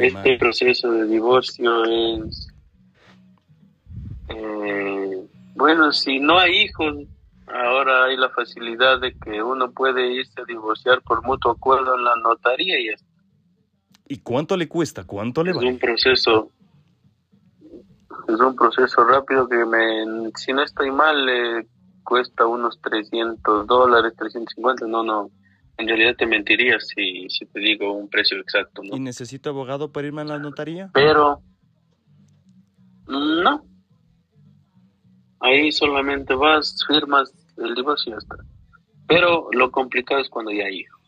este 0.00 0.38
proceso 0.38 0.90
de 0.90 1.06
divorcio 1.06 1.84
es, 1.84 2.48
eh, 4.28 5.26
bueno, 5.54 5.92
si 5.92 6.18
no 6.18 6.38
hay 6.38 6.62
hijos, 6.62 6.94
ahora 7.46 8.04
hay 8.04 8.16
la 8.16 8.30
facilidad 8.30 9.00
de 9.00 9.14
que 9.18 9.42
uno 9.42 9.70
puede 9.70 10.12
irse 10.12 10.40
a 10.40 10.44
divorciar 10.44 11.02
por 11.02 11.22
mutuo 11.24 11.52
acuerdo 11.52 11.96
en 11.96 12.04
la 12.04 12.16
notaría 12.16 12.78
y 12.80 12.90
¿Y 14.06 14.18
cuánto 14.18 14.56
le 14.56 14.68
cuesta? 14.68 15.04
¿Cuánto 15.04 15.42
le 15.42 15.52
es 15.52 15.56
un 15.56 15.78
proceso 15.78 16.50
es 18.28 18.40
un 18.40 18.56
proceso 18.56 19.04
rápido 19.04 19.48
que 19.48 19.64
me, 19.64 20.30
si 20.36 20.52
no 20.52 20.62
estoy 20.62 20.90
mal, 20.90 21.26
le 21.26 21.66
cuesta 22.02 22.46
unos 22.46 22.80
300 22.80 23.66
dólares, 23.66 24.12
350, 24.16 24.86
no, 24.86 25.02
no, 25.02 25.30
en 25.76 25.88
realidad 25.88 26.14
te 26.16 26.26
mentiría 26.26 26.78
si, 26.80 27.28
si 27.28 27.46
te 27.46 27.60
digo 27.60 27.92
un 27.92 28.08
precio 28.08 28.38
exacto. 28.38 28.82
¿no? 28.82 28.96
¿Y 28.96 29.00
necesito 29.00 29.50
abogado 29.50 29.92
para 29.92 30.06
irme 30.06 30.22
a 30.22 30.24
la 30.24 30.38
notaría? 30.38 30.90
Pero, 30.94 31.42
no. 33.06 33.64
Ahí 35.40 35.72
solamente 35.72 36.34
vas, 36.34 36.84
firmas 36.86 37.32
el 37.58 37.74
divorcio 37.74 38.10
y 38.10 38.12
ya 38.12 38.18
está. 38.18 38.36
Pero 39.06 39.48
lo 39.52 39.70
complicado 39.70 40.20
es 40.20 40.30
cuando 40.30 40.52
ya 40.52 40.64
hay 40.64 40.80
hijo. 40.80 40.98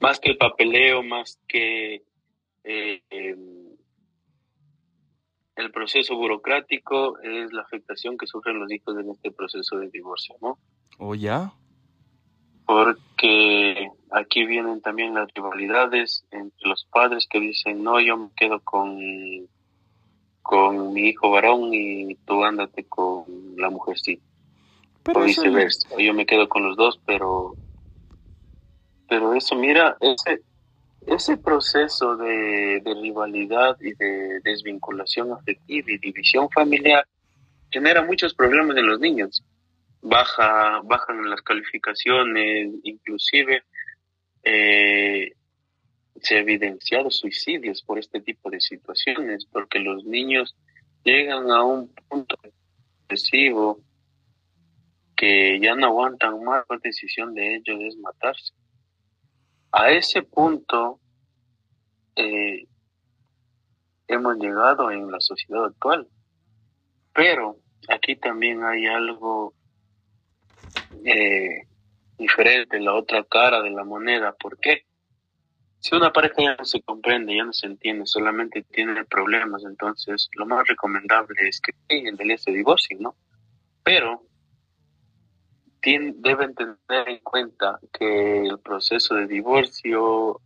Más 0.00 0.20
que 0.20 0.30
el 0.30 0.36
papeleo, 0.36 1.02
más 1.02 1.38
que 1.48 2.02
eh, 2.64 3.02
em, 3.10 3.76
el 5.56 5.70
proceso 5.72 6.16
burocrático, 6.16 7.18
es 7.20 7.52
la 7.52 7.62
afectación 7.62 8.16
que 8.16 8.26
sufren 8.26 8.58
los 8.58 8.70
hijos 8.70 8.96
en 8.98 9.10
este 9.10 9.30
proceso 9.30 9.78
de 9.78 9.90
divorcio, 9.90 10.36
¿no? 10.40 10.58
¿O 10.98 11.14
ya? 11.14 11.52
Porque 12.66 13.90
aquí 14.10 14.44
vienen 14.44 14.80
también 14.80 15.14
las 15.14 15.32
rivalidades 15.32 16.24
entre 16.32 16.68
los 16.68 16.84
padres 16.90 17.26
que 17.30 17.40
dicen, 17.40 17.82
no, 17.82 18.00
yo 18.00 18.16
me 18.16 18.28
quedo 18.36 18.60
con, 18.60 18.98
con 20.42 20.92
mi 20.92 21.08
hijo 21.08 21.30
varón 21.30 21.72
y 21.72 22.16
tú 22.26 22.44
ándate 22.44 22.84
con 22.84 23.24
la 23.56 23.70
mujercita. 23.70 24.22
Pero 25.04 25.20
o 25.20 25.22
viceversa, 25.22 25.88
yo 25.96 26.12
me 26.12 26.26
quedo 26.26 26.48
con 26.48 26.64
los 26.64 26.76
dos, 26.76 27.00
pero, 27.06 27.54
pero 29.08 29.32
eso, 29.34 29.54
mira, 29.54 29.96
ese, 30.00 30.42
ese 31.06 31.36
proceso 31.36 32.16
de, 32.16 32.80
de 32.84 32.94
rivalidad 33.00 33.76
y 33.80 33.94
de 33.94 34.40
desvinculación 34.42 35.30
afectiva 35.32 35.92
y 35.92 35.98
división 35.98 36.50
familiar 36.50 37.06
genera 37.70 38.04
muchos 38.04 38.34
problemas 38.34 38.76
en 38.76 38.88
los 38.88 38.98
niños 38.98 39.44
baja, 40.06 40.80
bajan 40.84 41.28
las 41.28 41.42
calificaciones, 41.42 42.70
inclusive 42.84 43.64
eh, 44.44 45.32
se 46.20 46.36
ha 46.36 46.40
evidenciado 46.40 47.10
suicidios 47.10 47.82
por 47.82 47.98
este 47.98 48.20
tipo 48.20 48.48
de 48.50 48.60
situaciones, 48.60 49.46
porque 49.46 49.80
los 49.80 50.04
niños 50.04 50.56
llegan 51.04 51.50
a 51.50 51.64
un 51.64 51.92
punto 52.08 52.36
depresivo 53.02 53.80
que 55.16 55.58
ya 55.60 55.74
no 55.74 55.86
aguantan 55.86 56.42
más, 56.44 56.64
la 56.68 56.78
decisión 56.82 57.34
de 57.34 57.56
ellos 57.56 57.78
es 57.80 57.96
matarse. 57.96 58.52
A 59.72 59.90
ese 59.90 60.22
punto 60.22 61.00
eh, 62.14 62.66
hemos 64.06 64.36
llegado 64.38 64.90
en 64.90 65.10
la 65.10 65.20
sociedad 65.20 65.64
actual, 65.64 66.06
pero 67.12 67.56
aquí 67.88 68.14
también 68.14 68.62
hay 68.62 68.86
algo 68.86 69.54
eh, 71.04 71.66
diferente, 72.18 72.80
la 72.80 72.94
otra 72.94 73.24
cara 73.24 73.62
de 73.62 73.70
la 73.70 73.84
moneda. 73.84 74.32
¿Por 74.32 74.58
qué? 74.58 74.84
Si 75.80 75.94
una 75.94 76.12
pareja 76.12 76.34
ya 76.38 76.56
no 76.56 76.64
se 76.64 76.82
comprende, 76.82 77.36
ya 77.36 77.44
no 77.44 77.52
se 77.52 77.66
entiende, 77.66 78.06
solamente 78.06 78.62
tiene 78.62 79.04
problemas, 79.04 79.62
entonces 79.64 80.28
lo 80.34 80.46
más 80.46 80.66
recomendable 80.66 81.48
es 81.48 81.60
que 81.60 81.72
en 81.88 82.16
realidad 82.16 82.38
se 82.38 82.50
divorcien, 82.50 83.00
¿no? 83.02 83.14
Pero 83.84 84.22
deben 85.86 86.54
tener 86.54 87.08
en 87.08 87.18
cuenta 87.20 87.78
que 87.92 88.46
el 88.46 88.58
proceso 88.58 89.14
de 89.14 89.26
divorcio 89.26 90.40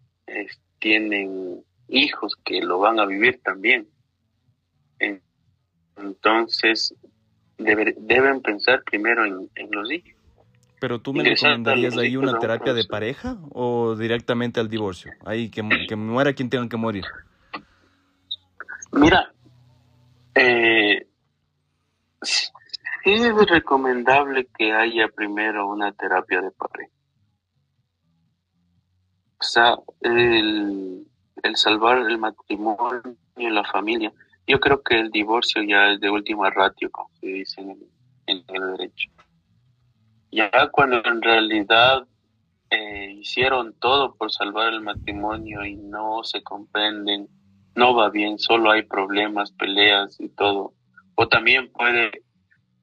tienen 0.79 1.65
hijos 1.89 2.37
que 2.45 2.61
lo 2.61 2.79
van 2.79 3.01
a 3.01 3.07
vivir 3.07 3.41
también. 3.43 3.89
Entonces, 5.97 6.95
deben 7.59 8.43
pensar 8.43 8.83
primero 8.85 9.25
en, 9.25 9.71
los 9.71 9.91
hijos. 9.91 10.20
Pero 10.81 11.01
tú 11.01 11.13
me 11.13 11.23
recomendarías 11.23 11.97
ahí 11.97 12.17
una 12.17 12.39
terapia 12.39 12.73
de 12.73 12.85
pareja 12.85 13.37
o 13.53 13.95
directamente 13.95 14.61
al 14.61 14.69
divorcio? 14.69 15.13
Ahí 15.25 15.51
que, 15.51 15.63
que 15.87 15.97
muera 15.97 16.33
quien 16.33 16.49
tenga 16.51 16.69
que 16.69 16.77
morir. 16.77 17.05
Mira, 18.93 19.33
eh, 20.35 21.07
sí 22.23 22.51
es 23.05 23.49
recomendable 23.49 24.49
que 24.57 24.73
haya 24.73 25.09
primero 25.09 25.69
una 25.69 25.93
terapia 25.93 26.41
de 26.41 26.51
pareja. 26.51 26.93
O 29.39 29.43
sea, 29.43 29.79
el, 30.03 31.07
el 31.43 31.57
salvar 31.57 31.99
el 31.99 32.19
matrimonio 32.19 33.17
y 33.37 33.49
la 33.49 33.65
familia. 33.65 34.13
Yo 34.47 34.61
creo 34.61 34.83
que 34.83 34.99
el 34.99 35.11
divorcio 35.11 35.63
ya 35.63 35.93
es 35.93 36.01
de 36.01 36.11
última 36.11 36.51
ratio, 36.51 36.91
como 36.91 37.09
se 37.21 37.27
dice 37.27 37.61
en 37.61 37.79
el, 38.27 38.45
derecho. 38.77 39.11
Ya 40.31 40.51
cuando 40.71 41.03
en 41.05 41.23
realidad 41.23 42.07
eh, 42.71 43.17
hicieron 43.19 43.75
todo 43.81 44.15
por 44.15 44.31
salvar 44.33 44.73
el 44.73 44.81
matrimonio 44.81 45.65
y 45.65 45.77
no 45.77 46.23
se 46.23 46.43
comprenden, 46.43 47.29
no 47.75 47.95
va 47.95 48.11
bien, 48.11 48.39
solo 48.39 48.71
hay 48.71 48.83
problemas, 48.83 49.53
peleas 49.53 50.21
y 50.21 50.29
todo. 50.29 50.75
O 51.17 51.29
también 51.29 51.71
puede, 51.73 52.25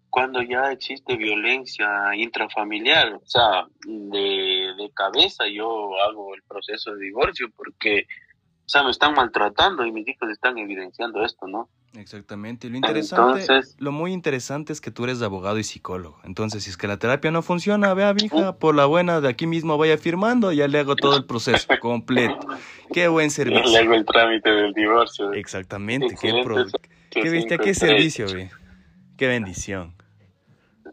cuando 0.09 0.41
ya 0.41 0.71
existe 0.71 1.15
violencia 1.15 2.13
intrafamiliar, 2.15 3.13
o 3.13 3.25
sea, 3.25 3.67
de, 3.85 4.73
de 4.77 4.91
cabeza 4.93 5.47
yo 5.47 5.99
hago 6.01 6.35
el 6.35 6.43
proceso 6.43 6.93
de 6.93 7.05
divorcio 7.05 7.49
porque 7.55 8.07
o 8.67 8.69
sea, 8.69 8.83
me 8.83 8.91
están 8.91 9.13
maltratando 9.13 9.85
y 9.85 9.93
mis 9.93 10.05
hijos 10.09 10.29
están 10.29 10.57
evidenciando 10.57 11.23
esto, 11.23 11.47
¿no? 11.47 11.69
Exactamente. 11.95 12.69
Lo 12.69 12.77
interesante, 12.77 13.45
lo 13.79 13.91
muy 13.91 14.13
interesante 14.13 14.73
es 14.73 14.81
que 14.81 14.91
tú 14.91 15.05
eres 15.05 15.21
abogado 15.21 15.57
y 15.57 15.63
psicólogo. 15.63 16.19
Entonces, 16.23 16.63
si 16.63 16.69
es 16.69 16.77
que 16.77 16.87
la 16.87 16.97
terapia 16.97 17.31
no 17.31 17.41
funciona, 17.41 17.93
vea, 17.93 18.13
hija, 18.21 18.57
por 18.57 18.75
la 18.75 18.85
buena 18.85 19.21
de 19.21 19.29
aquí 19.29 19.47
mismo 19.47 19.77
vaya 19.77 19.97
firmando, 19.97 20.51
ya 20.51 20.67
le 20.67 20.79
hago 20.79 20.95
todo 20.95 21.17
el 21.17 21.25
proceso 21.25 21.67
completo. 21.81 22.39
Qué 22.93 23.07
buen 23.07 23.31
servicio. 23.31 23.71
Le 23.71 23.77
hago 23.79 23.93
el 23.93 24.05
trámite 24.05 24.49
del 24.49 24.73
divorcio. 24.73 25.33
Exactamente. 25.33 26.15
Qué, 26.19 26.43
¿Qué 27.09 27.29
viste? 27.29 27.57
¿Qué 27.57 27.73
servicio, 27.73 28.27
ve? 28.31 28.51
Qué 29.17 29.27
bendición. 29.27 29.95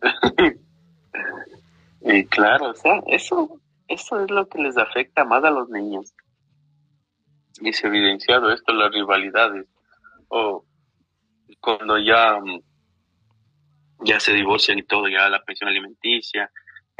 y 2.02 2.24
claro, 2.26 2.70
o 2.70 2.74
sea, 2.74 3.02
eso, 3.08 3.60
eso 3.88 4.20
es 4.20 4.30
lo 4.30 4.48
que 4.48 4.62
les 4.62 4.76
afecta 4.78 5.24
más 5.24 5.44
a 5.44 5.50
los 5.50 5.68
niños 5.68 6.14
y 7.60 7.72
se 7.72 7.86
ha 7.86 7.90
evidenciado 7.90 8.50
esto, 8.52 8.72
las 8.72 8.92
rivalidades, 8.92 9.66
o 10.28 10.64
cuando 11.60 11.98
ya, 11.98 12.38
mm, 12.40 12.60
ya 14.04 14.20
se 14.20 14.32
divorcian 14.32 14.78
y 14.78 14.82
todo, 14.82 15.08
ya 15.08 15.28
la 15.28 15.42
pensión 15.42 15.68
alimenticia, 15.68 16.50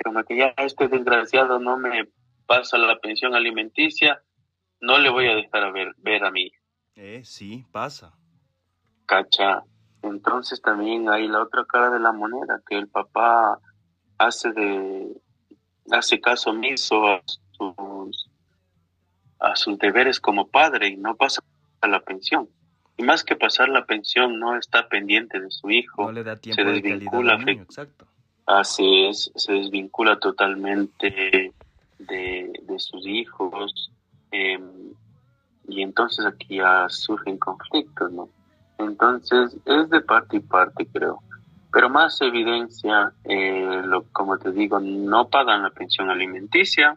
como 0.02 0.24
que 0.24 0.36
ya 0.36 0.54
este 0.56 0.88
desgraciado 0.88 1.58
no 1.58 1.76
me 1.76 2.08
pasa 2.46 2.78
la 2.78 2.98
pensión 2.98 3.34
alimenticia, 3.34 4.22
no 4.80 4.98
le 4.98 5.10
voy 5.10 5.28
a 5.28 5.34
dejar 5.34 5.64
a 5.64 5.70
ver, 5.70 5.94
ver 5.98 6.24
a 6.24 6.30
mí. 6.30 6.50
Eh, 6.96 7.22
sí, 7.24 7.64
pasa. 7.72 8.12
Cacha. 9.06 9.62
Entonces 10.02 10.60
también 10.60 11.08
hay 11.08 11.28
la 11.28 11.42
otra 11.42 11.64
cara 11.64 11.90
de 11.90 12.00
la 12.00 12.12
moneda, 12.12 12.60
que 12.68 12.76
el 12.76 12.88
papá 12.88 13.58
hace 14.18 14.52
de, 14.52 15.16
hace 15.90 16.20
caso 16.20 16.50
omiso 16.50 17.06
a 17.06 17.22
sus 17.52 18.28
a 19.40 19.56
sus 19.56 19.78
deberes 19.78 20.20
como 20.20 20.48
padre 20.48 20.88
y 20.88 20.96
no 20.96 21.16
pasa 21.16 21.42
a 21.80 21.88
la 21.88 22.00
pensión. 22.00 22.48
Y 22.96 23.02
más 23.02 23.24
que 23.24 23.36
pasar 23.36 23.68
la 23.68 23.84
pensión, 23.84 24.38
no 24.38 24.56
está 24.56 24.88
pendiente 24.88 25.40
de 25.40 25.50
su 25.50 25.70
hijo. 25.70 26.04
No 26.04 26.12
le 26.12 26.22
da 26.22 26.36
tiempo 26.36 26.62
se 26.62 26.68
desvincula. 26.68 27.36
De 27.38 27.52
exacto. 27.52 28.06
Así 28.46 29.06
es, 29.06 29.32
se 29.34 29.52
desvincula 29.52 30.18
totalmente 30.18 31.52
de, 31.98 32.78
sus 32.78 33.06
hijos. 33.06 33.90
Em, 34.30 34.92
y 35.68 35.82
entonces 35.82 36.26
aquí 36.26 36.56
ya 36.56 36.86
surgen 36.88 37.38
conflictos, 37.38 38.12
¿no? 38.12 38.28
Entonces 38.78 39.56
es 39.64 39.90
de 39.90 40.00
parte 40.00 40.36
y 40.36 40.40
parte, 40.40 40.86
creo. 40.86 41.20
Pero 41.72 41.88
más 41.88 42.20
evidencia, 42.20 43.12
eh, 43.24 43.82
lo, 43.84 44.04
como 44.12 44.38
te 44.38 44.52
digo, 44.52 44.78
no 44.78 45.28
pagan 45.28 45.62
la 45.62 45.70
pensión 45.70 46.10
alimenticia, 46.10 46.96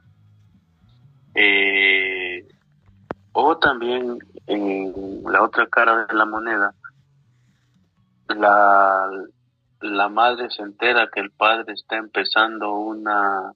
eh, 1.33 2.47
o 3.31 3.57
también 3.57 4.19
en 4.47 5.23
la 5.23 5.43
otra 5.43 5.67
cara 5.67 6.05
de 6.05 6.13
la 6.13 6.25
moneda, 6.25 6.73
la, 8.29 9.09
la 9.81 10.09
madre 10.09 10.49
se 10.49 10.63
entera 10.63 11.09
que 11.13 11.19
el 11.19 11.31
padre 11.31 11.73
está 11.73 11.97
empezando 11.97 12.73
una, 12.73 13.53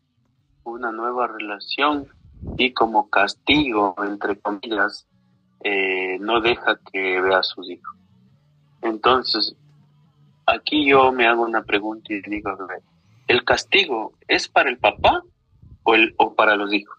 una 0.64 0.92
nueva 0.92 1.28
relación 1.28 2.08
y 2.58 2.74
como 2.74 3.10
castigo, 3.10 3.96
entre 4.04 4.39
comillas, 4.39 5.08
eh, 5.64 6.18
no 6.20 6.42
deja 6.42 6.80
que 6.92 7.22
vea 7.22 7.39
a 7.39 7.44
sus 7.44 7.70
hijos. 7.70 7.98
Entonces, 8.82 9.56
aquí 10.46 10.89
yo 10.89 11.12
me 11.12 11.28
hago 11.28 11.44
una 11.44 11.64
pregunta 11.64 12.14
y 12.14 12.22
digo, 12.22 12.58
¿el 13.28 13.44
castigo 13.44 14.14
es 14.28 14.48
para 14.48 14.70
el 14.70 14.78
papá 14.78 15.22
o, 15.84 15.96
el, 15.96 16.14
o 16.18 16.34
para 16.34 16.56
los 16.56 16.74
hijos? 16.74 16.98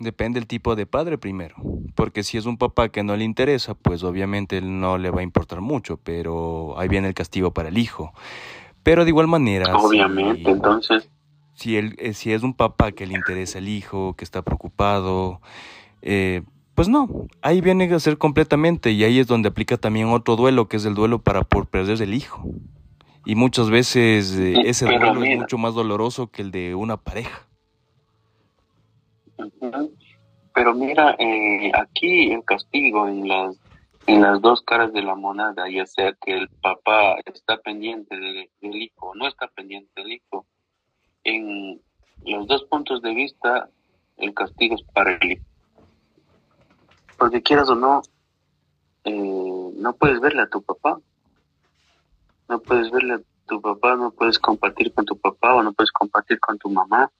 Depende 0.00 0.38
el 0.38 0.46
tipo 0.46 0.76
de 0.76 0.86
padre 0.86 1.18
primero, 1.18 1.56
porque 1.96 2.22
si 2.22 2.38
es 2.38 2.46
un 2.46 2.56
papá 2.56 2.88
que 2.88 3.02
no 3.02 3.16
le 3.16 3.24
interesa, 3.24 3.74
pues 3.74 4.04
obviamente 4.04 4.60
no 4.60 4.96
le 4.96 5.10
va 5.10 5.20
a 5.20 5.24
importar 5.24 5.60
mucho, 5.60 5.96
pero 5.96 6.78
ahí 6.78 6.88
viene 6.88 7.08
el 7.08 7.14
castigo 7.14 7.52
para 7.52 7.70
el 7.70 7.78
hijo. 7.78 8.12
Pero 8.84 9.04
de 9.04 9.10
igual 9.10 9.26
manera... 9.26 9.76
Obviamente, 9.76 10.50
entonces... 10.50 11.10
Si, 11.54 11.76
él, 11.76 11.96
eh, 11.98 12.14
si 12.14 12.32
es 12.32 12.44
un 12.44 12.54
papá 12.54 12.92
que 12.92 13.06
le 13.06 13.14
interesa 13.14 13.58
el 13.58 13.68
hijo, 13.68 14.14
que 14.14 14.22
está 14.22 14.42
preocupado, 14.42 15.40
eh, 16.02 16.42
pues 16.76 16.88
no, 16.88 17.26
ahí 17.42 17.60
viene 17.60 17.92
a 17.92 17.98
ser 17.98 18.18
completamente 18.18 18.92
y 18.92 19.02
ahí 19.02 19.18
es 19.18 19.26
donde 19.26 19.48
aplica 19.48 19.76
también 19.78 20.10
otro 20.10 20.36
duelo, 20.36 20.68
que 20.68 20.76
es 20.76 20.84
el 20.84 20.94
duelo 20.94 21.18
para 21.18 21.42
por 21.42 21.66
perder 21.66 22.00
el 22.00 22.14
hijo. 22.14 22.44
Y 23.26 23.34
muchas 23.34 23.68
veces 23.68 24.32
eh, 24.36 24.54
ese 24.64 24.86
duelo 24.86 25.24
es 25.24 25.38
mucho 25.38 25.58
más 25.58 25.74
doloroso 25.74 26.28
que 26.28 26.42
el 26.42 26.52
de 26.52 26.76
una 26.76 26.96
pareja. 26.96 27.47
Pero 30.54 30.74
mira, 30.74 31.14
eh, 31.18 31.70
aquí 31.74 32.32
el 32.32 32.44
castigo 32.44 33.06
en 33.06 33.28
las, 33.28 33.56
en 34.06 34.22
las 34.22 34.40
dos 34.40 34.62
caras 34.62 34.92
de 34.92 35.02
la 35.02 35.14
moneda, 35.14 35.68
ya 35.70 35.86
sea 35.86 36.12
que 36.24 36.36
el 36.36 36.48
papá 36.48 37.16
está 37.24 37.58
pendiente 37.58 38.16
del, 38.16 38.48
hijo 38.60 39.10
o 39.10 39.14
no 39.14 39.28
está 39.28 39.48
pendiente 39.48 39.90
del 39.96 40.12
hijo, 40.12 40.46
en 41.24 41.80
los 42.24 42.46
dos 42.46 42.64
puntos 42.64 43.02
de 43.02 43.14
vista, 43.14 43.68
el 44.16 44.34
castigo 44.34 44.74
es 44.74 44.82
para 44.92 45.14
el 45.14 45.32
hijo. 45.32 45.44
Porque 47.16 47.42
quieras 47.42 47.68
o 47.68 47.74
no, 47.74 48.02
eh, 49.04 49.70
no 49.76 49.92
puedes 49.94 50.20
verle 50.20 50.42
a 50.42 50.48
tu 50.48 50.62
papá. 50.62 50.98
No 52.48 52.60
puedes 52.60 52.90
verle 52.90 53.14
a 53.14 53.20
tu 53.46 53.60
papá, 53.60 53.96
no 53.96 54.10
puedes 54.10 54.38
compartir 54.38 54.92
con 54.92 55.04
tu 55.04 55.18
papá 55.18 55.54
o 55.54 55.62
no 55.62 55.72
puedes 55.72 55.92
compartir 55.92 56.40
con 56.40 56.58
tu 56.58 56.70
mamá. 56.70 57.10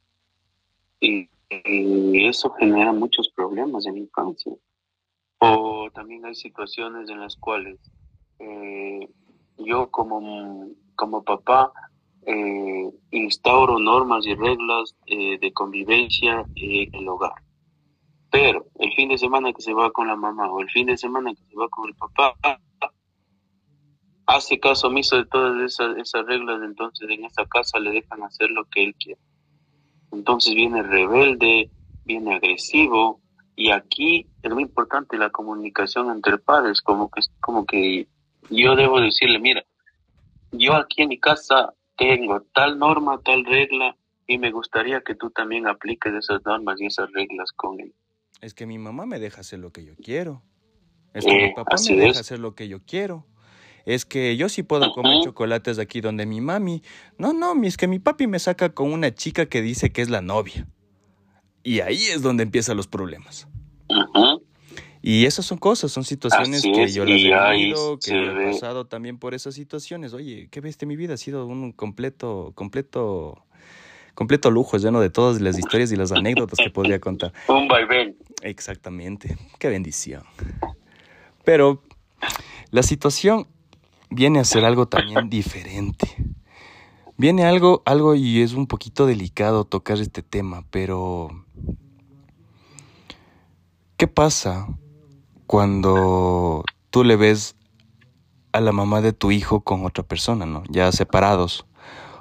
Y 1.00 1.28
y 1.50 2.26
eso 2.26 2.50
genera 2.50 2.92
muchos 2.92 3.28
problemas 3.30 3.86
en 3.86 3.98
infancia. 3.98 4.52
O 5.40 5.88
también 5.92 6.24
hay 6.24 6.34
situaciones 6.34 7.08
en 7.08 7.20
las 7.20 7.36
cuales 7.36 7.78
eh, 8.38 9.08
yo 9.56 9.90
como, 9.90 10.68
como 10.96 11.22
papá 11.22 11.72
eh, 12.26 12.90
instauro 13.10 13.78
normas 13.78 14.26
y 14.26 14.34
reglas 14.34 14.94
eh, 15.06 15.38
de 15.38 15.52
convivencia 15.52 16.44
en 16.56 16.94
el 16.94 17.08
hogar. 17.08 17.34
Pero 18.30 18.66
el 18.78 18.92
fin 18.94 19.08
de 19.08 19.18
semana 19.18 19.52
que 19.52 19.62
se 19.62 19.72
va 19.72 19.90
con 19.90 20.08
la 20.08 20.16
mamá 20.16 20.50
o 20.50 20.60
el 20.60 20.68
fin 20.70 20.86
de 20.86 20.96
semana 20.96 21.32
que 21.34 21.42
se 21.44 21.56
va 21.56 21.68
con 21.68 21.88
el 21.88 21.94
papá, 21.94 22.36
hace 24.26 24.60
caso 24.60 24.88
omiso 24.88 25.16
de 25.16 25.24
todas 25.24 25.62
esas, 25.62 25.96
esas 25.96 26.26
reglas, 26.26 26.60
entonces 26.62 27.08
en 27.08 27.24
esa 27.24 27.46
casa 27.46 27.78
le 27.78 27.92
dejan 27.92 28.22
hacer 28.22 28.50
lo 28.50 28.64
que 28.66 28.84
él 28.84 28.94
quiere. 28.96 29.20
Entonces 30.12 30.54
viene 30.54 30.82
rebelde, 30.82 31.70
viene 32.04 32.34
agresivo 32.34 33.20
y 33.54 33.70
aquí 33.70 34.26
es 34.42 34.52
muy 34.52 34.62
importante 34.62 35.18
la 35.18 35.30
comunicación 35.30 36.10
entre 36.10 36.38
padres, 36.38 36.80
como 36.80 37.10
que 37.10 37.20
como 37.40 37.66
que 37.66 38.08
yo 38.50 38.76
debo 38.76 39.00
decirle, 39.00 39.38
mira, 39.38 39.64
yo 40.52 40.74
aquí 40.74 41.02
en 41.02 41.08
mi 41.08 41.18
casa 41.18 41.74
tengo 41.96 42.40
tal 42.54 42.78
norma, 42.78 43.20
tal 43.24 43.44
regla 43.44 43.96
y 44.26 44.38
me 44.38 44.50
gustaría 44.50 45.00
que 45.00 45.14
tú 45.14 45.30
también 45.30 45.66
apliques 45.66 46.14
esas 46.14 46.40
normas 46.44 46.80
y 46.80 46.86
esas 46.86 47.10
reglas 47.12 47.50
con 47.52 47.80
él. 47.80 47.92
Es 48.40 48.54
que 48.54 48.66
mi 48.66 48.78
mamá 48.78 49.06
me 49.06 49.18
deja 49.18 49.40
hacer 49.40 49.58
lo 49.58 49.72
que 49.72 49.84
yo 49.84 49.94
quiero. 49.96 50.42
Es 51.12 51.24
que 51.24 51.34
mi 51.34 51.44
eh, 51.44 51.52
papá 51.56 51.76
me 51.88 51.96
deja 51.96 52.20
hacer 52.20 52.38
lo 52.38 52.54
que 52.54 52.68
yo 52.68 52.80
quiero. 52.84 53.26
Es 53.84 54.04
que 54.04 54.36
yo 54.36 54.48
sí 54.48 54.62
puedo 54.62 54.92
comer 54.92 55.22
chocolates 55.22 55.78
aquí 55.78 56.00
donde 56.00 56.26
mi 56.26 56.40
mami. 56.40 56.82
No, 57.16 57.32
no, 57.32 57.54
es 57.64 57.76
que 57.76 57.88
mi 57.88 57.98
papi 57.98 58.26
me 58.26 58.38
saca 58.38 58.70
con 58.70 58.92
una 58.92 59.14
chica 59.14 59.46
que 59.46 59.62
dice 59.62 59.90
que 59.90 60.02
es 60.02 60.10
la 60.10 60.20
novia. 60.20 60.66
Y 61.62 61.80
ahí 61.80 62.04
es 62.06 62.22
donde 62.22 62.42
empiezan 62.42 62.76
los 62.76 62.86
problemas. 62.86 63.48
Y 65.00 65.26
esas 65.26 65.46
son 65.46 65.58
cosas, 65.58 65.92
son 65.92 66.04
situaciones 66.04 66.62
que 66.62 66.88
yo 66.88 67.04
las 67.04 67.12
he 67.12 67.56
vivido, 67.56 67.98
que 67.98 68.12
he 68.12 68.52
pasado 68.52 68.86
también 68.86 69.18
por 69.18 69.34
esas 69.34 69.54
situaciones. 69.54 70.12
Oye, 70.12 70.48
¿qué 70.50 70.60
ves 70.60 70.76
mi 70.86 70.96
vida? 70.96 71.14
Ha 71.14 71.16
sido 71.16 71.46
un 71.46 71.72
completo, 71.72 72.52
completo, 72.54 73.44
completo 74.14 74.50
lujo, 74.50 74.76
lleno 74.76 75.00
de 75.00 75.10
todas 75.10 75.40
las 75.40 75.58
historias 75.58 75.92
y 75.92 75.96
las 75.96 76.10
anécdotas 76.12 76.58
que 76.58 76.70
podría 76.70 76.98
contar. 76.98 77.32
Un 77.48 77.68
vaivén. 77.68 78.16
Exactamente. 78.42 79.36
Qué 79.58 79.68
bendición. 79.68 80.24
Pero 81.44 81.82
la 82.70 82.82
situación 82.82 83.46
viene 84.10 84.40
a 84.40 84.44
ser 84.44 84.64
algo 84.64 84.86
también 84.86 85.30
diferente. 85.30 86.16
Viene 87.16 87.44
algo, 87.44 87.82
algo 87.84 88.14
y 88.14 88.42
es 88.42 88.54
un 88.54 88.66
poquito 88.66 89.06
delicado 89.06 89.64
tocar 89.64 89.98
este 89.98 90.22
tema, 90.22 90.64
pero 90.70 91.44
¿qué 93.96 94.06
pasa 94.06 94.68
cuando 95.46 96.64
tú 96.90 97.02
le 97.02 97.16
ves 97.16 97.56
a 98.52 98.60
la 98.60 98.72
mamá 98.72 99.00
de 99.00 99.12
tu 99.12 99.30
hijo 99.30 99.60
con 99.60 99.84
otra 99.84 100.04
persona, 100.04 100.46
¿no? 100.46 100.62
Ya 100.68 100.90
separados. 100.92 101.66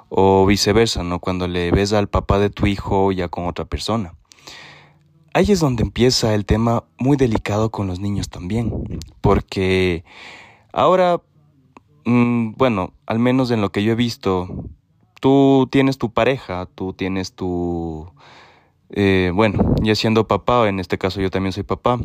O 0.08 0.46
viceversa, 0.46 1.02
¿no? 1.02 1.18
Cuando 1.20 1.48
le 1.48 1.70
ves 1.70 1.92
al 1.92 2.08
papá 2.08 2.38
de 2.38 2.48
tu 2.48 2.66
hijo 2.66 3.12
ya 3.12 3.28
con 3.28 3.46
otra 3.46 3.66
persona. 3.66 4.14
Ahí 5.34 5.52
es 5.52 5.60
donde 5.60 5.82
empieza 5.82 6.34
el 6.34 6.46
tema 6.46 6.84
muy 6.98 7.16
delicado 7.16 7.70
con 7.70 7.86
los 7.86 8.00
niños 8.00 8.30
también. 8.30 8.72
Porque 9.20 10.04
ahora, 10.72 11.20
mm, 12.08 12.54
bueno, 12.56 12.92
al 13.06 13.18
menos 13.18 13.50
en 13.50 13.60
lo 13.60 13.70
que 13.70 13.82
yo 13.82 13.92
he 13.92 13.96
visto, 13.96 14.48
tú 15.20 15.68
tienes 15.70 15.98
tu 15.98 16.12
pareja, 16.12 16.66
tú 16.74 16.92
tienes 16.92 17.32
tu... 17.34 18.10
Eh, 18.90 19.30
bueno, 19.34 19.74
ya 19.82 19.94
siendo 19.94 20.26
papá, 20.26 20.68
en 20.68 20.80
este 20.80 20.98
caso 20.98 21.20
yo 21.20 21.30
también 21.30 21.52
soy 21.52 21.62
papá, 21.62 21.98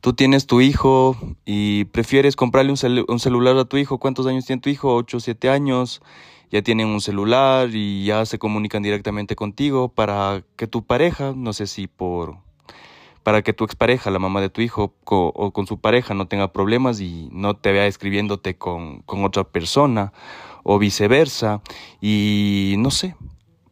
Tú 0.00 0.12
tienes 0.12 0.46
tu 0.46 0.60
hijo 0.60 1.16
y 1.46 1.84
prefieres 1.86 2.36
comprarle 2.36 2.72
un, 2.72 3.18
celular 3.18 3.56
a 3.56 3.64
tu 3.64 3.78
hijo. 3.78 3.98
¿Cuántos 3.98 4.26
años 4.26 4.44
tiene 4.44 4.60
tu 4.60 4.68
hijo? 4.68 4.94
¿Ocho, 4.94 5.18
siete 5.20 5.48
años? 5.48 6.02
Ya 6.50 6.62
tienen 6.62 6.88
un 6.88 7.00
celular 7.00 7.70
y 7.72 8.04
ya 8.04 8.26
se 8.26 8.38
comunican 8.38 8.82
directamente 8.82 9.34
contigo 9.34 9.88
para 9.88 10.44
que 10.56 10.66
tu 10.66 10.84
pareja, 10.84 11.32
no 11.34 11.52
sé 11.52 11.66
si 11.66 11.86
por 11.86 12.43
para 13.24 13.42
que 13.42 13.52
tu 13.52 13.64
expareja, 13.64 14.12
la 14.12 14.20
mamá 14.20 14.40
de 14.40 14.50
tu 14.50 14.60
hijo 14.60 14.94
o 15.04 15.50
con 15.50 15.66
su 15.66 15.80
pareja 15.80 16.14
no 16.14 16.28
tenga 16.28 16.52
problemas 16.52 17.00
y 17.00 17.28
no 17.32 17.56
te 17.56 17.72
vea 17.72 17.88
escribiéndote 17.88 18.56
con, 18.56 19.00
con 19.00 19.24
otra 19.24 19.42
persona 19.42 20.12
o 20.62 20.78
viceversa. 20.78 21.60
Y 22.00 22.76
no 22.78 22.92
sé, 22.92 23.16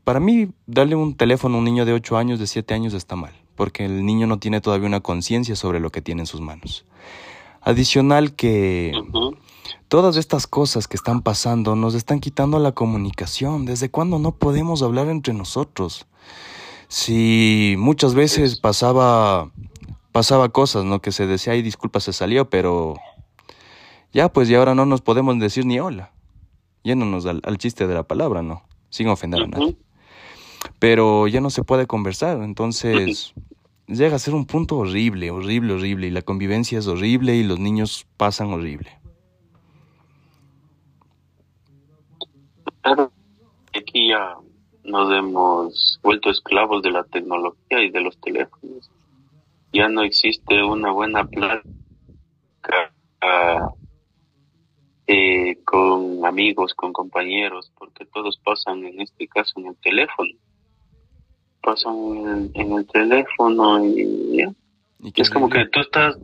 para 0.03 0.19
mí 0.19 0.49
darle 0.67 0.97
un 0.97 1.15
teléfono 1.15 1.55
a 1.55 1.59
un 1.59 1.65
niño 1.65 1.85
de 1.85 1.93
8 1.93 2.17
años, 2.17 2.41
de 2.41 2.49
7 2.49 2.75
años 2.75 2.95
está 2.95 3.15
mal 3.15 3.33
porque 3.55 3.85
el 3.85 4.05
niño 4.05 4.27
no 4.27 4.39
tiene 4.39 4.61
todavía 4.61 4.87
una 4.87 5.01
conciencia 5.01 5.57
sobre 5.57 5.81
lo 5.81 5.91
que 5.91 6.03
tiene 6.03 6.23
en 6.23 6.27
sus 6.27 6.41
manos. 6.41 6.85
Adicional 7.61 8.35
que 8.35 8.93
todas 9.89 10.17
estas 10.17 10.47
cosas 10.47 10.89
que 10.89 10.97
están 10.97 11.23
pasando 11.23 11.77
nos 11.77 11.95
están 11.95 12.19
quitando 12.19 12.59
la 12.59 12.73
comunicación. 12.73 13.65
¿Desde 13.65 13.89
cuándo 13.89 14.19
no 14.19 14.33
podemos 14.33 14.83
hablar 14.83 15.09
entre 15.09 15.33
nosotros? 15.33 16.07
Si 16.93 17.75
muchas 17.79 18.15
veces 18.15 18.61
pasaba 18.61 19.51
pasaba 20.13 20.51
cosas, 20.51 20.85
¿no? 20.85 21.01
Que 21.01 21.11
se 21.11 21.27
decía, 21.27 21.55
ay, 21.55 21.63
disculpa, 21.63 22.01
se 22.01 22.13
salió, 22.13 22.51
pero 22.51 22.97
ya, 24.13 24.31
pues, 24.31 24.51
y 24.51 24.55
ahora 24.55 24.75
no 24.75 24.85
nos 24.85 25.01
podemos 25.01 25.39
decir 25.39 25.65
ni 25.65 25.81
hola. 25.81 26.13
Yéndonos 26.83 27.25
al, 27.25 27.41
al 27.45 27.57
chiste 27.57 27.87
de 27.87 27.95
la 27.95 28.03
palabra, 28.03 28.43
¿no? 28.43 28.63
Sin 28.91 29.09
ofender 29.09 29.43
a 29.43 29.47
nadie 29.47 29.79
pero 30.79 31.27
ya 31.29 31.41
no 31.41 31.51
se 31.51 31.65
puede 31.65 31.87
conversar, 31.87 32.43
entonces 32.43 33.35
llega 33.87 34.17
a 34.17 34.19
ser 34.19 34.35
un 34.35 34.47
punto 34.47 34.79
horrible, 34.79 35.31
horrible, 35.31 35.75
horrible, 35.75 36.07
y 36.09 36.11
la 36.11 36.23
convivencia 36.23 36.79
es 36.79 36.87
horrible 36.87 37.37
y 37.37 37.43
los 37.43 37.59
niños 37.59 38.07
pasan 38.17 38.53
horrible. 38.53 38.91
Aquí 43.75 44.09
ya 44.09 44.37
nos 44.85 45.13
hemos 45.13 46.01
vuelto 46.03 46.31
esclavos 46.31 46.83
de 46.83 46.91
la 46.91 47.05
tecnología 47.05 47.83
y 47.83 47.91
de 47.91 48.01
los 48.01 48.19
teléfonos. 48.21 48.91
Ya 49.73 49.89
no 49.89 50.03
existe 50.03 50.63
una 50.63 50.93
buena 50.93 51.25
plática 51.25 51.65
eh, 55.07 55.59
con 55.65 56.25
amigos, 56.25 56.75
con 56.75 56.93
compañeros, 56.93 57.73
porque 57.79 58.05
todos 58.07 58.39
pasan 58.45 58.85
en 58.85 59.01
este 59.01 59.27
caso 59.29 59.61
en 59.61 59.67
el 59.69 59.77
teléfono 59.77 60.33
pasan 61.63 62.51
en 62.55 62.73
el, 62.73 62.87
teléfono 62.87 63.85
y 63.85 64.39
ya. 64.39 64.53
es 65.15 65.31
como 65.31 65.49
que 65.49 65.67
tú 65.67 65.81
estás 65.81 66.19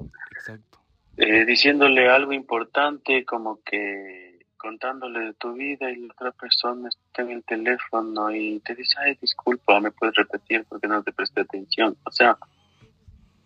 eh, 1.16 1.44
diciéndole 1.46 2.08
algo 2.08 2.32
importante, 2.32 3.24
como 3.24 3.60
que 3.64 4.27
contándole 4.58 5.20
de 5.20 5.34
tu 5.34 5.52
vida 5.54 5.90
y 5.90 5.96
la 5.96 6.12
otra 6.12 6.32
persona 6.32 6.88
está 6.88 7.22
en 7.22 7.30
el 7.30 7.44
teléfono 7.44 8.30
y 8.34 8.60
te 8.60 8.74
dice, 8.74 8.94
ay, 8.98 9.16
disculpa, 9.20 9.80
me 9.80 9.92
puedes 9.92 10.14
repetir 10.16 10.66
porque 10.68 10.88
no 10.88 11.02
te 11.02 11.12
presté 11.12 11.40
atención. 11.42 11.96
O 12.04 12.10
sea, 12.10 12.36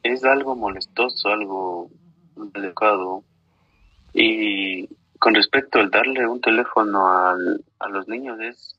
es 0.03 0.25
algo 0.25 0.57
molestoso, 0.57 1.29
algo 1.29 1.91
delicado. 2.35 3.23
Y 4.13 4.89
con 5.19 5.35
respecto 5.35 5.79
al 5.79 5.91
darle 5.91 6.27
un 6.27 6.41
teléfono 6.41 7.07
al, 7.09 7.65
a 7.79 7.89
los 7.89 8.09
niños 8.09 8.41
es 8.41 8.79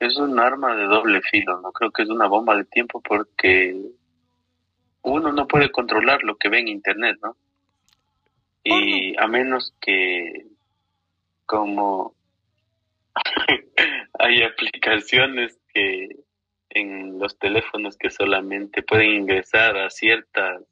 es 0.00 0.16
un 0.16 0.38
arma 0.38 0.76
de 0.76 0.84
doble 0.84 1.20
filo, 1.22 1.60
no 1.60 1.72
creo 1.72 1.90
que 1.90 2.02
es 2.02 2.08
una 2.08 2.28
bomba 2.28 2.56
de 2.56 2.64
tiempo 2.64 3.00
porque 3.00 3.76
uno 5.02 5.32
no 5.32 5.46
puede 5.48 5.70
controlar 5.70 6.22
lo 6.22 6.36
que 6.36 6.48
ve 6.48 6.60
en 6.60 6.68
internet, 6.68 7.18
¿no? 7.22 7.36
Y 8.62 9.16
a 9.18 9.26
menos 9.26 9.74
que 9.80 10.46
como 11.48 12.14
hay 14.18 14.42
aplicaciones 14.42 15.58
que 15.72 16.08
en 16.70 17.18
los 17.18 17.38
teléfonos 17.38 17.96
que 17.96 18.10
solamente 18.10 18.82
pueden 18.82 19.22
ingresar 19.22 19.76
a 19.78 19.90
ciertas 19.90 20.62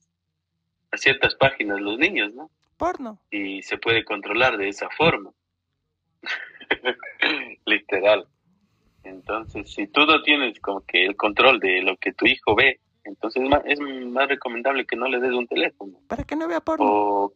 a 0.92 0.96
ciertas 0.98 1.34
páginas 1.34 1.80
los 1.80 1.98
niños, 1.98 2.32
¿no? 2.34 2.50
Porno. 2.76 3.18
Y 3.30 3.62
se 3.62 3.78
puede 3.78 4.04
controlar 4.04 4.58
de 4.58 4.68
esa 4.68 4.88
forma. 4.90 5.32
Literal. 7.64 8.28
Entonces, 9.02 9.72
si 9.72 9.86
tú 9.86 10.04
no 10.04 10.22
tienes 10.22 10.60
como 10.60 10.82
que 10.82 11.06
el 11.06 11.16
control 11.16 11.58
de 11.58 11.82
lo 11.82 11.96
que 11.96 12.12
tu 12.12 12.26
hijo 12.26 12.54
ve, 12.54 12.80
entonces 13.04 13.42
es 13.64 13.80
más, 13.80 14.28
recomendable 14.28 14.84
que 14.84 14.96
no 14.96 15.08
le 15.08 15.20
des 15.20 15.32
un 15.32 15.46
teléfono. 15.46 15.98
Para 16.06 16.24
que 16.24 16.36
no 16.36 16.46
vea 16.46 16.60
porno. 16.60 17.32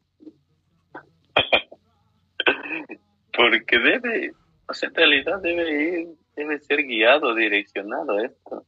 Porque 3.37 3.79
debe, 3.79 4.33
o 4.69 4.75
sea, 4.75 4.89
en 4.89 4.95
realidad 4.95 5.41
debe 5.41 6.01
ir, 6.01 6.09
debe 6.37 6.59
ser 6.61 6.85
guiado, 6.85 7.35
direccionado 7.35 8.19
esto. 8.19 8.65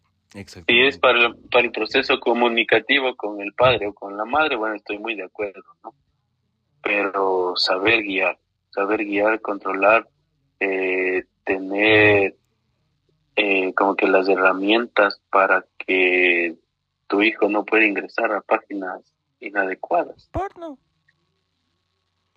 Si 0.66 0.80
es 0.80 0.98
para, 0.98 1.34
para 1.50 1.66
el 1.66 1.72
proceso 1.72 2.18
comunicativo 2.18 3.14
con 3.16 3.42
el 3.42 3.52
padre 3.52 3.88
o 3.88 3.92
con 3.92 4.16
la 4.16 4.24
madre, 4.24 4.56
bueno, 4.56 4.76
estoy 4.76 4.98
muy 4.98 5.14
de 5.14 5.24
acuerdo, 5.24 5.62
¿no? 5.84 5.94
Pero 6.82 7.54
saber 7.56 8.02
guiar, 8.02 8.38
saber 8.70 9.04
guiar, 9.04 9.40
controlar, 9.42 10.08
eh, 10.58 11.24
tener 11.44 12.34
eh, 13.36 13.74
como 13.74 13.94
que 13.94 14.06
las 14.06 14.28
herramientas 14.28 15.20
para 15.30 15.66
que 15.78 16.56
tu 17.08 17.22
hijo 17.22 17.48
no 17.48 17.64
pueda 17.64 17.84
ingresar 17.84 18.32
a 18.32 18.40
páginas 18.40 19.02
inadecuadas. 19.40 20.30
Porno. 20.32 20.78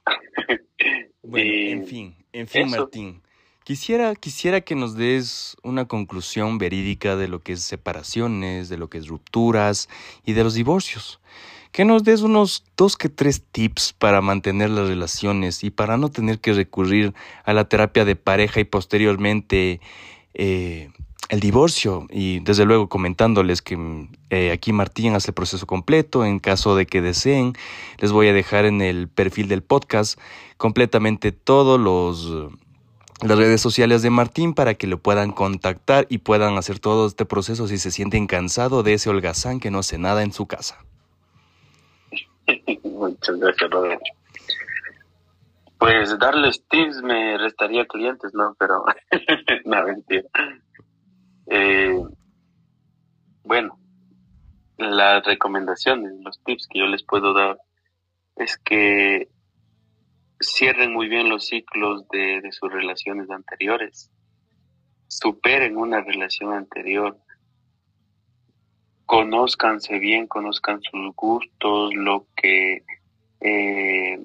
bueno, 1.23 1.51
en 1.51 1.85
fin, 1.85 2.15
en 2.31 2.47
fin, 2.47 2.69
Martín. 2.69 3.21
Quisiera, 3.63 4.13
quisiera 4.13 4.61
que 4.61 4.75
nos 4.75 4.95
des 4.95 5.57
una 5.63 5.85
conclusión 5.85 6.59
verídica 6.59 7.15
de 7.15 7.27
lo 7.27 7.41
que 7.41 7.53
es 7.53 7.61
separaciones, 7.61 8.69
de 8.69 8.77
lo 8.77 8.91
que 8.91 8.99
es 8.99 9.07
rupturas 9.07 9.89
y 10.23 10.33
de 10.33 10.43
los 10.43 10.53
divorcios. 10.53 11.19
Que 11.71 11.83
nos 11.83 12.03
des 12.03 12.21
unos 12.21 12.63
dos 12.77 12.95
que 12.95 13.09
tres 13.09 13.43
tips 13.51 13.93
para 13.93 14.21
mantener 14.21 14.69
las 14.69 14.87
relaciones 14.87 15.63
y 15.63 15.71
para 15.71 15.97
no 15.97 16.09
tener 16.09 16.39
que 16.39 16.53
recurrir 16.53 17.15
a 17.43 17.53
la 17.53 17.67
terapia 17.67 18.05
de 18.05 18.15
pareja 18.15 18.59
y 18.59 18.65
posteriormente 18.65 19.81
eh, 20.35 20.91
el 21.29 21.39
divorcio 21.39 22.07
y 22.09 22.39
desde 22.41 22.65
luego 22.65 22.87
comentándoles 22.87 23.61
que 23.61 24.07
eh, 24.29 24.51
aquí 24.51 24.73
Martín 24.73 25.15
hace 25.15 25.31
el 25.31 25.33
proceso 25.33 25.65
completo 25.65 26.23
en 26.23 26.39
caso 26.39 26.75
de 26.75 26.85
que 26.85 27.01
deseen 27.01 27.53
les 27.97 28.11
voy 28.11 28.27
a 28.27 28.33
dejar 28.33 28.65
en 28.65 28.81
el 28.81 29.07
perfil 29.07 29.47
del 29.47 29.63
podcast 29.63 30.19
completamente 30.57 31.31
todos 31.31 31.79
los 31.79 32.51
las 33.21 33.37
redes 33.37 33.61
sociales 33.61 34.01
de 34.01 34.09
Martín 34.09 34.53
para 34.53 34.73
que 34.73 34.87
lo 34.87 34.97
puedan 34.97 35.31
contactar 35.31 36.05
y 36.09 36.19
puedan 36.19 36.57
hacer 36.57 36.79
todo 36.79 37.07
este 37.07 37.25
proceso 37.25 37.67
si 37.67 37.77
se 37.77 37.91
sienten 37.91 38.27
cansados 38.27 38.83
de 38.83 38.93
ese 38.93 39.09
holgazán 39.09 39.59
que 39.59 39.71
no 39.71 39.79
hace 39.79 39.97
nada 39.97 40.21
en 40.21 40.33
su 40.33 40.45
casa. 40.47 40.83
Muchas 42.83 43.37
gracias, 43.37 43.69
Roberto. 43.69 44.03
Pues 45.77 46.17
darles 46.19 46.63
tips 46.69 47.01
me 47.03 47.37
restaría 47.37 47.85
clientes, 47.85 48.33
¿no? 48.33 48.55
Pero, 48.59 48.85
no, 49.65 49.83
mentira. 49.85 50.27
Eh, 51.47 52.01
bueno, 53.43 53.79
las 54.77 55.25
recomendaciones, 55.25 56.13
los 56.21 56.43
tips 56.43 56.67
que 56.67 56.79
yo 56.79 56.87
les 56.87 57.03
puedo 57.03 57.33
dar 57.33 57.57
es 58.35 58.57
que 58.57 59.29
cierren 60.41 60.93
muy 60.93 61.07
bien 61.07 61.29
los 61.29 61.47
ciclos 61.47 62.07
de, 62.09 62.41
de 62.41 62.51
sus 62.51 62.71
relaciones 62.71 63.29
anteriores, 63.29 64.11
superen 65.07 65.77
una 65.77 66.01
relación 66.01 66.53
anterior, 66.53 67.17
conózcanse 69.05 69.99
bien, 69.99 70.27
conozcan 70.27 70.81
sus 70.81 71.15
gustos, 71.15 71.93
lo 71.93 72.27
que 72.35 72.83
eh, 73.41 74.19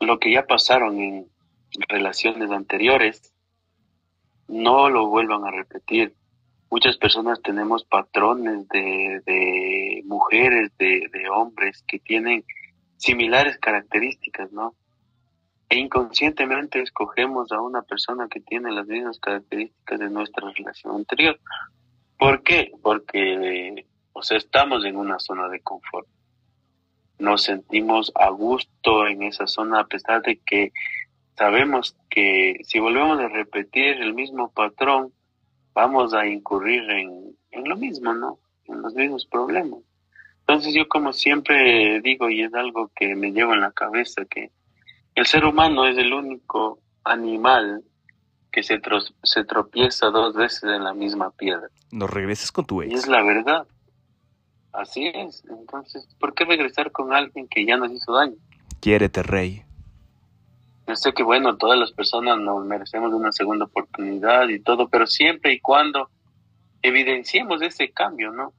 lo 0.00 0.18
que 0.18 0.32
ya 0.32 0.46
pasaron 0.46 1.00
en 1.00 1.26
relaciones 1.88 2.50
anteriores, 2.50 3.31
no 4.48 4.88
lo 4.88 5.08
vuelvan 5.08 5.44
a 5.44 5.50
repetir. 5.50 6.14
Muchas 6.70 6.96
personas 6.96 7.40
tenemos 7.42 7.84
patrones 7.84 8.66
de, 8.68 10.02
mujeres, 10.06 10.72
de, 10.78 11.08
de 11.12 11.28
hombres 11.28 11.84
que 11.86 11.98
tienen 11.98 12.44
similares 12.96 13.58
características, 13.58 14.52
¿no? 14.52 14.74
E 15.68 15.78
inconscientemente 15.78 16.82
escogemos 16.82 17.50
a 17.50 17.60
una 17.60 17.80
persona 17.80 18.28
que 18.28 18.40
tiene 18.40 18.70
las 18.72 18.86
mismas 18.86 19.18
características 19.18 20.00
de 20.00 20.10
nuestra 20.10 20.50
relación 20.50 20.96
anterior. 20.96 21.40
¿Por 22.18 22.42
qué? 22.42 22.70
Porque, 22.82 23.86
o 24.12 24.22
sea, 24.22 24.36
estamos 24.36 24.84
en 24.84 24.96
una 24.96 25.18
zona 25.18 25.48
de 25.48 25.60
confort. 25.60 26.06
Nos 27.18 27.44
sentimos 27.44 28.12
a 28.14 28.28
gusto 28.28 29.06
en 29.06 29.22
esa 29.22 29.46
zona 29.46 29.80
a 29.80 29.86
pesar 29.86 30.22
de 30.22 30.40
que 30.44 30.72
sabemos 31.36 31.96
que 32.10 32.60
si 32.64 32.78
volvemos 32.78 33.18
a 33.20 33.28
repetir 33.28 34.00
el 34.00 34.14
mismo 34.14 34.50
patrón, 34.50 35.12
vamos 35.74 36.14
a 36.14 36.26
incurrir 36.26 36.88
en, 36.90 37.36
en 37.50 37.68
lo 37.68 37.76
mismo, 37.76 38.12
¿no? 38.12 38.38
En 38.66 38.82
los 38.82 38.94
mismos 38.94 39.26
problemas. 39.26 39.80
Entonces 40.40 40.74
yo 40.74 40.88
como 40.88 41.12
siempre 41.12 42.00
digo, 42.00 42.28
y 42.28 42.42
es 42.42 42.52
algo 42.54 42.90
que 42.94 43.14
me 43.14 43.32
llevo 43.32 43.54
en 43.54 43.60
la 43.60 43.72
cabeza, 43.72 44.24
que 44.24 44.50
el 45.14 45.26
ser 45.26 45.44
humano 45.44 45.86
es 45.86 45.96
el 45.98 46.12
único 46.12 46.80
animal 47.04 47.82
que 48.50 48.62
se, 48.62 48.80
se 49.22 49.44
tropieza 49.44 50.06
dos 50.08 50.34
veces 50.34 50.64
en 50.64 50.84
la 50.84 50.92
misma 50.92 51.30
piedra. 51.30 51.68
No 51.90 52.06
regreses 52.06 52.52
con 52.52 52.66
tu 52.66 52.82
ex. 52.82 52.92
Y 52.92 52.94
es 52.94 53.08
la 53.08 53.22
verdad. 53.22 53.66
Así 54.72 55.06
es. 55.06 55.42
Entonces, 55.48 56.06
¿por 56.18 56.34
qué 56.34 56.44
regresar 56.44 56.92
con 56.92 57.12
alguien 57.12 57.48
que 57.48 57.64
ya 57.64 57.76
nos 57.76 57.92
hizo 57.92 58.12
daño? 58.12 58.36
Quiérete, 58.80 59.22
rey. 59.22 59.64
Sé 60.94 61.12
que, 61.12 61.22
bueno, 61.22 61.56
todas 61.56 61.78
las 61.78 61.92
personas 61.92 62.38
nos 62.38 62.64
merecemos 62.64 63.12
una 63.12 63.32
segunda 63.32 63.64
oportunidad 63.64 64.48
y 64.48 64.60
todo, 64.60 64.88
pero 64.88 65.06
siempre 65.06 65.52
y 65.52 65.60
cuando 65.60 66.10
evidenciemos 66.82 67.62
ese 67.62 67.90
cambio, 67.92 68.32
¿no? 68.32 68.52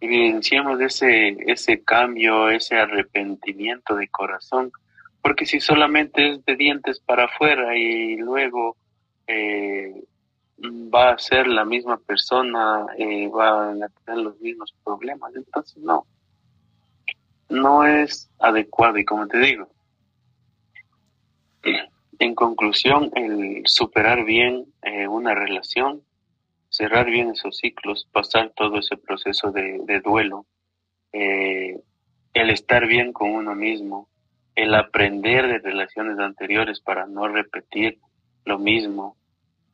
Evidenciemos 0.00 0.80
ese, 0.80 1.36
ese 1.46 1.82
cambio, 1.82 2.50
ese 2.50 2.76
arrepentimiento 2.76 3.94
de 3.96 4.08
corazón, 4.08 4.72
porque 5.22 5.44
si 5.44 5.60
solamente 5.60 6.30
es 6.30 6.44
de 6.44 6.56
dientes 6.56 7.00
para 7.00 7.24
afuera 7.24 7.76
y 7.76 8.16
luego 8.16 8.76
eh, 9.26 10.04
va 10.62 11.10
a 11.10 11.18
ser 11.18 11.46
la 11.46 11.64
misma 11.64 11.96
persona, 11.98 12.86
eh, 12.98 13.28
va 13.28 13.70
a 13.70 13.88
tener 14.04 14.22
los 14.22 14.40
mismos 14.40 14.74
problemas. 14.84 15.34
Entonces, 15.34 15.78
no, 15.78 16.06
no 17.48 17.84
es 17.84 18.30
adecuado. 18.38 18.98
Y 18.98 19.04
como 19.04 19.26
te 19.26 19.38
digo, 19.38 19.68
en 22.18 22.34
conclusión, 22.34 23.10
el 23.14 23.62
superar 23.66 24.24
bien 24.24 24.66
eh, 24.82 25.06
una 25.08 25.34
relación, 25.34 26.02
cerrar 26.68 27.06
bien 27.06 27.30
esos 27.30 27.56
ciclos, 27.58 28.08
pasar 28.12 28.52
todo 28.54 28.78
ese 28.78 28.96
proceso 28.96 29.50
de, 29.52 29.80
de 29.84 30.00
duelo, 30.00 30.46
el 31.12 32.50
estar 32.50 32.88
bien 32.88 33.12
con 33.12 33.30
uno 33.30 33.54
mismo, 33.54 34.08
el 34.56 34.74
aprender 34.74 35.46
de 35.46 35.58
relaciones 35.58 36.18
anteriores 36.18 36.80
para 36.80 37.06
no 37.06 37.28
repetir 37.28 37.98
lo 38.44 38.58
mismo, 38.58 39.16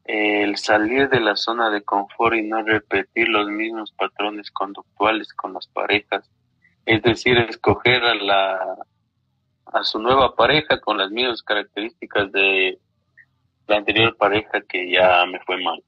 el 0.05 0.57
salir 0.57 1.09
de 1.09 1.21
la 1.21 1.37
zona 1.37 1.71
de 1.71 1.83
confort 1.83 2.37
y 2.37 2.43
no 2.43 2.63
repetir 2.63 3.29
los 3.29 3.49
mismos 3.49 3.93
patrones 3.93 4.51
conductuales 4.51 5.33
con 5.33 5.53
las 5.53 5.67
parejas, 5.69 6.29
es 6.87 7.03
decir, 7.03 7.39
escoger 7.39 8.03
a 8.05 8.15
la 8.15 8.77
a 9.73 9.85
su 9.85 9.99
nueva 9.99 10.35
pareja 10.35 10.81
con 10.81 10.99
las 10.99 11.11
mismas 11.11 11.43
características 11.43 12.33
de 12.33 12.79
la 13.67 13.77
anterior 13.77 14.17
pareja 14.17 14.61
que 14.63 14.91
ya 14.91 15.25
me 15.27 15.41
fue 15.41 15.63
mal. 15.63 15.83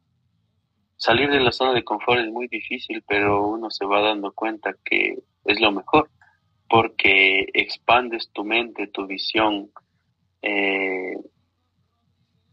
Salir 0.96 1.30
de 1.30 1.40
la 1.40 1.50
zona 1.50 1.72
de 1.72 1.82
confort 1.82 2.20
es 2.20 2.30
muy 2.30 2.46
difícil, 2.46 3.02
pero 3.06 3.48
uno 3.48 3.70
se 3.70 3.84
va 3.84 4.00
dando 4.00 4.32
cuenta 4.32 4.74
que 4.84 5.18
es 5.44 5.60
lo 5.60 5.72
mejor, 5.72 6.08
porque 6.68 7.46
expandes 7.52 8.30
tu 8.32 8.44
mente, 8.44 8.86
tu 8.86 9.06
visión, 9.06 9.70
eh, 10.42 11.16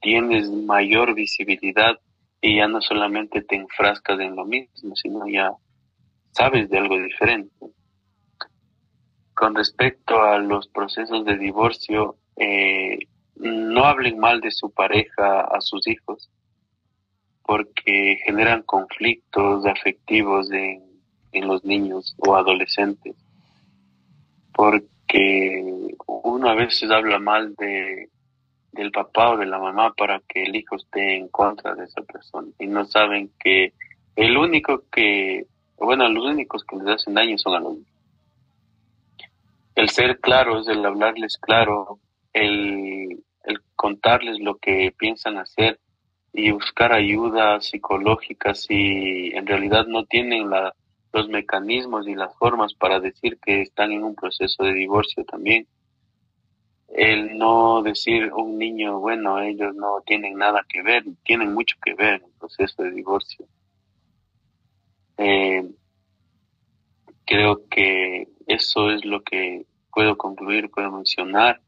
tienes 0.02 0.50
mayor 0.50 1.14
visibilidad 1.14 2.00
y 2.42 2.58
ya 2.58 2.68
no 2.68 2.82
solamente 2.82 3.42
te 3.42 3.56
enfrascas 3.56 4.20
en 4.20 4.36
lo 4.36 4.46
mismo, 4.46 4.96
sino 4.96 5.28
ya 5.28 5.52
sabes 6.32 6.70
de 6.70 6.80
algo 6.80 6.98
diferente. 6.98 7.54
Con 9.40 9.56
respecto 9.56 10.22
a 10.22 10.38
los 10.38 10.68
procesos 10.68 11.24
de 11.24 11.38
divorcio, 11.38 12.18
eh, 12.36 13.00
no 13.38 13.86
hablen 13.86 14.20
mal 14.20 14.42
de 14.42 14.52
su 14.52 14.70
pareja 14.70 15.40
a 15.40 15.62
sus 15.62 15.88
hijos, 15.88 16.30
porque 17.46 18.20
generan 18.26 18.64
conflictos 18.64 19.66
afectivos 19.66 20.52
en, 20.52 20.84
los 21.48 21.64
niños 21.64 22.18
o 22.18 22.36
adolescentes, 22.36 23.16
porque 24.54 25.64
uno 26.06 26.50
a 26.50 26.56
veces 26.56 26.92
habla 26.92 27.18
mal 27.18 27.56
de, 27.56 28.10
del 28.74 28.92
papá 28.92 29.30
o 29.30 29.38
de 29.38 29.46
la 29.46 29.58
mamá 29.58 29.94
para 29.94 30.20
que 30.28 30.44
el 30.44 30.54
hijo 30.58 30.76
esté 30.76 31.16
en 31.16 31.30
contra 31.30 31.76
de 31.76 31.86
esa 31.86 32.02
persona 32.02 32.50
y 32.60 32.68
no 32.68 32.84
saben 32.84 33.32
que 33.40 33.72
el 34.18 34.36
único 34.36 34.84
que, 34.92 35.46
bueno, 35.78 36.10
los 36.10 36.26
únicos 36.26 36.66
que 36.66 36.76
les 36.76 36.88
hacen 36.88 37.14
daño 37.14 37.38
son 37.38 37.54
a 37.56 37.62
los 37.62 37.76
niños. 37.76 37.89
El 39.76 39.90
ser 39.90 40.20
claro 40.20 40.60
es 40.60 40.68
el 40.68 40.86
hablarles 40.86 41.38
claro, 41.38 42.00
el, 42.34 43.24
el 43.44 43.62
contarles 43.76 44.40
lo 44.40 44.58
que 44.58 44.94
piensan 44.98 45.38
hacer 45.38 45.80
y 46.34 46.52
buscar 46.52 46.94
ayuda 46.94 47.60
psicológica 47.62 48.54
si 48.54 49.32
en 49.34 49.48
realidad 49.48 49.88
no 49.88 50.06
tienen 50.06 50.50
la, 50.50 50.74
los 51.14 51.28
mecanismos 51.30 52.08
y 52.08 52.16
las 52.16 52.36
formas 52.38 52.74
para 52.74 53.00
decir 53.00 53.40
que 53.40 53.62
están 53.62 53.92
en 53.92 54.04
un 54.04 54.16
proceso 54.16 54.64
de 54.64 54.74
divorcio 54.74 55.24
también 55.26 55.68
el 56.90 57.38
no 57.38 57.82
decir 57.82 58.34
un 58.34 58.58
niño, 58.58 59.00
bueno, 59.00 59.40
ellos 59.40 59.76
no 59.76 60.02
tienen 60.06 60.38
nada 60.38 60.66
que 60.68 60.82
ver, 60.82 61.04
tienen 61.24 61.54
mucho 61.54 61.76
que 61.84 61.94
ver 61.94 62.16
en 62.16 62.24
el 62.26 62.32
proceso 62.40 62.84
de 62.84 62.92
divorcio. 62.92 63.46
Eh, 65.18 65.70
creo 67.30 67.68
que 67.70 68.28
eso 68.48 68.90
es 68.90 69.06
lo 69.06 69.22
que 69.22 69.68
puedo 69.94 70.18
concluir, 70.18 70.72
puedo 70.72 70.92
mencionar. 70.92 71.62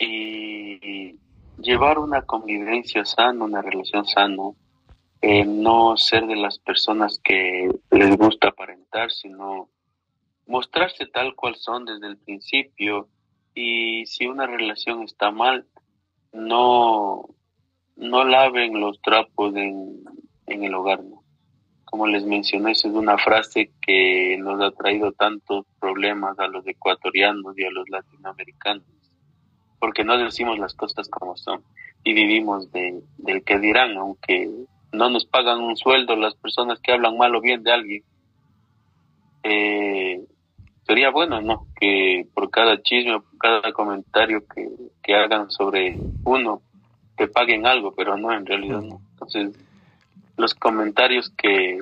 Y 0.00 1.14
llevar 1.58 2.00
una 2.00 2.22
convivencia 2.22 3.04
sana, 3.04 3.44
una 3.44 3.62
relación 3.62 4.04
sana, 4.06 4.50
eh, 5.22 5.44
no 5.44 5.96
ser 5.96 6.26
de 6.26 6.34
las 6.34 6.58
personas 6.58 7.20
que 7.22 7.70
les 7.92 8.16
gusta 8.16 8.48
aparentar, 8.48 9.12
sino 9.12 9.68
mostrarse 10.46 11.06
tal 11.06 11.36
cual 11.36 11.54
son 11.54 11.84
desde 11.84 12.08
el 12.08 12.18
principio, 12.18 13.08
y 13.54 14.04
si 14.06 14.26
una 14.26 14.46
relación 14.46 15.04
está 15.04 15.30
mal, 15.30 15.64
no, 16.32 17.28
no 17.96 18.24
laven 18.24 18.80
los 18.80 19.00
trapos 19.00 19.54
en, 19.54 20.02
el 20.46 20.74
hogar. 20.74 21.02
Como 21.90 22.06
les 22.06 22.24
mencioné, 22.24 22.72
es 22.72 22.84
una 22.84 23.16
frase 23.16 23.70
que 23.80 24.36
nos 24.38 24.60
ha 24.60 24.70
traído 24.72 25.12
tantos 25.12 25.64
problemas 25.80 26.38
a 26.38 26.46
los 26.46 26.66
ecuatorianos 26.66 27.58
y 27.58 27.64
a 27.64 27.70
los 27.70 27.88
latinoamericanos, 27.88 28.84
porque 29.78 30.04
no 30.04 30.18
decimos 30.18 30.58
las 30.58 30.74
cosas 30.74 31.08
como 31.08 31.36
son 31.36 31.62
y 32.04 32.12
vivimos 32.12 32.70
de, 32.72 33.00
del 33.16 33.42
que 33.42 33.58
dirán, 33.58 33.96
aunque 33.96 34.50
no 34.92 35.10
nos 35.10 35.26
pagan 35.26 35.60
un 35.60 35.76
sueldo 35.76 36.16
las 36.16 36.34
personas 36.34 36.80
que 36.80 36.92
hablan 36.92 37.16
mal 37.16 37.34
o 37.34 37.40
bien 37.40 37.62
de 37.62 37.72
alguien. 37.72 38.02
Eh, 39.42 40.20
sería 40.86 41.10
bueno, 41.10 41.40
¿no? 41.40 41.66
Que 41.78 42.26
por 42.34 42.50
cada 42.50 42.82
chisme, 42.82 43.20
por 43.20 43.38
cada 43.38 43.72
comentario 43.72 44.42
que, 44.46 45.14
hagan 45.14 45.50
sobre 45.50 45.98
uno, 46.24 46.60
te 47.16 47.28
paguen 47.28 47.66
algo, 47.66 47.94
pero 47.94 48.18
no, 48.18 48.30
en 48.30 48.44
realidad 48.44 48.82
no. 48.82 49.00
Entonces, 49.12 49.67
los 50.38 50.54
comentarios 50.54 51.30
que, 51.36 51.78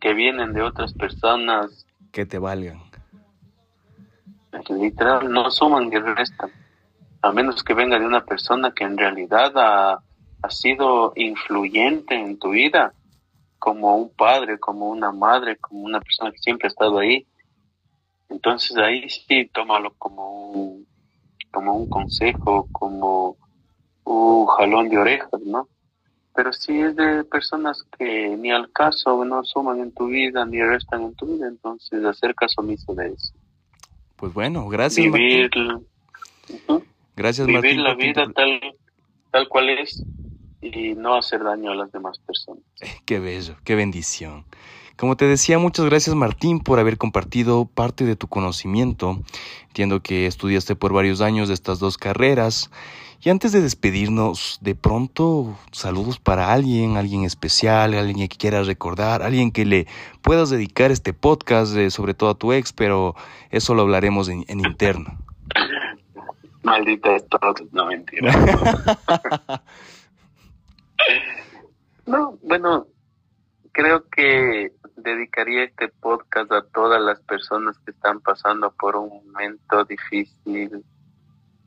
que 0.00 0.14
vienen 0.14 0.54
de 0.54 0.62
otras 0.62 0.94
personas... 0.94 1.86
Que 2.12 2.24
te 2.24 2.38
valgan. 2.38 2.80
Literal, 4.70 5.30
no 5.30 5.50
suman 5.50 5.90
ni 5.90 5.98
restan. 5.98 6.50
a 7.20 7.32
menos 7.32 7.62
que 7.64 7.74
venga 7.74 7.98
de 7.98 8.06
una 8.06 8.24
persona 8.24 8.72
que 8.72 8.84
en 8.84 8.96
realidad 8.96 9.52
ha, 9.56 10.00
ha 10.40 10.50
sido 10.50 11.12
influyente 11.16 12.14
en 12.14 12.38
tu 12.38 12.50
vida, 12.50 12.94
como 13.58 13.96
un 13.96 14.10
padre, 14.10 14.60
como 14.60 14.88
una 14.88 15.10
madre, 15.10 15.56
como 15.56 15.82
una 15.82 16.00
persona 16.00 16.30
que 16.30 16.38
siempre 16.38 16.68
ha 16.68 16.68
estado 16.68 16.98
ahí. 16.98 17.26
Entonces 18.28 18.76
ahí 18.76 19.08
sí 19.10 19.50
tómalo 19.52 19.94
como 19.98 20.52
un, 20.52 20.86
como 21.50 21.74
un 21.74 21.88
consejo, 21.88 22.68
como 22.70 23.36
un 24.04 24.46
jalón 24.46 24.88
de 24.88 24.98
orejas, 24.98 25.40
¿no? 25.44 25.68
Pero 26.34 26.52
si 26.52 26.80
es 26.80 26.96
de 26.96 27.24
personas 27.24 27.84
que 27.96 28.36
ni 28.36 28.50
al 28.50 28.70
caso 28.72 29.24
no 29.24 29.44
suman 29.44 29.80
en 29.80 29.92
tu 29.92 30.06
vida 30.06 30.44
ni 30.44 30.60
restan 30.60 31.02
en 31.02 31.14
tu 31.14 31.26
vida, 31.26 31.46
entonces 31.46 32.04
hacer 32.04 32.34
caso 32.34 32.60
omiso 32.60 32.94
de 32.94 33.08
eso. 33.08 33.32
Pues 34.16 34.32
bueno, 34.32 34.68
gracias. 34.68 35.12
Vivir, 35.12 35.50
gracias, 37.16 37.46
vivir 37.46 37.76
la 37.78 37.94
vida 37.94 38.26
tal, 38.34 38.60
tal 39.30 39.48
cual 39.48 39.70
es 39.70 40.02
y 40.60 40.94
no 40.94 41.16
hacer 41.16 41.44
daño 41.44 41.72
a 41.72 41.74
las 41.74 41.92
demás 41.92 42.18
personas. 42.18 42.64
Qué 43.04 43.20
bello, 43.20 43.56
qué 43.64 43.74
bendición. 43.74 44.44
Como 44.96 45.16
te 45.16 45.26
decía, 45.26 45.58
muchas 45.58 45.86
gracias 45.86 46.14
Martín 46.14 46.60
por 46.60 46.78
haber 46.78 46.98
compartido 46.98 47.66
parte 47.66 48.04
de 48.04 48.16
tu 48.16 48.28
conocimiento. 48.28 49.20
Entiendo 49.66 50.00
que 50.00 50.26
estudiaste 50.26 50.76
por 50.76 50.92
varios 50.92 51.20
años 51.20 51.48
de 51.48 51.54
estas 51.54 51.80
dos 51.80 51.98
carreras 51.98 52.70
y 53.24 53.30
antes 53.30 53.52
de 53.52 53.62
despedirnos, 53.62 54.58
de 54.60 54.74
pronto, 54.74 55.56
saludos 55.72 56.20
para 56.20 56.52
alguien, 56.52 56.98
alguien 56.98 57.24
especial, 57.24 57.94
alguien 57.94 58.28
que 58.28 58.36
quieras 58.36 58.66
recordar, 58.66 59.22
alguien 59.22 59.50
que 59.50 59.64
le 59.64 59.86
puedas 60.20 60.50
dedicar 60.50 60.90
este 60.90 61.14
podcast, 61.14 61.74
eh, 61.74 61.90
sobre 61.90 62.12
todo 62.12 62.28
a 62.28 62.34
tu 62.34 62.52
ex, 62.52 62.74
pero 62.74 63.14
eso 63.50 63.72
lo 63.72 63.80
hablaremos 63.80 64.28
en, 64.28 64.44
interno. 64.46 65.16
Maldita 66.64 67.16
esto, 67.16 67.38
no 67.72 67.86
mentira. 67.86 68.30
no, 72.06 72.38
bueno, 72.42 72.88
creo 73.72 74.06
que 74.10 74.72
dedicaría 74.96 75.64
este 75.64 75.88
podcast 75.88 76.52
a 76.52 76.62
todas 76.74 77.00
las 77.00 77.20
personas 77.20 77.78
que 77.86 77.92
están 77.92 78.20
pasando 78.20 78.70
por 78.78 78.96
un 78.96 79.08
momento 79.08 79.86
difícil 79.86 80.84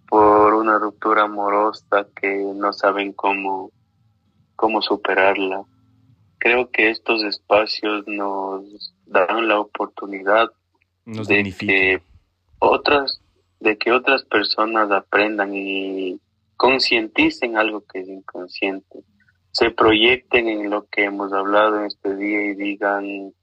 por 0.10 0.54
una 0.54 0.80
ruptura 0.80 1.24
amorosa 1.24 2.08
que 2.20 2.38
no 2.56 2.72
saben 2.74 3.14
cómo, 3.14 3.72
cómo 4.56 4.82
superarla. 4.82 5.64
Creo 6.38 6.70
que 6.72 6.90
estos 6.90 7.24
espacios 7.24 8.08
nos 8.08 8.94
dan 9.06 9.48
la 9.48 9.60
oportunidad 9.60 10.50
de 11.06 11.54
que 11.58 12.02
otras 12.60 13.22
de 13.60 13.78
que 13.78 13.92
otras 13.92 14.24
personas 14.24 14.92
aprendan 14.92 15.54
y 15.56 16.20
concienticen 16.58 17.58
algo 17.58 17.82
que 17.82 18.00
es 18.00 18.08
inconsciente, 18.08 19.04
se 19.52 19.72
proyecten 19.72 20.48
en 20.48 20.70
lo 20.70 20.86
que 20.86 21.06
hemos 21.06 21.34
hablado 21.34 21.80
en 21.80 21.86
este 21.86 22.16
día 22.16 22.46
y 22.46 22.56
digan, 22.56 23.34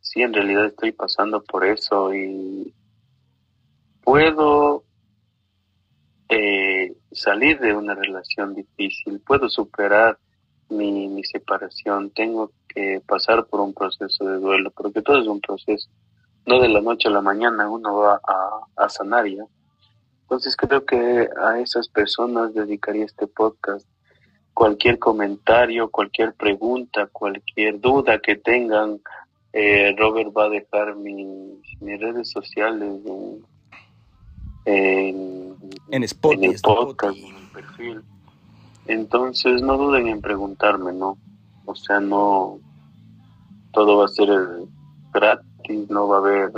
sí, 0.00 0.20
en 0.22 0.34
realidad 0.34 0.66
estoy 0.66 0.92
pasando 0.92 1.42
por 1.42 1.64
eso 1.64 2.14
y 2.14 2.74
puedo 4.02 4.84
eh, 6.32 6.94
salir 7.12 7.58
de 7.60 7.74
una 7.74 7.94
relación 7.94 8.54
difícil, 8.54 9.20
puedo 9.20 9.48
superar 9.48 10.18
mi, 10.68 11.08
mi, 11.08 11.22
separación, 11.24 12.10
tengo 12.10 12.50
que 12.68 13.02
pasar 13.06 13.44
por 13.46 13.60
un 13.60 13.74
proceso 13.74 14.24
de 14.24 14.38
duelo, 14.38 14.70
porque 14.70 15.02
todo 15.02 15.20
es 15.20 15.26
un 15.26 15.40
proceso, 15.40 15.88
no 16.46 16.60
de 16.60 16.68
la 16.68 16.80
noche 16.80 17.08
a 17.08 17.12
la 17.12 17.20
mañana 17.20 17.68
uno 17.68 17.96
va 17.96 18.20
a, 18.26 18.84
a 18.84 18.88
sanar 18.88 19.26
ya. 19.26 19.44
Entonces 20.22 20.56
creo 20.56 20.84
que 20.86 21.28
a 21.38 21.60
esas 21.60 21.88
personas 21.88 22.54
dedicaría 22.54 23.04
este 23.04 23.26
podcast. 23.26 23.86
Cualquier 24.54 24.98
comentario, 24.98 25.90
cualquier 25.90 26.32
pregunta, 26.32 27.06
cualquier 27.12 27.80
duda 27.80 28.18
que 28.18 28.36
tengan, 28.36 29.00
eh, 29.52 29.94
Robert 29.98 30.30
va 30.34 30.44
a 30.44 30.48
dejar 30.48 30.96
mis, 30.96 31.58
mis 31.80 32.00
redes 32.00 32.30
sociales 32.30 33.00
en, 33.04 33.44
en, 34.64 35.31
en, 35.92 36.02
Spotify, 36.04 36.46
en 36.46 36.52
el 36.52 36.60
podcast, 36.60 37.16
en 37.16 37.34
mi 37.34 37.46
perfil. 37.52 38.02
Entonces 38.86 39.62
no 39.62 39.76
duden 39.76 40.08
en 40.08 40.20
preguntarme, 40.20 40.92
¿no? 40.92 41.18
O 41.66 41.74
sea, 41.76 42.00
no, 42.00 42.58
todo 43.72 43.98
va 43.98 44.06
a 44.06 44.08
ser 44.08 44.28
gratis, 45.12 45.90
no 45.90 46.08
va 46.08 46.16
a 46.16 46.20
haber 46.20 46.52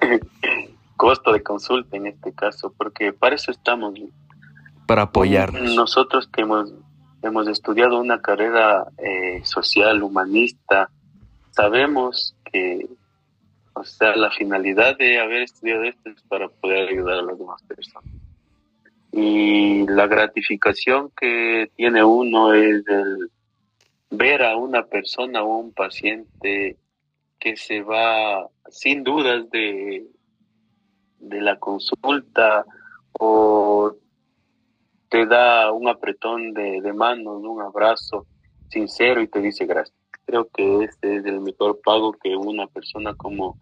costo 0.96 1.32
de 1.32 1.42
consulta 1.42 1.96
en 1.96 2.06
este 2.06 2.32
caso, 2.32 2.72
porque 2.76 3.12
para 3.12 3.34
eso 3.34 3.50
estamos. 3.50 3.94
Para 4.86 5.02
apoyarnos. 5.02 5.74
Nosotros 5.74 6.28
que 6.28 6.42
hemos, 6.42 6.72
hemos 7.22 7.48
estudiado 7.48 7.98
una 7.98 8.20
carrera 8.20 8.86
eh, 8.98 9.40
social, 9.44 10.02
humanista, 10.02 10.90
sabemos 11.50 12.36
que 12.52 12.86
o 13.76 13.82
sea, 13.82 14.14
la 14.14 14.30
finalidad 14.30 14.96
de 14.98 15.18
haber 15.18 15.42
estudiado 15.42 15.82
esto 15.82 16.10
es 16.10 16.22
para 16.28 16.48
poder 16.48 16.88
ayudar 16.90 17.18
a 17.18 17.22
las 17.22 17.38
demás 17.38 17.60
personas. 17.62 18.23
Y 19.16 19.86
la 19.86 20.06
gratificación 20.06 21.10
que 21.16 21.70
tiene 21.76 22.02
uno 22.02 22.52
es 22.52 22.84
el 22.88 23.30
ver 24.10 24.42
a 24.42 24.56
una 24.56 24.86
persona 24.86 25.42
o 25.42 25.58
un 25.58 25.72
paciente 25.72 26.76
que 27.38 27.56
se 27.56 27.82
va 27.82 28.48
sin 28.68 29.04
dudas 29.04 29.48
de, 29.50 30.04
de 31.18 31.40
la 31.40 31.58
consulta 31.58 32.64
o 33.12 33.94
te 35.08 35.26
da 35.26 35.70
un 35.70 35.86
apretón 35.88 36.52
de, 36.52 36.80
de 36.80 36.92
manos, 36.92 37.42
un 37.44 37.62
abrazo 37.62 38.26
sincero 38.68 39.20
y 39.22 39.28
te 39.28 39.40
dice 39.40 39.66
gracias 39.66 40.04
creo 40.24 40.48
que 40.48 40.84
este 40.84 41.16
es 41.16 41.24
el 41.26 41.40
mejor 41.40 41.80
pago 41.84 42.12
que 42.12 42.36
una 42.36 42.66
persona 42.66 43.14
como, 43.14 43.58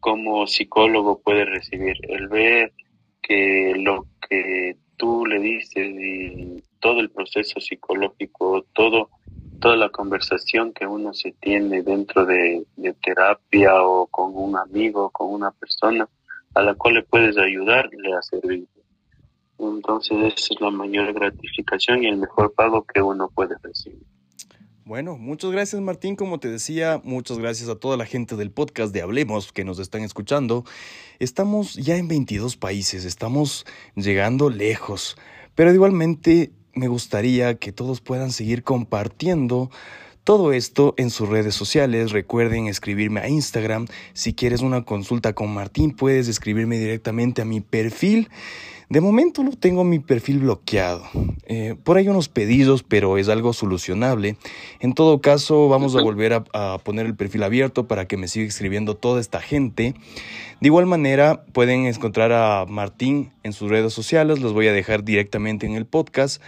como 0.00 0.46
psicólogo 0.46 1.20
puede 1.20 1.44
recibir. 1.44 1.96
El 2.08 2.28
ver 2.28 2.72
que 3.20 3.74
lo 3.76 4.06
que 4.32 4.76
tú 4.96 5.26
le 5.26 5.38
dices 5.40 5.94
y 5.94 6.64
todo 6.80 7.00
el 7.00 7.10
proceso 7.10 7.60
psicológico, 7.60 8.64
todo, 8.72 9.10
toda 9.60 9.76
la 9.76 9.90
conversación 9.90 10.72
que 10.72 10.86
uno 10.86 11.12
se 11.12 11.32
tiene 11.32 11.82
dentro 11.82 12.24
de, 12.24 12.64
de 12.76 12.94
terapia 12.94 13.82
o 13.82 14.06
con 14.06 14.32
un 14.34 14.56
amigo, 14.56 15.10
con 15.10 15.34
una 15.34 15.50
persona 15.50 16.08
a 16.54 16.62
la 16.62 16.74
cual 16.74 16.94
le 16.94 17.02
puedes 17.02 17.36
ayudar, 17.36 17.90
le 17.92 18.14
ha 18.14 18.22
servido. 18.22 18.66
Entonces 19.58 20.34
esa 20.34 20.54
es 20.54 20.60
la 20.60 20.70
mayor 20.70 21.12
gratificación 21.12 22.02
y 22.02 22.06
el 22.06 22.16
mejor 22.16 22.54
pago 22.54 22.82
que 22.84 23.02
uno 23.02 23.28
puede 23.28 23.56
recibir. 23.62 24.11
Bueno, 24.84 25.16
muchas 25.16 25.52
gracias 25.52 25.80
Martín, 25.80 26.16
como 26.16 26.40
te 26.40 26.48
decía, 26.48 27.00
muchas 27.04 27.38
gracias 27.38 27.68
a 27.68 27.76
toda 27.76 27.96
la 27.96 28.04
gente 28.04 28.34
del 28.34 28.50
podcast 28.50 28.92
de 28.92 29.00
Hablemos 29.00 29.52
que 29.52 29.64
nos 29.64 29.78
están 29.78 30.02
escuchando. 30.02 30.64
Estamos 31.20 31.74
ya 31.74 31.96
en 31.98 32.08
22 32.08 32.56
países, 32.56 33.04
estamos 33.04 33.64
llegando 33.94 34.50
lejos, 34.50 35.16
pero 35.54 35.72
igualmente 35.72 36.50
me 36.74 36.88
gustaría 36.88 37.54
que 37.54 37.70
todos 37.70 38.00
puedan 38.00 38.32
seguir 38.32 38.64
compartiendo 38.64 39.70
todo 40.24 40.52
esto 40.52 40.94
en 40.96 41.10
sus 41.10 41.28
redes 41.28 41.54
sociales. 41.54 42.12
Recuerden 42.12 42.66
escribirme 42.66 43.20
a 43.20 43.28
Instagram. 43.28 43.86
Si 44.12 44.34
quieres 44.34 44.60
una 44.60 44.84
consulta 44.84 45.32
con 45.32 45.52
Martín, 45.52 45.92
puedes 45.92 46.28
escribirme 46.28 46.78
directamente 46.78 47.42
a 47.42 47.44
mi 47.44 47.60
perfil. 47.60 48.28
De 48.88 49.00
momento 49.00 49.42
lo 49.42 49.52
tengo 49.52 49.84
mi 49.84 50.00
perfil 50.00 50.40
bloqueado. 50.40 51.02
Eh, 51.46 51.76
por 51.82 51.96
ahí 51.96 52.08
unos 52.08 52.28
pedidos, 52.28 52.82
pero 52.82 53.16
es 53.16 53.30
algo 53.30 53.54
solucionable. 53.54 54.36
En 54.80 54.92
todo 54.92 55.22
caso, 55.22 55.68
vamos 55.68 55.96
a 55.96 56.02
volver 56.02 56.34
a, 56.34 56.44
a, 56.52 56.78
poner 56.78 57.06
el 57.06 57.16
perfil 57.16 57.42
abierto 57.42 57.88
para 57.88 58.06
que 58.06 58.18
me 58.18 58.28
siga 58.28 58.46
escribiendo 58.46 58.94
toda 58.94 59.18
esta 59.18 59.40
gente. 59.40 59.94
De 60.60 60.68
igual 60.68 60.84
manera, 60.84 61.42
pueden 61.52 61.86
encontrar 61.86 62.32
a 62.32 62.66
Martín 62.68 63.32
en 63.42 63.54
sus 63.54 63.70
redes 63.70 63.94
sociales. 63.94 64.40
Los 64.40 64.52
voy 64.52 64.66
a 64.66 64.72
dejar 64.74 65.04
directamente 65.04 65.64
en 65.64 65.74
el 65.74 65.86
podcast. 65.86 66.42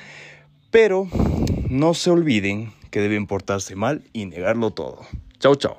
Pero 0.71 1.09
no 1.71 1.95
se 1.95 2.11
olviden 2.11 2.73
que 2.95 3.01
deben 3.01 3.27
portarse 3.27 3.75
mal 3.75 4.05
y 4.13 4.27
negarlo 4.27 4.71
todo. 4.71 5.01
Chao, 5.41 5.57
chao. 5.57 5.77